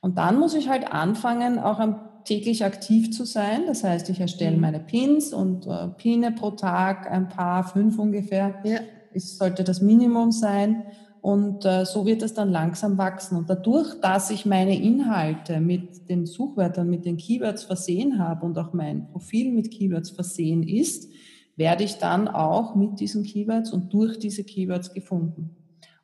Und 0.00 0.18
dann 0.18 0.38
muss 0.38 0.54
ich 0.54 0.68
halt 0.68 0.92
anfangen, 0.92 1.58
auch 1.58 1.80
täglich 2.24 2.64
aktiv 2.64 3.10
zu 3.10 3.24
sein. 3.24 3.62
Das 3.66 3.82
heißt, 3.82 4.08
ich 4.10 4.20
erstelle 4.20 4.54
mhm. 4.54 4.60
meine 4.60 4.80
Pins 4.80 5.32
und 5.32 5.66
äh, 5.66 5.88
Pine 5.96 6.32
pro 6.32 6.50
Tag, 6.50 7.10
ein 7.10 7.28
paar, 7.28 7.64
fünf 7.64 7.98
ungefähr. 7.98 8.54
Ja 8.64 8.80
ist, 9.14 9.38
sollte 9.38 9.64
das 9.64 9.80
Minimum 9.80 10.32
sein. 10.32 10.84
Und 11.20 11.64
äh, 11.64 11.86
so 11.86 12.04
wird 12.04 12.22
es 12.22 12.34
dann 12.34 12.50
langsam 12.50 12.98
wachsen. 12.98 13.38
Und 13.38 13.48
dadurch, 13.48 13.98
dass 14.00 14.30
ich 14.30 14.44
meine 14.44 14.78
Inhalte 14.78 15.58
mit 15.58 16.08
den 16.10 16.26
Suchwörtern, 16.26 16.90
mit 16.90 17.06
den 17.06 17.16
Keywords 17.16 17.64
versehen 17.64 18.18
habe 18.18 18.44
und 18.44 18.58
auch 18.58 18.74
mein 18.74 19.08
Profil 19.08 19.50
mit 19.50 19.70
Keywords 19.70 20.10
versehen 20.10 20.62
ist, 20.62 21.08
werde 21.56 21.84
ich 21.84 21.96
dann 21.96 22.28
auch 22.28 22.74
mit 22.74 23.00
diesen 23.00 23.22
Keywords 23.22 23.72
und 23.72 23.90
durch 23.92 24.18
diese 24.18 24.44
Keywords 24.44 24.92
gefunden. 24.92 25.56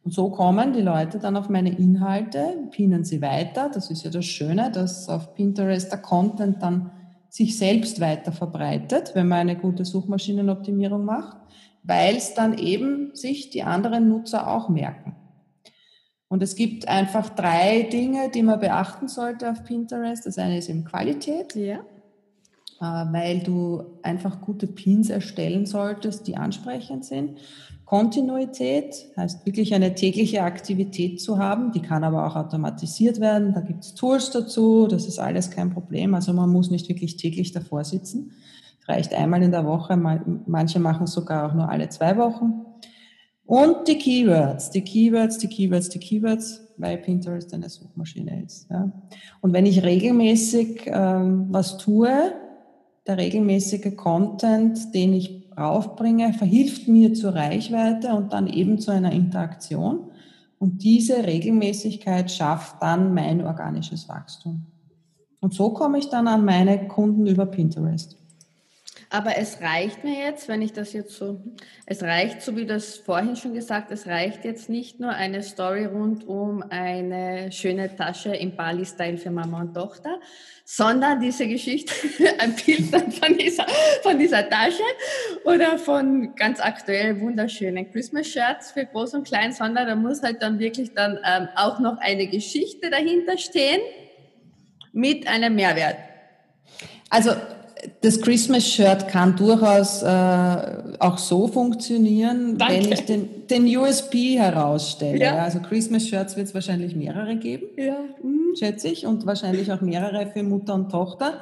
Und 0.03 0.15
so 0.15 0.31
kommen 0.31 0.73
die 0.73 0.81
Leute 0.81 1.19
dann 1.19 1.37
auf 1.37 1.51
meine 1.51 1.77
Inhalte, 1.77 2.69
pinnen 2.71 3.05
sie 3.05 3.21
weiter. 3.21 3.71
Das 3.73 3.91
ist 3.91 4.05
ja 4.05 4.11
das 4.11 4.25
Schöne, 4.25 4.71
dass 4.73 5.09
auf 5.11 5.35
Pinterest 5.35 5.93
der 5.93 5.99
Content 5.99 6.63
dann 6.63 6.93
sich 7.29 7.59
selbst 7.59 8.01
weiter 8.01 8.33
verbreitet, 8.33 9.13
wenn 9.15 9.29
man 9.29 9.41
eine 9.41 9.57
gute 9.57 9.85
Suchmaschinenoptimierung 9.85 11.05
macht 11.05 11.37
weil 11.83 12.17
es 12.17 12.35
dann 12.35 12.59
eben 12.59 13.15
sich 13.15 13.51
die 13.51 13.63
anderen 13.63 14.09
Nutzer 14.09 14.49
auch 14.49 14.69
merken. 14.69 15.17
Und 16.29 16.43
es 16.43 16.55
gibt 16.55 16.87
einfach 16.87 17.29
drei 17.31 17.83
Dinge, 17.83 18.31
die 18.31 18.43
man 18.43 18.61
beachten 18.61 19.09
sollte 19.09 19.51
auf 19.51 19.65
Pinterest. 19.65 20.27
Das 20.27 20.39
eine 20.39 20.59
ist 20.59 20.69
eben 20.69 20.85
Qualität, 20.85 21.57
ja. 21.57 21.81
Äh, 22.81 23.13
weil 23.13 23.41
du 23.41 23.83
einfach 24.03 24.41
gute 24.41 24.67
Pins 24.69 25.11
erstellen 25.11 25.67
solltest, 25.67 26.29
die 26.29 26.37
ansprechend 26.37 27.05
sind. 27.05 27.39
Kontinuität 27.85 28.95
heißt 29.17 29.45
wirklich 29.45 29.75
eine 29.75 29.97
tägliche 29.97 30.43
Aktivität 30.45 31.21
zu 31.21 31.39
haben, 31.39 31.73
die 31.73 31.83
kann 31.83 32.05
aber 32.05 32.25
auch 32.25 32.37
automatisiert 32.37 33.19
werden. 33.19 33.53
Da 33.53 33.61
gibt 33.61 33.83
es 33.83 33.95
Tools 33.95 34.31
dazu, 34.31 34.87
das 34.87 35.07
ist 35.07 35.19
alles 35.19 35.51
kein 35.51 35.71
Problem. 35.71 36.15
Also 36.15 36.33
man 36.33 36.51
muss 36.51 36.71
nicht 36.71 36.89
wirklich 36.89 37.17
täglich 37.17 37.51
davor 37.51 37.83
sitzen 37.83 38.31
reicht 38.87 39.15
einmal 39.15 39.43
in 39.43 39.53
der 39.53 39.65
Woche, 39.65 39.97
manche 39.97 40.81
machen 40.81 41.07
sogar 41.07 41.47
auch 41.47 41.55
nur 41.55 41.69
alle 41.69 41.89
zwei 41.89 42.17
Wochen. 42.17 42.65
Und 43.45 43.89
die 43.89 43.99
Keywords, 43.99 44.71
die 44.71 44.83
Keywords, 44.83 45.39
die 45.39 45.49
Keywords, 45.49 45.89
die 45.89 45.99
Keywords, 45.99 46.61
weil 46.77 46.99
Pinterest 46.99 47.53
eine 47.53 47.69
Suchmaschine 47.69 48.45
ist. 48.45 48.71
Ja. 48.71 48.93
Und 49.41 49.53
wenn 49.53 49.67
ich 49.67 49.83
regelmäßig 49.83 50.83
ähm, 50.87 51.49
was 51.51 51.77
tue, 51.77 52.33
der 53.07 53.19
regelmäßige 53.19 53.97
Content, 53.97 54.95
den 54.95 55.15
ich 55.15 55.51
raufbringe, 55.59 56.33
verhilft 56.33 56.87
mir 56.87 57.13
zur 57.15 57.35
Reichweite 57.35 58.15
und 58.15 58.33
dann 58.33 58.47
eben 58.47 58.79
zu 58.79 58.93
einer 58.93 59.13
Interaktion. 59.13 60.11
Und 60.59 60.83
diese 60.83 61.27
Regelmäßigkeit 61.27 62.31
schafft 62.31 62.81
dann 62.81 63.15
mein 63.15 63.45
organisches 63.45 64.09
Wachstum. 64.09 64.67
Und 65.41 65.55
so 65.55 65.71
komme 65.71 65.99
ich 65.99 66.09
dann 66.09 66.29
an 66.29 66.45
meine 66.45 66.87
Kunden 66.87 67.27
über 67.27 67.47
Pinterest. 67.47 68.20
Aber 69.13 69.37
es 69.37 69.61
reicht 69.61 70.05
mir 70.05 70.25
jetzt, 70.25 70.47
wenn 70.47 70.63
ich 70.63 70.73
das 70.73 70.93
jetzt 70.93 71.17
so, 71.17 71.43
es 71.85 72.01
reicht, 72.01 72.43
so 72.43 72.57
wie 72.57 72.65
das 72.65 72.97
vorhin 72.97 73.35
schon 73.35 73.55
gesagt, 73.55 73.91
es 73.91 74.07
reicht 74.07 74.45
jetzt 74.45 74.69
nicht 74.69 75.01
nur 75.01 75.11
eine 75.11 75.43
Story 75.43 75.85
rund 75.85 76.29
um 76.29 76.63
eine 76.71 77.51
schöne 77.51 77.97
Tasche 77.97 78.37
im 78.37 78.55
Bali-Style 78.55 79.19
für 79.19 79.33
Mama 79.33 79.63
und 79.63 79.75
Tochter, 79.75 80.21
sondern 80.65 81.19
diese 81.19 81.49
Geschichte, 81.49 81.93
ein 82.39 82.55
Bild 82.55 82.87
von 83.17 83.37
dieser, 83.37 83.67
von 84.05 84.17
dieser 84.17 84.49
Tasche 84.49 84.85
oder 85.45 85.77
von 85.77 86.37
ganz 86.37 86.61
aktuell 86.61 87.21
wunderschönen 87.21 87.91
Christmas-Shirts 87.91 88.71
für 88.71 88.87
Groß 88.87 89.15
und 89.15 89.27
Klein, 89.27 89.53
sondern 89.53 89.89
da 89.89 89.97
muss 89.97 90.23
halt 90.23 90.41
dann 90.41 90.61
wirklich 90.61 90.95
dann 90.95 91.19
ähm, 91.25 91.49
auch 91.57 91.81
noch 91.81 91.99
eine 91.99 92.29
Geschichte 92.29 92.91
dahinter 92.91 93.37
stehen 93.39 93.81
mit 94.93 95.27
einem 95.27 95.57
Mehrwert. 95.57 95.97
Also 97.09 97.33
das 98.01 98.21
Christmas-Shirt 98.21 99.09
kann 99.09 99.37
durchaus 99.37 100.03
äh, 100.03 100.07
auch 100.99 101.19
so 101.19 101.49
funktionieren, 101.49 102.59
Danke. 102.59 102.75
wenn 102.75 102.93
ich 102.93 103.05
den, 103.05 103.47
den 103.49 103.77
USP 103.77 104.39
herausstelle. 104.39 105.19
Ja. 105.19 105.37
Also 105.45 105.61
Christmas-Shirts 105.61 106.37
wird 106.37 106.49
es 106.49 106.55
wahrscheinlich 106.55 106.95
mehrere 106.95 107.37
geben, 107.37 107.67
ja. 107.77 107.97
Mhm. 108.23 108.55
schätze 108.59 108.89
ich, 108.89 109.07
und 109.07 109.27
wahrscheinlich 109.27 109.71
auch 109.73 109.81
mehrere 109.81 110.27
für 110.27 110.43
Mutter 110.43 110.75
und 110.75 110.91
Tochter. 110.91 111.41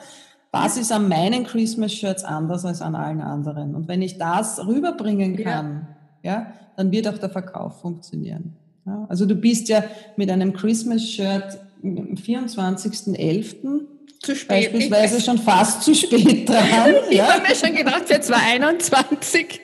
Was 0.50 0.76
ist 0.76 0.92
an 0.92 1.08
meinen 1.08 1.44
Christmas-Shirts 1.44 2.24
anders 2.24 2.64
als 2.64 2.80
an 2.80 2.94
allen 2.94 3.20
anderen? 3.20 3.74
Und 3.74 3.88
wenn 3.88 4.02
ich 4.02 4.18
das 4.18 4.66
rüberbringen 4.66 5.36
kann, 5.36 5.88
ja, 6.22 6.32
ja 6.32 6.52
dann 6.76 6.90
wird 6.90 7.08
auch 7.08 7.18
der 7.18 7.30
Verkauf 7.30 7.80
funktionieren. 7.80 8.54
Ja, 8.86 9.06
also 9.08 9.26
du 9.26 9.34
bist 9.34 9.68
ja 9.68 9.84
mit 10.16 10.30
einem 10.30 10.52
Christmas-Shirt 10.52 11.58
am 11.82 12.14
24.11 12.14 13.86
zu 14.20 14.34
spät. 14.34 14.72
Beispielsweise 14.72 15.20
schon 15.20 15.38
fast 15.38 15.82
zu 15.82 15.94
spät 15.94 16.48
dran. 16.48 16.94
ich 17.10 17.18
ja. 17.18 17.34
habe 17.34 17.48
mir 17.48 17.54
schon 17.54 17.74
gedacht, 17.74 18.06
für 18.06 18.20
2021. 18.20 19.60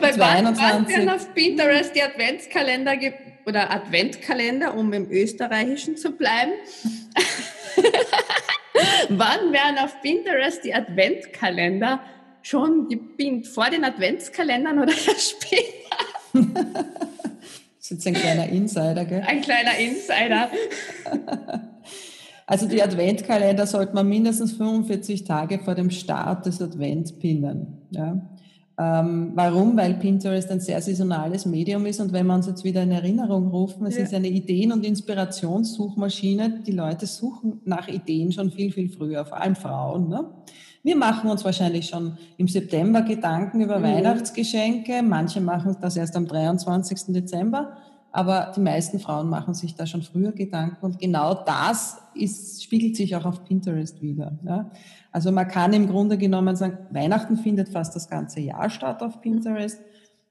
Weil 0.00 0.14
2021. 0.14 0.96
wann 0.96 1.08
auf 1.10 1.34
Pinterest 1.34 1.94
die 1.94 2.02
Adventskalender 2.02 2.96
oder 3.46 3.70
Adventkalender, 3.70 4.76
um 4.76 4.92
im 4.92 5.10
Österreichischen 5.10 5.96
zu 5.96 6.12
bleiben. 6.12 6.52
wann 9.08 9.52
werden 9.52 9.78
auf 9.78 10.00
Pinterest 10.02 10.64
die 10.64 10.74
Adventkalender 10.74 12.00
schon 12.42 12.88
gepinnt? 12.88 13.46
Vor 13.46 13.70
den 13.70 13.84
Adventskalendern 13.84 14.78
oder 14.80 14.92
erst 14.92 15.36
später? 15.42 15.64
das 16.34 16.44
ist 17.80 17.90
jetzt 17.90 18.06
ein 18.06 18.14
kleiner 18.14 18.48
Insider, 18.48 19.04
gell? 19.04 19.22
Ein 19.26 19.40
kleiner 19.40 19.78
Insider. 19.78 20.50
Also 22.48 22.66
die 22.66 22.82
Adventkalender 22.82 23.66
sollte 23.66 23.94
man 23.94 24.08
mindestens 24.08 24.52
45 24.52 25.24
Tage 25.24 25.58
vor 25.58 25.74
dem 25.74 25.90
Start 25.90 26.46
des 26.46 26.62
Advents 26.62 27.12
pinnen. 27.12 27.76
Ja. 27.90 28.22
Ähm, 28.78 29.32
warum? 29.34 29.76
Weil 29.76 29.94
Pinterest 29.94 30.50
ein 30.50 30.60
sehr 30.60 30.80
saisonales 30.80 31.44
Medium 31.44 31.84
ist 31.84 32.00
und 32.00 32.14
wenn 32.14 32.26
wir 32.26 32.34
uns 32.34 32.46
jetzt 32.46 32.64
wieder 32.64 32.84
in 32.84 32.90
Erinnerung 32.90 33.48
rufen, 33.48 33.84
es 33.84 33.98
ja. 33.98 34.04
ist 34.04 34.14
eine 34.14 34.28
Ideen- 34.28 34.72
und 34.72 34.86
Inspirationssuchmaschine. 34.86 36.62
Die 36.66 36.72
Leute 36.72 37.04
suchen 37.04 37.60
nach 37.66 37.86
Ideen 37.86 38.32
schon 38.32 38.50
viel, 38.50 38.72
viel 38.72 38.88
früher, 38.88 39.26
vor 39.26 39.42
allem 39.42 39.54
Frauen. 39.54 40.08
Ne? 40.08 40.24
Wir 40.82 40.96
machen 40.96 41.28
uns 41.28 41.44
wahrscheinlich 41.44 41.86
schon 41.86 42.16
im 42.38 42.48
September 42.48 43.02
Gedanken 43.02 43.60
über 43.60 43.78
mhm. 43.78 43.82
Weihnachtsgeschenke. 43.82 45.02
Manche 45.02 45.42
machen 45.42 45.76
das 45.82 45.98
erst 45.98 46.16
am 46.16 46.26
23. 46.26 47.12
Dezember. 47.12 47.76
Aber 48.10 48.52
die 48.56 48.60
meisten 48.60 48.98
Frauen 48.98 49.28
machen 49.28 49.54
sich 49.54 49.74
da 49.74 49.86
schon 49.86 50.02
früher 50.02 50.32
Gedanken 50.32 50.84
und 50.84 50.98
genau 50.98 51.34
das 51.34 51.98
ist, 52.14 52.64
spiegelt 52.64 52.96
sich 52.96 53.14
auch 53.14 53.26
auf 53.26 53.44
Pinterest 53.44 54.00
wieder. 54.00 54.38
Ja. 54.44 54.70
Also 55.12 55.30
man 55.30 55.46
kann 55.46 55.72
im 55.72 55.88
Grunde 55.88 56.16
genommen 56.16 56.56
sagen, 56.56 56.78
Weihnachten 56.90 57.36
findet 57.36 57.68
fast 57.68 57.94
das 57.94 58.08
ganze 58.08 58.40
Jahr 58.40 58.70
statt 58.70 59.02
auf 59.02 59.20
Pinterest. 59.20 59.80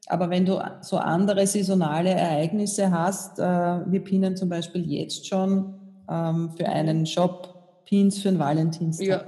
Aber 0.07 0.29
wenn 0.29 0.45
du 0.45 0.59
so 0.81 0.97
andere 0.97 1.45
saisonale 1.45 2.11
Ereignisse 2.11 2.91
hast, 2.91 3.39
äh, 3.39 3.43
wir 3.43 4.03
pinnen 4.03 4.35
zum 4.35 4.49
Beispiel 4.49 4.89
jetzt 4.89 5.27
schon 5.27 5.75
ähm, 6.09 6.51
für 6.57 6.67
einen 6.67 7.05
Shop 7.05 7.83
Pins 7.85 8.19
für 8.19 8.29
den 8.29 8.39
Valentinstag. 8.39 9.25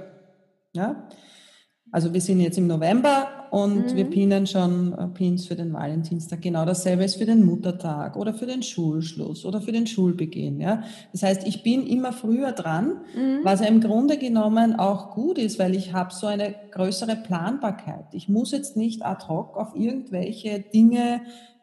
Ja. 0.72 0.82
ja. 0.82 1.08
Also 1.92 2.12
wir 2.12 2.20
sind 2.20 2.40
jetzt 2.40 2.58
im 2.58 2.66
November 2.66 3.39
und 3.50 3.92
mhm. 3.92 3.96
wir 3.96 4.04
pinnen 4.04 4.46
schon 4.46 4.92
äh, 4.92 5.08
Pins 5.08 5.46
für 5.46 5.56
den 5.56 5.72
Valentinstag. 5.72 6.40
Genau 6.40 6.64
dasselbe 6.64 7.04
ist 7.04 7.16
für 7.16 7.26
den 7.26 7.44
Muttertag 7.44 8.16
oder 8.16 8.32
für 8.32 8.46
den 8.46 8.62
Schulschluss 8.62 9.44
oder 9.44 9.60
für 9.60 9.72
den 9.72 9.88
Schulbeginn. 9.88 10.60
Ja? 10.60 10.84
Das 11.12 11.24
heißt, 11.24 11.46
ich 11.46 11.64
bin 11.64 11.84
immer 11.84 12.12
früher 12.12 12.52
dran, 12.52 13.00
mhm. 13.16 13.40
was 13.42 13.60
ja 13.60 13.66
im 13.66 13.80
Grunde 13.80 14.18
genommen 14.18 14.76
auch 14.78 15.10
gut 15.10 15.36
ist, 15.36 15.58
weil 15.58 15.74
ich 15.74 15.92
habe 15.92 16.14
so 16.14 16.28
eine 16.28 16.54
größere 16.70 17.16
Planbarkeit. 17.16 18.06
Ich 18.12 18.28
muss 18.28 18.52
jetzt 18.52 18.76
nicht 18.76 19.04
ad 19.04 19.26
hoc 19.26 19.56
auf 19.56 19.74
irgendwelche 19.74 20.60
Dinge 20.60 21.22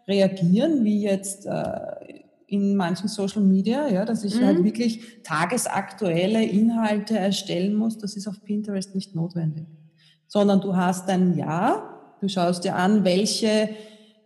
reagieren, 0.09 0.83
wie 0.83 1.01
jetzt 1.01 1.45
äh, 1.45 2.23
in 2.47 2.75
manchen 2.75 3.07
Social 3.07 3.41
Media, 3.41 3.87
ja, 3.89 4.03
dass 4.03 4.25
ich 4.25 4.33
halt 4.35 4.41
mhm. 4.41 4.47
halt 4.47 4.63
wirklich 4.65 5.23
tagesaktuelle 5.23 6.43
Inhalte 6.43 7.17
erstellen 7.17 7.75
muss. 7.75 7.97
Das 7.97 8.17
ist 8.17 8.27
auf 8.27 8.43
Pinterest 8.43 8.93
nicht 8.93 9.15
notwendig 9.15 9.67
sondern 10.27 10.61
du 10.61 10.75
hast 10.75 11.09
ein 11.09 11.37
Jahr, 11.37 12.15
du 12.21 12.27
schaust 12.27 12.63
dir 12.63 12.75
an, 12.75 13.03
welche, 13.03 13.69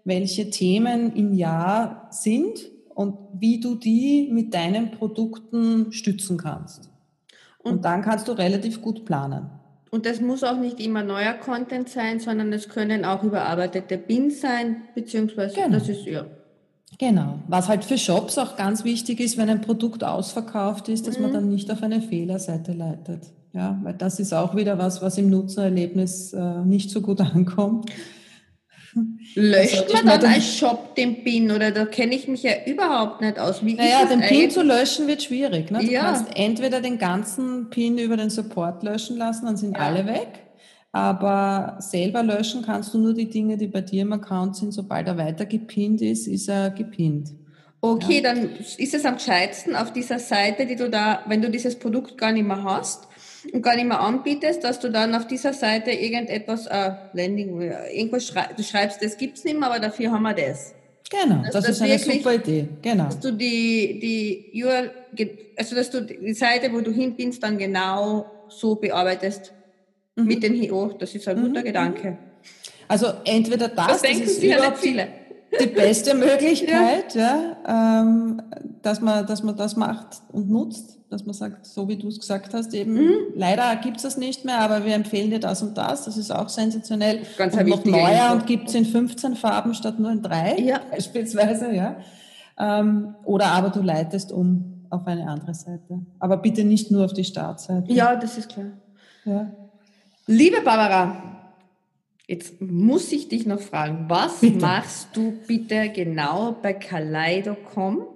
welche 0.03 0.49
Themen 0.49 1.15
im 1.15 1.33
Jahr 1.33 2.07
sind 2.11 2.59
und 2.93 3.17
wie 3.33 3.59
du 3.59 3.75
die 3.75 4.29
mit 4.31 4.53
deinen 4.53 4.91
Produkten 4.91 5.91
stützen 5.91 6.37
kannst. 6.37 6.89
Und, 7.59 7.73
und 7.73 7.85
dann 7.85 8.01
kannst 8.01 8.27
du 8.27 8.31
relativ 8.31 8.81
gut 8.81 9.05
planen. 9.05 9.49
Und 9.91 10.05
das 10.05 10.21
muss 10.21 10.43
auch 10.43 10.57
nicht 10.57 10.79
immer 10.79 11.03
neuer 11.03 11.33
Content 11.33 11.89
sein, 11.89 12.19
sondern 12.19 12.53
es 12.53 12.69
können 12.69 13.03
auch 13.03 13.23
überarbeitete 13.23 13.97
Bins 13.97 14.39
sein, 14.39 14.83
beziehungsweise 14.95 15.55
genau. 15.55 15.77
das 15.77 15.89
ist 15.89 16.05
ja. 16.05 16.25
Genau. 16.97 17.39
Was 17.47 17.67
halt 17.67 17.83
für 17.83 17.97
Shops 17.97 18.37
auch 18.37 18.55
ganz 18.55 18.83
wichtig 18.83 19.19
ist, 19.19 19.37
wenn 19.37 19.49
ein 19.49 19.61
Produkt 19.61 20.03
ausverkauft 20.03 20.87
ist, 20.87 21.07
dass 21.07 21.17
mhm. 21.17 21.23
man 21.23 21.33
dann 21.33 21.49
nicht 21.49 21.69
auf 21.71 21.83
eine 21.83 22.01
Fehlerseite 22.01 22.73
leitet. 22.73 23.33
Ja, 23.53 23.79
weil 23.83 23.93
das 23.93 24.19
ist 24.19 24.33
auch 24.33 24.55
wieder 24.55 24.77
was, 24.77 25.01
was 25.01 25.17
im 25.17 25.29
Nutzererlebnis 25.29 26.33
äh, 26.33 26.61
nicht 26.63 26.89
so 26.89 27.01
gut 27.01 27.19
ankommt. 27.33 27.91
Löscht 29.35 29.93
man 29.93 30.05
dann 30.19 30.33
als 30.33 30.57
Shop 30.57 30.95
den 30.95 31.23
PIN 31.23 31.51
oder 31.51 31.71
da 31.71 31.85
kenne 31.85 32.13
ich 32.13 32.27
mich 32.27 32.43
ja 32.43 32.51
überhaupt 32.65 33.21
nicht 33.21 33.39
aus. 33.39 33.63
Wie 33.63 33.75
naja, 33.75 34.05
den 34.05 34.19
PIN 34.19 34.51
zu 34.51 34.61
löschen 34.61 35.07
wird 35.07 35.23
schwierig. 35.23 35.71
Ne? 35.71 35.79
Du 35.79 35.91
ja. 35.91 36.01
kannst 36.01 36.25
entweder 36.35 36.81
den 36.81 36.97
ganzen 36.97 37.69
PIN 37.69 37.97
über 37.97 38.17
den 38.17 38.29
Support 38.29 38.83
löschen 38.83 39.17
lassen, 39.17 39.45
dann 39.45 39.55
sind 39.55 39.77
ja. 39.77 39.83
alle 39.83 40.05
weg. 40.05 40.27
Aber 40.91 41.77
selber 41.79 42.21
löschen 42.21 42.63
kannst 42.63 42.93
du 42.93 42.97
nur 42.97 43.13
die 43.13 43.29
Dinge, 43.29 43.55
die 43.57 43.67
bei 43.67 43.79
dir 43.79 44.01
im 44.01 44.11
Account 44.11 44.57
sind. 44.57 44.73
Sobald 44.73 45.07
er 45.07 45.17
weiter 45.17 45.45
gepinnt 45.45 46.01
ist, 46.01 46.27
ist 46.27 46.49
er 46.49 46.69
gepinnt. 46.69 47.29
Okay, 47.79 48.21
ja. 48.21 48.33
dann 48.33 48.49
ist 48.77 48.93
es 48.93 49.05
am 49.05 49.15
gescheitsten 49.15 49.75
auf 49.75 49.93
dieser 49.93 50.19
Seite, 50.19 50.65
die 50.65 50.75
du 50.75 50.89
da, 50.89 51.21
wenn 51.27 51.41
du 51.41 51.49
dieses 51.49 51.79
Produkt 51.79 52.17
gar 52.17 52.33
nicht 52.33 52.45
mehr 52.45 52.63
hast, 52.63 53.07
und 53.51 53.61
gar 53.61 53.75
nicht 53.75 53.87
mehr 53.87 53.99
anbietest, 53.99 54.63
dass 54.63 54.79
du 54.79 54.89
dann 54.89 55.15
auf 55.15 55.27
dieser 55.27 55.53
Seite 55.53 55.91
irgendetwas, 55.91 56.67
äh, 56.67 56.91
Landing, 57.13 57.61
irgendwas 57.61 58.27
schreibst, 58.27 58.59
du 58.59 58.63
schreibst, 58.63 59.03
das 59.03 59.17
gibt's 59.17 59.43
nicht 59.43 59.59
mehr, 59.59 59.69
aber 59.69 59.79
dafür 59.79 60.11
haben 60.11 60.23
wir 60.23 60.33
das. 60.33 60.73
Genau, 61.09 61.43
das, 61.43 61.51
das 61.51 61.69
ist 61.69 61.81
eine 61.81 61.91
wirklich, 61.91 62.17
super 62.17 62.35
Idee. 62.35 62.67
Genau. 62.81 63.05
Dass 63.05 63.19
du 63.19 63.31
die, 63.33 63.99
die 63.99 64.63
URL, 64.63 64.91
also 65.57 65.75
dass 65.75 65.89
du 65.89 66.01
die 66.01 66.33
Seite, 66.33 66.71
wo 66.71 66.79
du 66.79 66.91
hinbindst, 66.91 67.43
dann 67.43 67.57
genau 67.57 68.25
so 68.47 68.75
bearbeitest 68.75 69.51
mhm. 70.15 70.25
mit 70.25 70.43
den 70.43 70.53
HIO. 70.53 70.95
Das 70.97 71.13
ist 71.13 71.27
ein 71.27 71.37
mhm. 71.37 71.47
guter 71.47 71.63
Gedanke. 71.63 72.17
Also 72.87 73.07
entweder 73.25 73.67
das, 73.67 73.87
das, 73.87 74.01
das 74.01 74.19
ist 74.19 74.43
überhaupt 74.43 74.79
viele. 74.79 75.07
Die 75.59 75.67
beste 75.67 76.13
Möglichkeit, 76.13 77.15
ja. 77.15 77.55
ja 77.67 78.01
ähm, 78.01 78.41
dass 78.81 79.01
man, 79.01 79.25
dass 79.25 79.43
man 79.43 79.55
das 79.57 79.75
macht 79.75 80.21
und 80.31 80.49
nutzt 80.49 81.01
dass 81.11 81.25
man 81.25 81.33
sagt, 81.33 81.65
so 81.65 81.89
wie 81.89 81.97
du 81.97 82.07
es 82.07 82.19
gesagt 82.19 82.53
hast, 82.53 82.73
eben 82.73 82.93
mhm. 82.93 83.15
leider 83.35 83.75
gibt 83.75 83.97
es 83.97 84.03
das 84.03 84.17
nicht 84.17 84.45
mehr, 84.45 84.59
aber 84.59 84.85
wir 84.85 84.95
empfehlen 84.95 85.29
dir 85.29 85.41
das 85.41 85.61
und 85.61 85.77
das. 85.77 86.05
Das 86.05 86.15
ist 86.15 86.31
auch 86.31 86.47
sensationell. 86.47 87.23
Ganz 87.37 87.53
und 87.53 87.67
noch 87.67 87.83
neuer 87.83 88.31
und 88.31 88.47
gibt 88.47 88.69
es 88.69 88.75
in 88.75 88.85
15 88.85 89.35
Farben 89.35 89.73
statt 89.73 89.99
nur 89.99 90.09
in 90.09 90.21
drei 90.21 90.57
ja. 90.57 90.79
beispielsweise. 90.89 91.73
Ja. 91.75 91.97
Ähm, 92.57 93.15
oder 93.25 93.47
aber 93.47 93.69
du 93.69 93.81
leitest 93.81 94.31
um 94.31 94.85
auf 94.89 95.05
eine 95.05 95.27
andere 95.27 95.53
Seite. 95.53 95.99
Aber 96.19 96.37
bitte 96.37 96.63
nicht 96.63 96.91
nur 96.91 97.03
auf 97.05 97.13
die 97.13 97.25
Startseite. 97.25 97.91
Ja, 97.91 98.15
das 98.15 98.37
ist 98.37 98.49
klar. 98.49 98.67
Ja. 99.25 99.51
Liebe 100.27 100.61
Barbara, 100.61 101.30
jetzt 102.32 102.61
muss 102.61 103.11
ich 103.11 103.27
dich 103.27 103.45
noch 103.45 103.59
fragen, 103.59 104.05
was 104.07 104.39
bitte. 104.39 104.59
machst 104.59 105.09
du 105.13 105.34
bitte 105.47 105.89
genau 105.89 106.53
bei 106.53 106.71
Kaleido.com? 106.71 108.07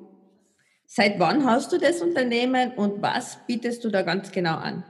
Seit 0.87 1.19
wann 1.19 1.45
hast 1.45 1.73
du 1.73 1.77
das 1.77 2.01
Unternehmen 2.01 2.71
und 2.75 3.01
was 3.01 3.37
bietest 3.45 3.83
du 3.83 3.89
da 3.89 4.03
ganz 4.03 4.31
genau 4.31 4.55
an? 4.55 4.85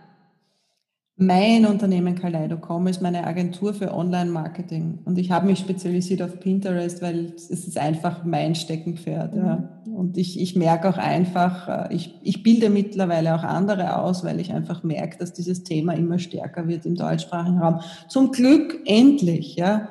Mein 1.18 1.66
Unternehmen 1.66 2.16
Kaleido.com 2.16 2.88
ist 2.88 3.02
meine 3.02 3.26
Agentur 3.26 3.74
für 3.74 3.94
Online-Marketing 3.94 5.00
und 5.06 5.18
ich 5.18 5.32
habe 5.32 5.48
mich 5.48 5.60
spezialisiert 5.60 6.22
auf 6.22 6.42
Pinterest, 6.42 7.02
weil 7.02 7.32
es 7.38 7.50
ist 7.50 7.78
einfach 7.78 8.26
mein 8.26 8.54
Steckenpferd. 8.54 9.34
Mhm. 9.34 9.46
Ja. 9.46 9.82
Und 9.96 10.18
ich, 10.18 10.38
ich 10.42 10.58
merke 10.58 10.90
auch 10.90 10.98
einfach, 10.98 11.90
äh, 11.90 11.96
ich, 11.96 12.20
ich 12.22 12.44
bilde 12.44 12.70
mittlerweile 12.70 13.34
auch 13.34 13.44
andere 13.44 13.98
aus, 14.02 14.26
weil 14.26 14.42
ich 14.42 14.52
einfach 14.52 14.84
merke, 14.84 15.18
dass 15.18 15.32
dieses 15.32 15.64
Thema 15.64 15.94
immer 15.94 16.20
stärker 16.20 16.68
wird 16.68 16.86
im 16.86 16.96
deutschsprachigen 16.96 17.60
Raum. 17.60 17.80
Zum 18.10 18.34
Glück 18.34 18.82
endlich, 18.86 19.56
ja. 19.56 19.88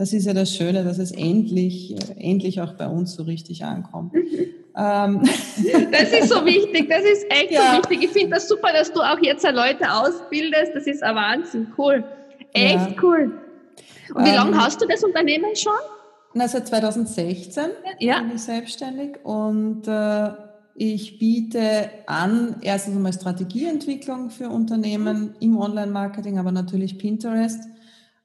Das 0.00 0.14
ist 0.14 0.24
ja 0.24 0.32
das 0.32 0.56
Schöne, 0.56 0.82
dass 0.82 0.96
es 0.96 1.12
endlich, 1.12 1.94
endlich 2.16 2.62
auch 2.62 2.72
bei 2.72 2.88
uns 2.88 3.12
so 3.12 3.24
richtig 3.24 3.66
ankommt. 3.66 4.14
Mhm. 4.14 4.46
Ähm. 4.74 5.20
Das 5.92 6.10
ist 6.10 6.30
so 6.30 6.42
wichtig, 6.46 6.88
das 6.88 7.02
ist 7.02 7.26
echt 7.28 7.50
ja. 7.50 7.60
so 7.60 7.90
wichtig. 7.90 8.04
Ich 8.04 8.10
finde 8.10 8.36
das 8.36 8.48
super, 8.48 8.72
dass 8.72 8.90
du 8.90 9.00
auch 9.00 9.18
jetzt 9.20 9.44
Leute 9.44 9.92
ausbildest. 9.92 10.72
Das 10.74 10.86
ist 10.86 11.02
ein 11.02 11.14
Wahnsinn, 11.14 11.66
cool. 11.76 12.02
Echt 12.54 12.76
ja. 12.76 12.94
cool. 13.02 13.42
Und 14.14 14.24
wie 14.24 14.30
ähm, 14.30 14.36
lange 14.36 14.56
hast 14.56 14.80
du 14.80 14.86
das 14.86 15.04
Unternehmen 15.04 15.54
schon? 15.54 15.72
Na, 16.32 16.48
seit 16.48 16.66
2016 16.68 17.64
ja. 17.98 18.20
bin 18.20 18.36
ich 18.36 18.42
selbstständig 18.42 19.22
und 19.22 19.86
äh, 19.86 20.30
ich 20.76 21.18
biete 21.18 21.90
an, 22.06 22.56
erstens 22.62 22.96
einmal 22.96 23.12
Strategieentwicklung 23.12 24.30
für 24.30 24.48
Unternehmen 24.48 25.34
im 25.40 25.58
Online-Marketing, 25.58 26.38
aber 26.38 26.52
natürlich 26.52 26.96
Pinterest 26.96 27.60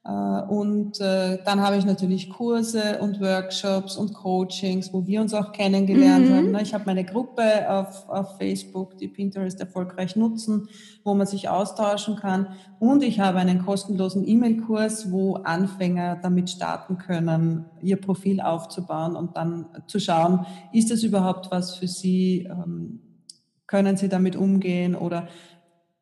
und 0.08 1.00
äh, 1.00 1.38
dann 1.44 1.60
habe 1.60 1.76
ich 1.78 1.84
natürlich 1.84 2.30
Kurse 2.30 2.98
und 3.00 3.20
Workshops 3.20 3.96
und 3.96 4.14
Coachings, 4.14 4.92
wo 4.92 5.04
wir 5.04 5.20
uns 5.20 5.34
auch 5.34 5.50
kennengelernt 5.50 6.28
mhm. 6.28 6.34
haben. 6.34 6.50
Ne? 6.52 6.62
Ich 6.62 6.74
habe 6.74 6.84
meine 6.86 7.04
Gruppe 7.04 7.68
auf, 7.68 8.08
auf 8.08 8.36
Facebook, 8.36 8.96
die 8.98 9.08
Pinterest 9.08 9.58
erfolgreich 9.58 10.14
nutzen, 10.14 10.68
wo 11.02 11.14
man 11.14 11.26
sich 11.26 11.48
austauschen 11.48 12.14
kann. 12.14 12.54
Und 12.78 13.02
ich 13.02 13.18
habe 13.18 13.38
einen 13.38 13.64
kostenlosen 13.64 14.28
E-Mail-Kurs, 14.28 15.10
wo 15.10 15.34
Anfänger 15.36 16.20
damit 16.22 16.50
starten 16.50 16.98
können, 16.98 17.64
ihr 17.82 18.00
Profil 18.00 18.40
aufzubauen 18.40 19.16
und 19.16 19.36
dann 19.36 19.66
zu 19.88 19.98
schauen, 19.98 20.46
ist 20.72 20.92
das 20.92 21.02
überhaupt 21.02 21.50
was 21.50 21.74
für 21.74 21.88
sie? 21.88 22.48
Ähm, 22.48 23.00
können 23.66 23.96
sie 23.96 24.08
damit 24.08 24.36
umgehen 24.36 24.94
oder 24.94 25.26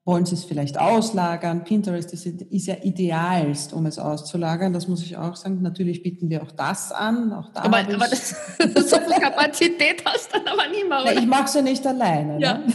wollen 0.05 0.27
Sie 0.27 0.35
es 0.35 0.45
vielleicht 0.45 0.79
auslagern? 0.79 1.65
Pinterest 1.65 2.13
ist, 2.13 2.27
ist, 2.27 2.67
ja 2.67 2.77
idealst, 2.83 3.73
um 3.73 3.87
es 3.87 3.99
auszulagern. 3.99 4.73
Das 4.73 4.87
muss 4.87 5.03
ich 5.03 5.17
auch 5.17 5.35
sagen. 5.35 5.63
Natürlich 5.63 6.03
bieten 6.03 6.29
wir 6.29 6.43
auch 6.43 6.53
das 6.53 6.93
an. 6.93 7.33
Auch 7.33 7.51
da 7.51 7.63
aber, 7.63 7.79
aber 7.79 7.89
das, 8.11 8.31
so 8.59 8.99
viel 8.99 9.21
Kapazität 9.21 10.05
hast 10.05 10.35
du 10.35 10.39
dann 10.39 10.49
aber 10.49 10.69
nie 10.69 10.85
mehr, 10.85 11.01
oder? 11.03 11.17
ich 11.17 11.27
mache 11.27 11.45
es 11.45 11.55
ja 11.55 11.63
nicht 11.63 11.87
alleine. 11.87 12.41
Ja. 12.41 12.63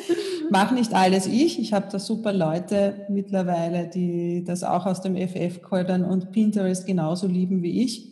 Ne? 0.00 0.10
mache 0.50 0.74
nicht 0.74 0.94
alles 0.94 1.26
ich. 1.26 1.58
Ich 1.58 1.72
habe 1.72 1.88
da 1.90 1.98
super 1.98 2.32
Leute 2.32 3.06
mittlerweile, 3.08 3.86
die 3.86 4.44
das 4.44 4.64
auch 4.64 4.86
aus 4.86 5.00
dem 5.00 5.16
FF 5.16 5.62
können 5.62 6.04
und 6.04 6.32
Pinterest 6.32 6.86
genauso 6.86 7.26
lieben 7.26 7.62
wie 7.62 7.82
ich. 7.82 8.09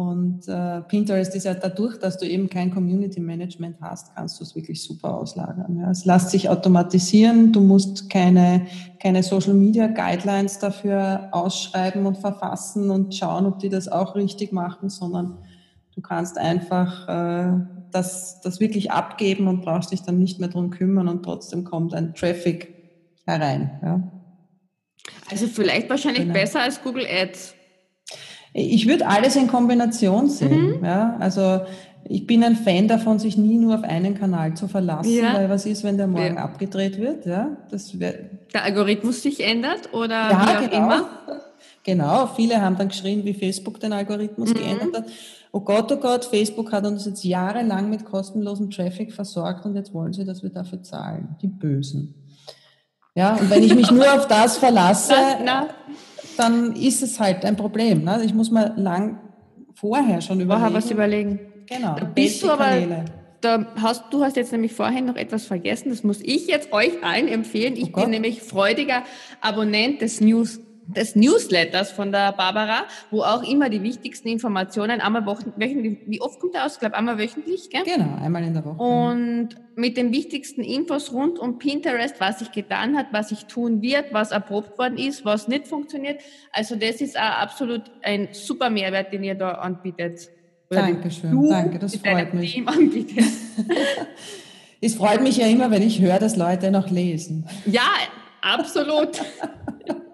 Und 0.00 0.48
äh, 0.48 0.80
Pinterest 0.80 1.34
ist 1.34 1.44
ja 1.44 1.52
dadurch, 1.52 1.98
dass 1.98 2.16
du 2.16 2.26
eben 2.26 2.48
kein 2.48 2.72
Community 2.72 3.20
Management 3.20 3.76
hast, 3.82 4.14
kannst 4.14 4.40
du 4.40 4.44
es 4.44 4.56
wirklich 4.56 4.82
super 4.82 5.12
auslagern. 5.12 5.76
Ja. 5.78 5.90
Es 5.90 6.06
lässt 6.06 6.30
sich 6.30 6.48
automatisieren, 6.48 7.52
du 7.52 7.60
musst 7.60 8.08
keine, 8.08 8.66
keine 8.98 9.22
Social 9.22 9.52
Media 9.52 9.88
Guidelines 9.88 10.58
dafür 10.58 11.28
ausschreiben 11.32 12.06
und 12.06 12.16
verfassen 12.16 12.88
und 12.88 13.14
schauen, 13.14 13.44
ob 13.44 13.58
die 13.58 13.68
das 13.68 13.88
auch 13.88 14.14
richtig 14.14 14.52
machen, 14.52 14.88
sondern 14.88 15.36
du 15.94 16.00
kannst 16.00 16.38
einfach 16.38 17.06
äh, 17.06 17.52
das, 17.90 18.40
das 18.40 18.58
wirklich 18.58 18.90
abgeben 18.90 19.48
und 19.48 19.60
brauchst 19.60 19.92
dich 19.92 20.00
dann 20.00 20.18
nicht 20.18 20.40
mehr 20.40 20.48
drum 20.48 20.70
kümmern 20.70 21.08
und 21.08 21.24
trotzdem 21.24 21.64
kommt 21.64 21.92
ein 21.92 22.14
Traffic 22.14 22.74
herein. 23.26 23.78
Ja. 23.82 24.02
Also 25.30 25.46
vielleicht 25.46 25.90
wahrscheinlich 25.90 26.22
genau. 26.22 26.32
besser 26.32 26.62
als 26.62 26.82
Google 26.82 27.04
Ads. 27.06 27.54
Ich 28.52 28.88
würde 28.88 29.06
alles 29.06 29.36
in 29.36 29.46
Kombination 29.46 30.28
sehen. 30.28 30.78
Mhm. 30.78 30.84
Ja? 30.84 31.16
Also 31.20 31.60
ich 32.04 32.26
bin 32.26 32.42
ein 32.42 32.56
Fan 32.56 32.88
davon, 32.88 33.18
sich 33.18 33.36
nie 33.36 33.58
nur 33.58 33.76
auf 33.76 33.84
einen 33.84 34.18
Kanal 34.18 34.54
zu 34.54 34.68
verlassen, 34.68 35.14
ja. 35.14 35.34
weil 35.34 35.50
was 35.50 35.66
ist, 35.66 35.84
wenn 35.84 35.96
der 35.96 36.06
morgen 36.06 36.36
ja. 36.36 36.42
abgedreht 36.42 36.98
wird? 36.98 37.26
Ja, 37.26 37.56
das 37.70 37.92
der 37.92 38.64
Algorithmus 38.64 39.22
sich 39.22 39.44
ändert 39.44 39.92
oder 39.92 40.30
ja, 40.30 40.40
wie 40.40 40.56
auch 40.56 40.70
genau. 40.70 40.84
immer? 40.84 41.08
Genau, 41.84 42.26
viele 42.34 42.60
haben 42.60 42.76
dann 42.76 42.88
geschrien, 42.88 43.24
wie 43.24 43.34
Facebook 43.34 43.80
den 43.80 43.92
Algorithmus 43.92 44.50
mhm. 44.50 44.54
geändert 44.54 44.96
hat. 44.96 45.04
Oh 45.52 45.60
Gott, 45.60 45.90
oh 45.92 45.96
Gott, 45.96 46.24
Facebook 46.24 46.72
hat 46.72 46.86
uns 46.86 47.06
jetzt 47.06 47.24
jahrelang 47.24 47.90
mit 47.90 48.04
kostenlosem 48.04 48.70
Traffic 48.70 49.12
versorgt 49.12 49.64
und 49.64 49.74
jetzt 49.74 49.92
wollen 49.94 50.12
sie, 50.12 50.24
dass 50.24 50.42
wir 50.42 50.50
dafür 50.50 50.82
zahlen. 50.82 51.36
Die 51.42 51.48
Bösen. 51.48 52.14
Ja, 53.14 53.34
und 53.34 53.50
wenn 53.50 53.62
ich 53.62 53.74
mich 53.74 53.90
nur 53.90 54.12
auf 54.12 54.26
das 54.28 54.58
verlasse, 54.58 55.14
na, 55.44 55.44
na 55.44 55.68
dann 56.40 56.74
ist 56.74 57.02
es 57.02 57.20
halt 57.20 57.44
ein 57.44 57.56
Problem. 57.56 58.04
Ne? 58.04 58.22
Ich 58.24 58.32
muss 58.32 58.50
mal 58.50 58.72
lang 58.76 59.20
vorher 59.74 60.20
schon 60.20 60.40
überlegen. 60.40 60.60
Vorher 60.60 60.74
was 60.74 60.90
überlegen. 60.90 61.38
Genau. 61.66 61.94
Da 61.96 62.04
bist 62.04 62.42
du 62.42 62.50
aber, 62.50 63.04
da 63.40 63.66
hast, 63.76 64.04
du 64.10 64.24
hast 64.24 64.36
jetzt 64.36 64.50
nämlich 64.52 64.72
vorhin 64.72 65.04
noch 65.04 65.16
etwas 65.16 65.44
vergessen. 65.44 65.90
Das 65.90 66.02
muss 66.02 66.20
ich 66.20 66.46
jetzt 66.46 66.72
euch 66.72 67.04
allen 67.04 67.28
empfehlen. 67.28 67.76
Ich 67.76 67.94
oh 67.94 68.00
bin 68.00 68.10
nämlich 68.10 68.42
freudiger 68.42 69.04
Abonnent 69.40 70.00
des 70.00 70.20
News 70.20 70.60
des 70.96 71.16
Newsletters 71.16 71.92
von 71.92 72.12
der 72.12 72.32
Barbara, 72.32 72.84
wo 73.10 73.22
auch 73.22 73.42
immer 73.42 73.70
die 73.70 73.82
wichtigsten 73.82 74.28
Informationen 74.28 75.00
einmal 75.00 75.24
wöchentlich, 75.26 75.98
wie 76.06 76.20
oft 76.20 76.40
kommt 76.40 76.54
der 76.54 76.66
aus? 76.66 76.74
Ich 76.74 76.80
glaube 76.80 76.96
einmal 76.96 77.18
wöchentlich, 77.18 77.70
gell? 77.70 77.82
Genau, 77.84 78.16
einmal 78.22 78.44
in 78.44 78.54
der 78.54 78.64
Woche. 78.64 78.82
Und 78.82 79.50
mit 79.76 79.96
den 79.96 80.12
wichtigsten 80.12 80.62
Infos 80.62 81.12
rund 81.12 81.38
um 81.38 81.58
Pinterest, 81.58 82.20
was 82.20 82.40
sich 82.40 82.52
getan 82.52 82.96
hat, 82.96 83.06
was 83.12 83.30
sich 83.30 83.46
tun 83.46 83.82
wird, 83.82 84.12
was 84.12 84.30
erprobt 84.30 84.78
worden 84.78 84.98
ist, 84.98 85.24
was 85.24 85.48
nicht 85.48 85.68
funktioniert. 85.68 86.20
Also 86.52 86.76
das 86.76 87.00
ist 87.00 87.16
auch 87.16 87.40
absolut 87.40 87.82
ein 88.02 88.28
super 88.32 88.70
Mehrwert, 88.70 89.12
den 89.12 89.24
ihr 89.24 89.34
da 89.34 89.52
anbietet. 89.52 90.28
Oder 90.70 90.82
Dankeschön, 90.82 91.30
du 91.32 91.48
danke, 91.48 91.78
das 91.78 91.96
freut 91.96 92.34
mich. 92.34 92.54
Team 92.54 92.68
anbietet. 92.68 93.24
es 94.80 94.94
freut 94.94 95.22
mich 95.22 95.36
ja 95.38 95.46
immer, 95.46 95.70
wenn 95.70 95.82
ich 95.82 96.00
höre, 96.00 96.18
dass 96.18 96.36
Leute 96.36 96.70
noch 96.70 96.90
lesen. 96.90 97.46
Ja, 97.66 97.88
absolut. 98.40 99.20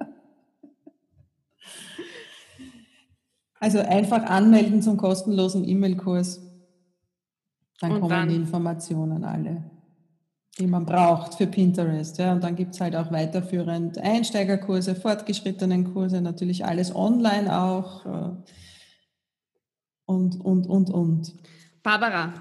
Also 3.66 3.80
einfach 3.80 4.22
anmelden 4.26 4.80
zum 4.80 4.96
kostenlosen 4.96 5.68
E-Mail-Kurs. 5.68 6.40
Dann 7.80 7.90
und 7.90 8.00
kommen 8.00 8.10
dann, 8.10 8.28
die 8.28 8.36
Informationen 8.36 9.24
alle, 9.24 9.64
die 10.56 10.68
man 10.68 10.86
braucht 10.86 11.34
für 11.34 11.48
Pinterest. 11.48 12.16
Ja. 12.18 12.32
Und 12.32 12.44
dann 12.44 12.54
gibt 12.54 12.74
es 12.74 12.80
halt 12.80 12.94
auch 12.94 13.10
weiterführend 13.10 13.98
Einsteigerkurse, 13.98 14.94
fortgeschrittenen 14.94 15.92
Kurse, 15.92 16.20
natürlich 16.20 16.64
alles 16.64 16.94
online 16.94 17.60
auch. 17.60 18.06
Äh, 18.06 18.30
und, 20.04 20.40
und, 20.44 20.68
und, 20.68 20.88
und. 20.88 21.34
Barbara, 21.82 22.34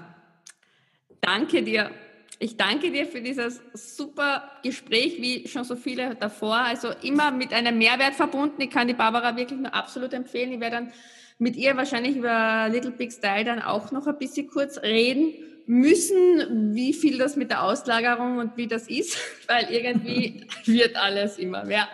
danke 1.22 1.64
dir. 1.64 1.90
Ich 2.38 2.58
danke 2.58 2.90
dir 2.90 3.06
für 3.06 3.22
dieses 3.22 3.62
super 3.72 4.50
Gespräch, 4.62 5.22
wie 5.22 5.48
schon 5.48 5.64
so 5.64 5.74
viele 5.74 6.16
davor. 6.16 6.56
Also 6.56 6.88
immer 7.02 7.30
mit 7.30 7.52
einem 7.52 7.78
Mehrwert 7.78 8.14
verbunden. 8.14 8.60
Ich 8.60 8.70
kann 8.70 8.88
die 8.88 8.94
Barbara 8.94 9.36
wirklich 9.36 9.58
nur 9.58 9.74
absolut 9.74 10.12
empfehlen. 10.12 10.52
Ich 10.52 10.60
werde 10.60 10.76
dann 10.76 10.92
mit 11.38 11.56
ihr 11.56 11.76
wahrscheinlich 11.76 12.16
über 12.16 12.68
Little 12.70 12.90
Big 12.90 13.12
Style 13.12 13.44
dann 13.44 13.62
auch 13.62 13.90
noch 13.90 14.06
ein 14.06 14.18
bisschen 14.18 14.48
kurz 14.48 14.82
reden 14.82 15.34
müssen, 15.66 16.74
wie 16.74 16.92
viel 16.92 17.18
das 17.18 17.36
mit 17.36 17.50
der 17.50 17.64
Auslagerung 17.64 18.38
und 18.38 18.56
wie 18.56 18.68
das 18.68 18.86
ist, 18.88 19.18
weil 19.48 19.70
irgendwie 19.70 20.46
wird 20.66 20.96
alles 20.96 21.38
immer 21.38 21.64
mehr. 21.64 21.88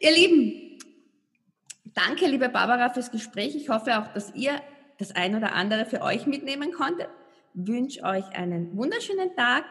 Ihr 0.00 0.12
Lieben, 0.12 0.78
danke, 1.94 2.26
liebe 2.26 2.48
Barbara, 2.48 2.90
fürs 2.90 3.10
Gespräch. 3.10 3.54
Ich 3.54 3.68
hoffe 3.68 3.98
auch, 3.98 4.12
dass 4.14 4.34
ihr 4.34 4.60
das 4.98 5.14
ein 5.14 5.36
oder 5.36 5.52
andere 5.52 5.86
für 5.86 6.02
euch 6.02 6.26
mitnehmen 6.26 6.72
konntet. 6.72 7.08
Wünsche 7.54 8.02
euch 8.02 8.24
einen 8.36 8.76
wunderschönen 8.76 9.34
Tag. 9.34 9.64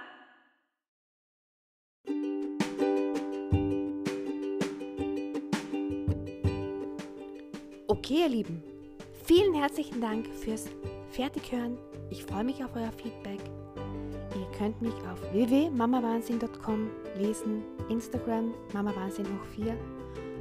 Okay, 7.88 8.22
ihr 8.22 8.30
Lieben. 8.30 8.64
Vielen 9.26 9.54
herzlichen 9.54 10.00
Dank 10.00 10.28
fürs 10.28 10.66
Fertighören. 11.10 11.78
Ich 12.10 12.24
freue 12.24 12.44
mich 12.44 12.64
auf 12.64 12.76
euer 12.76 12.92
Feedback. 12.92 13.40
Ihr 14.36 14.58
könnt 14.58 14.82
mich 14.82 14.94
auf 15.12 15.22
www.mamawahnsinn.com 15.34 16.90
lesen, 17.18 17.64
Instagram 17.90 18.54
mamawahnsinn 18.74 19.26
hoch 19.26 19.46
4 19.56 19.76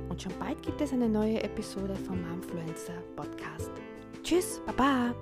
und 0.09 0.23
schon 0.23 0.33
bald 0.39 0.63
gibt 0.63 0.81
es 0.81 0.93
eine 0.93 1.09
neue 1.09 1.43
Episode 1.43 1.95
vom 1.97 2.23
Momfluencer 2.29 3.01
Podcast. 3.17 3.71
Tschüss, 4.23 4.61
baba! 4.67 5.15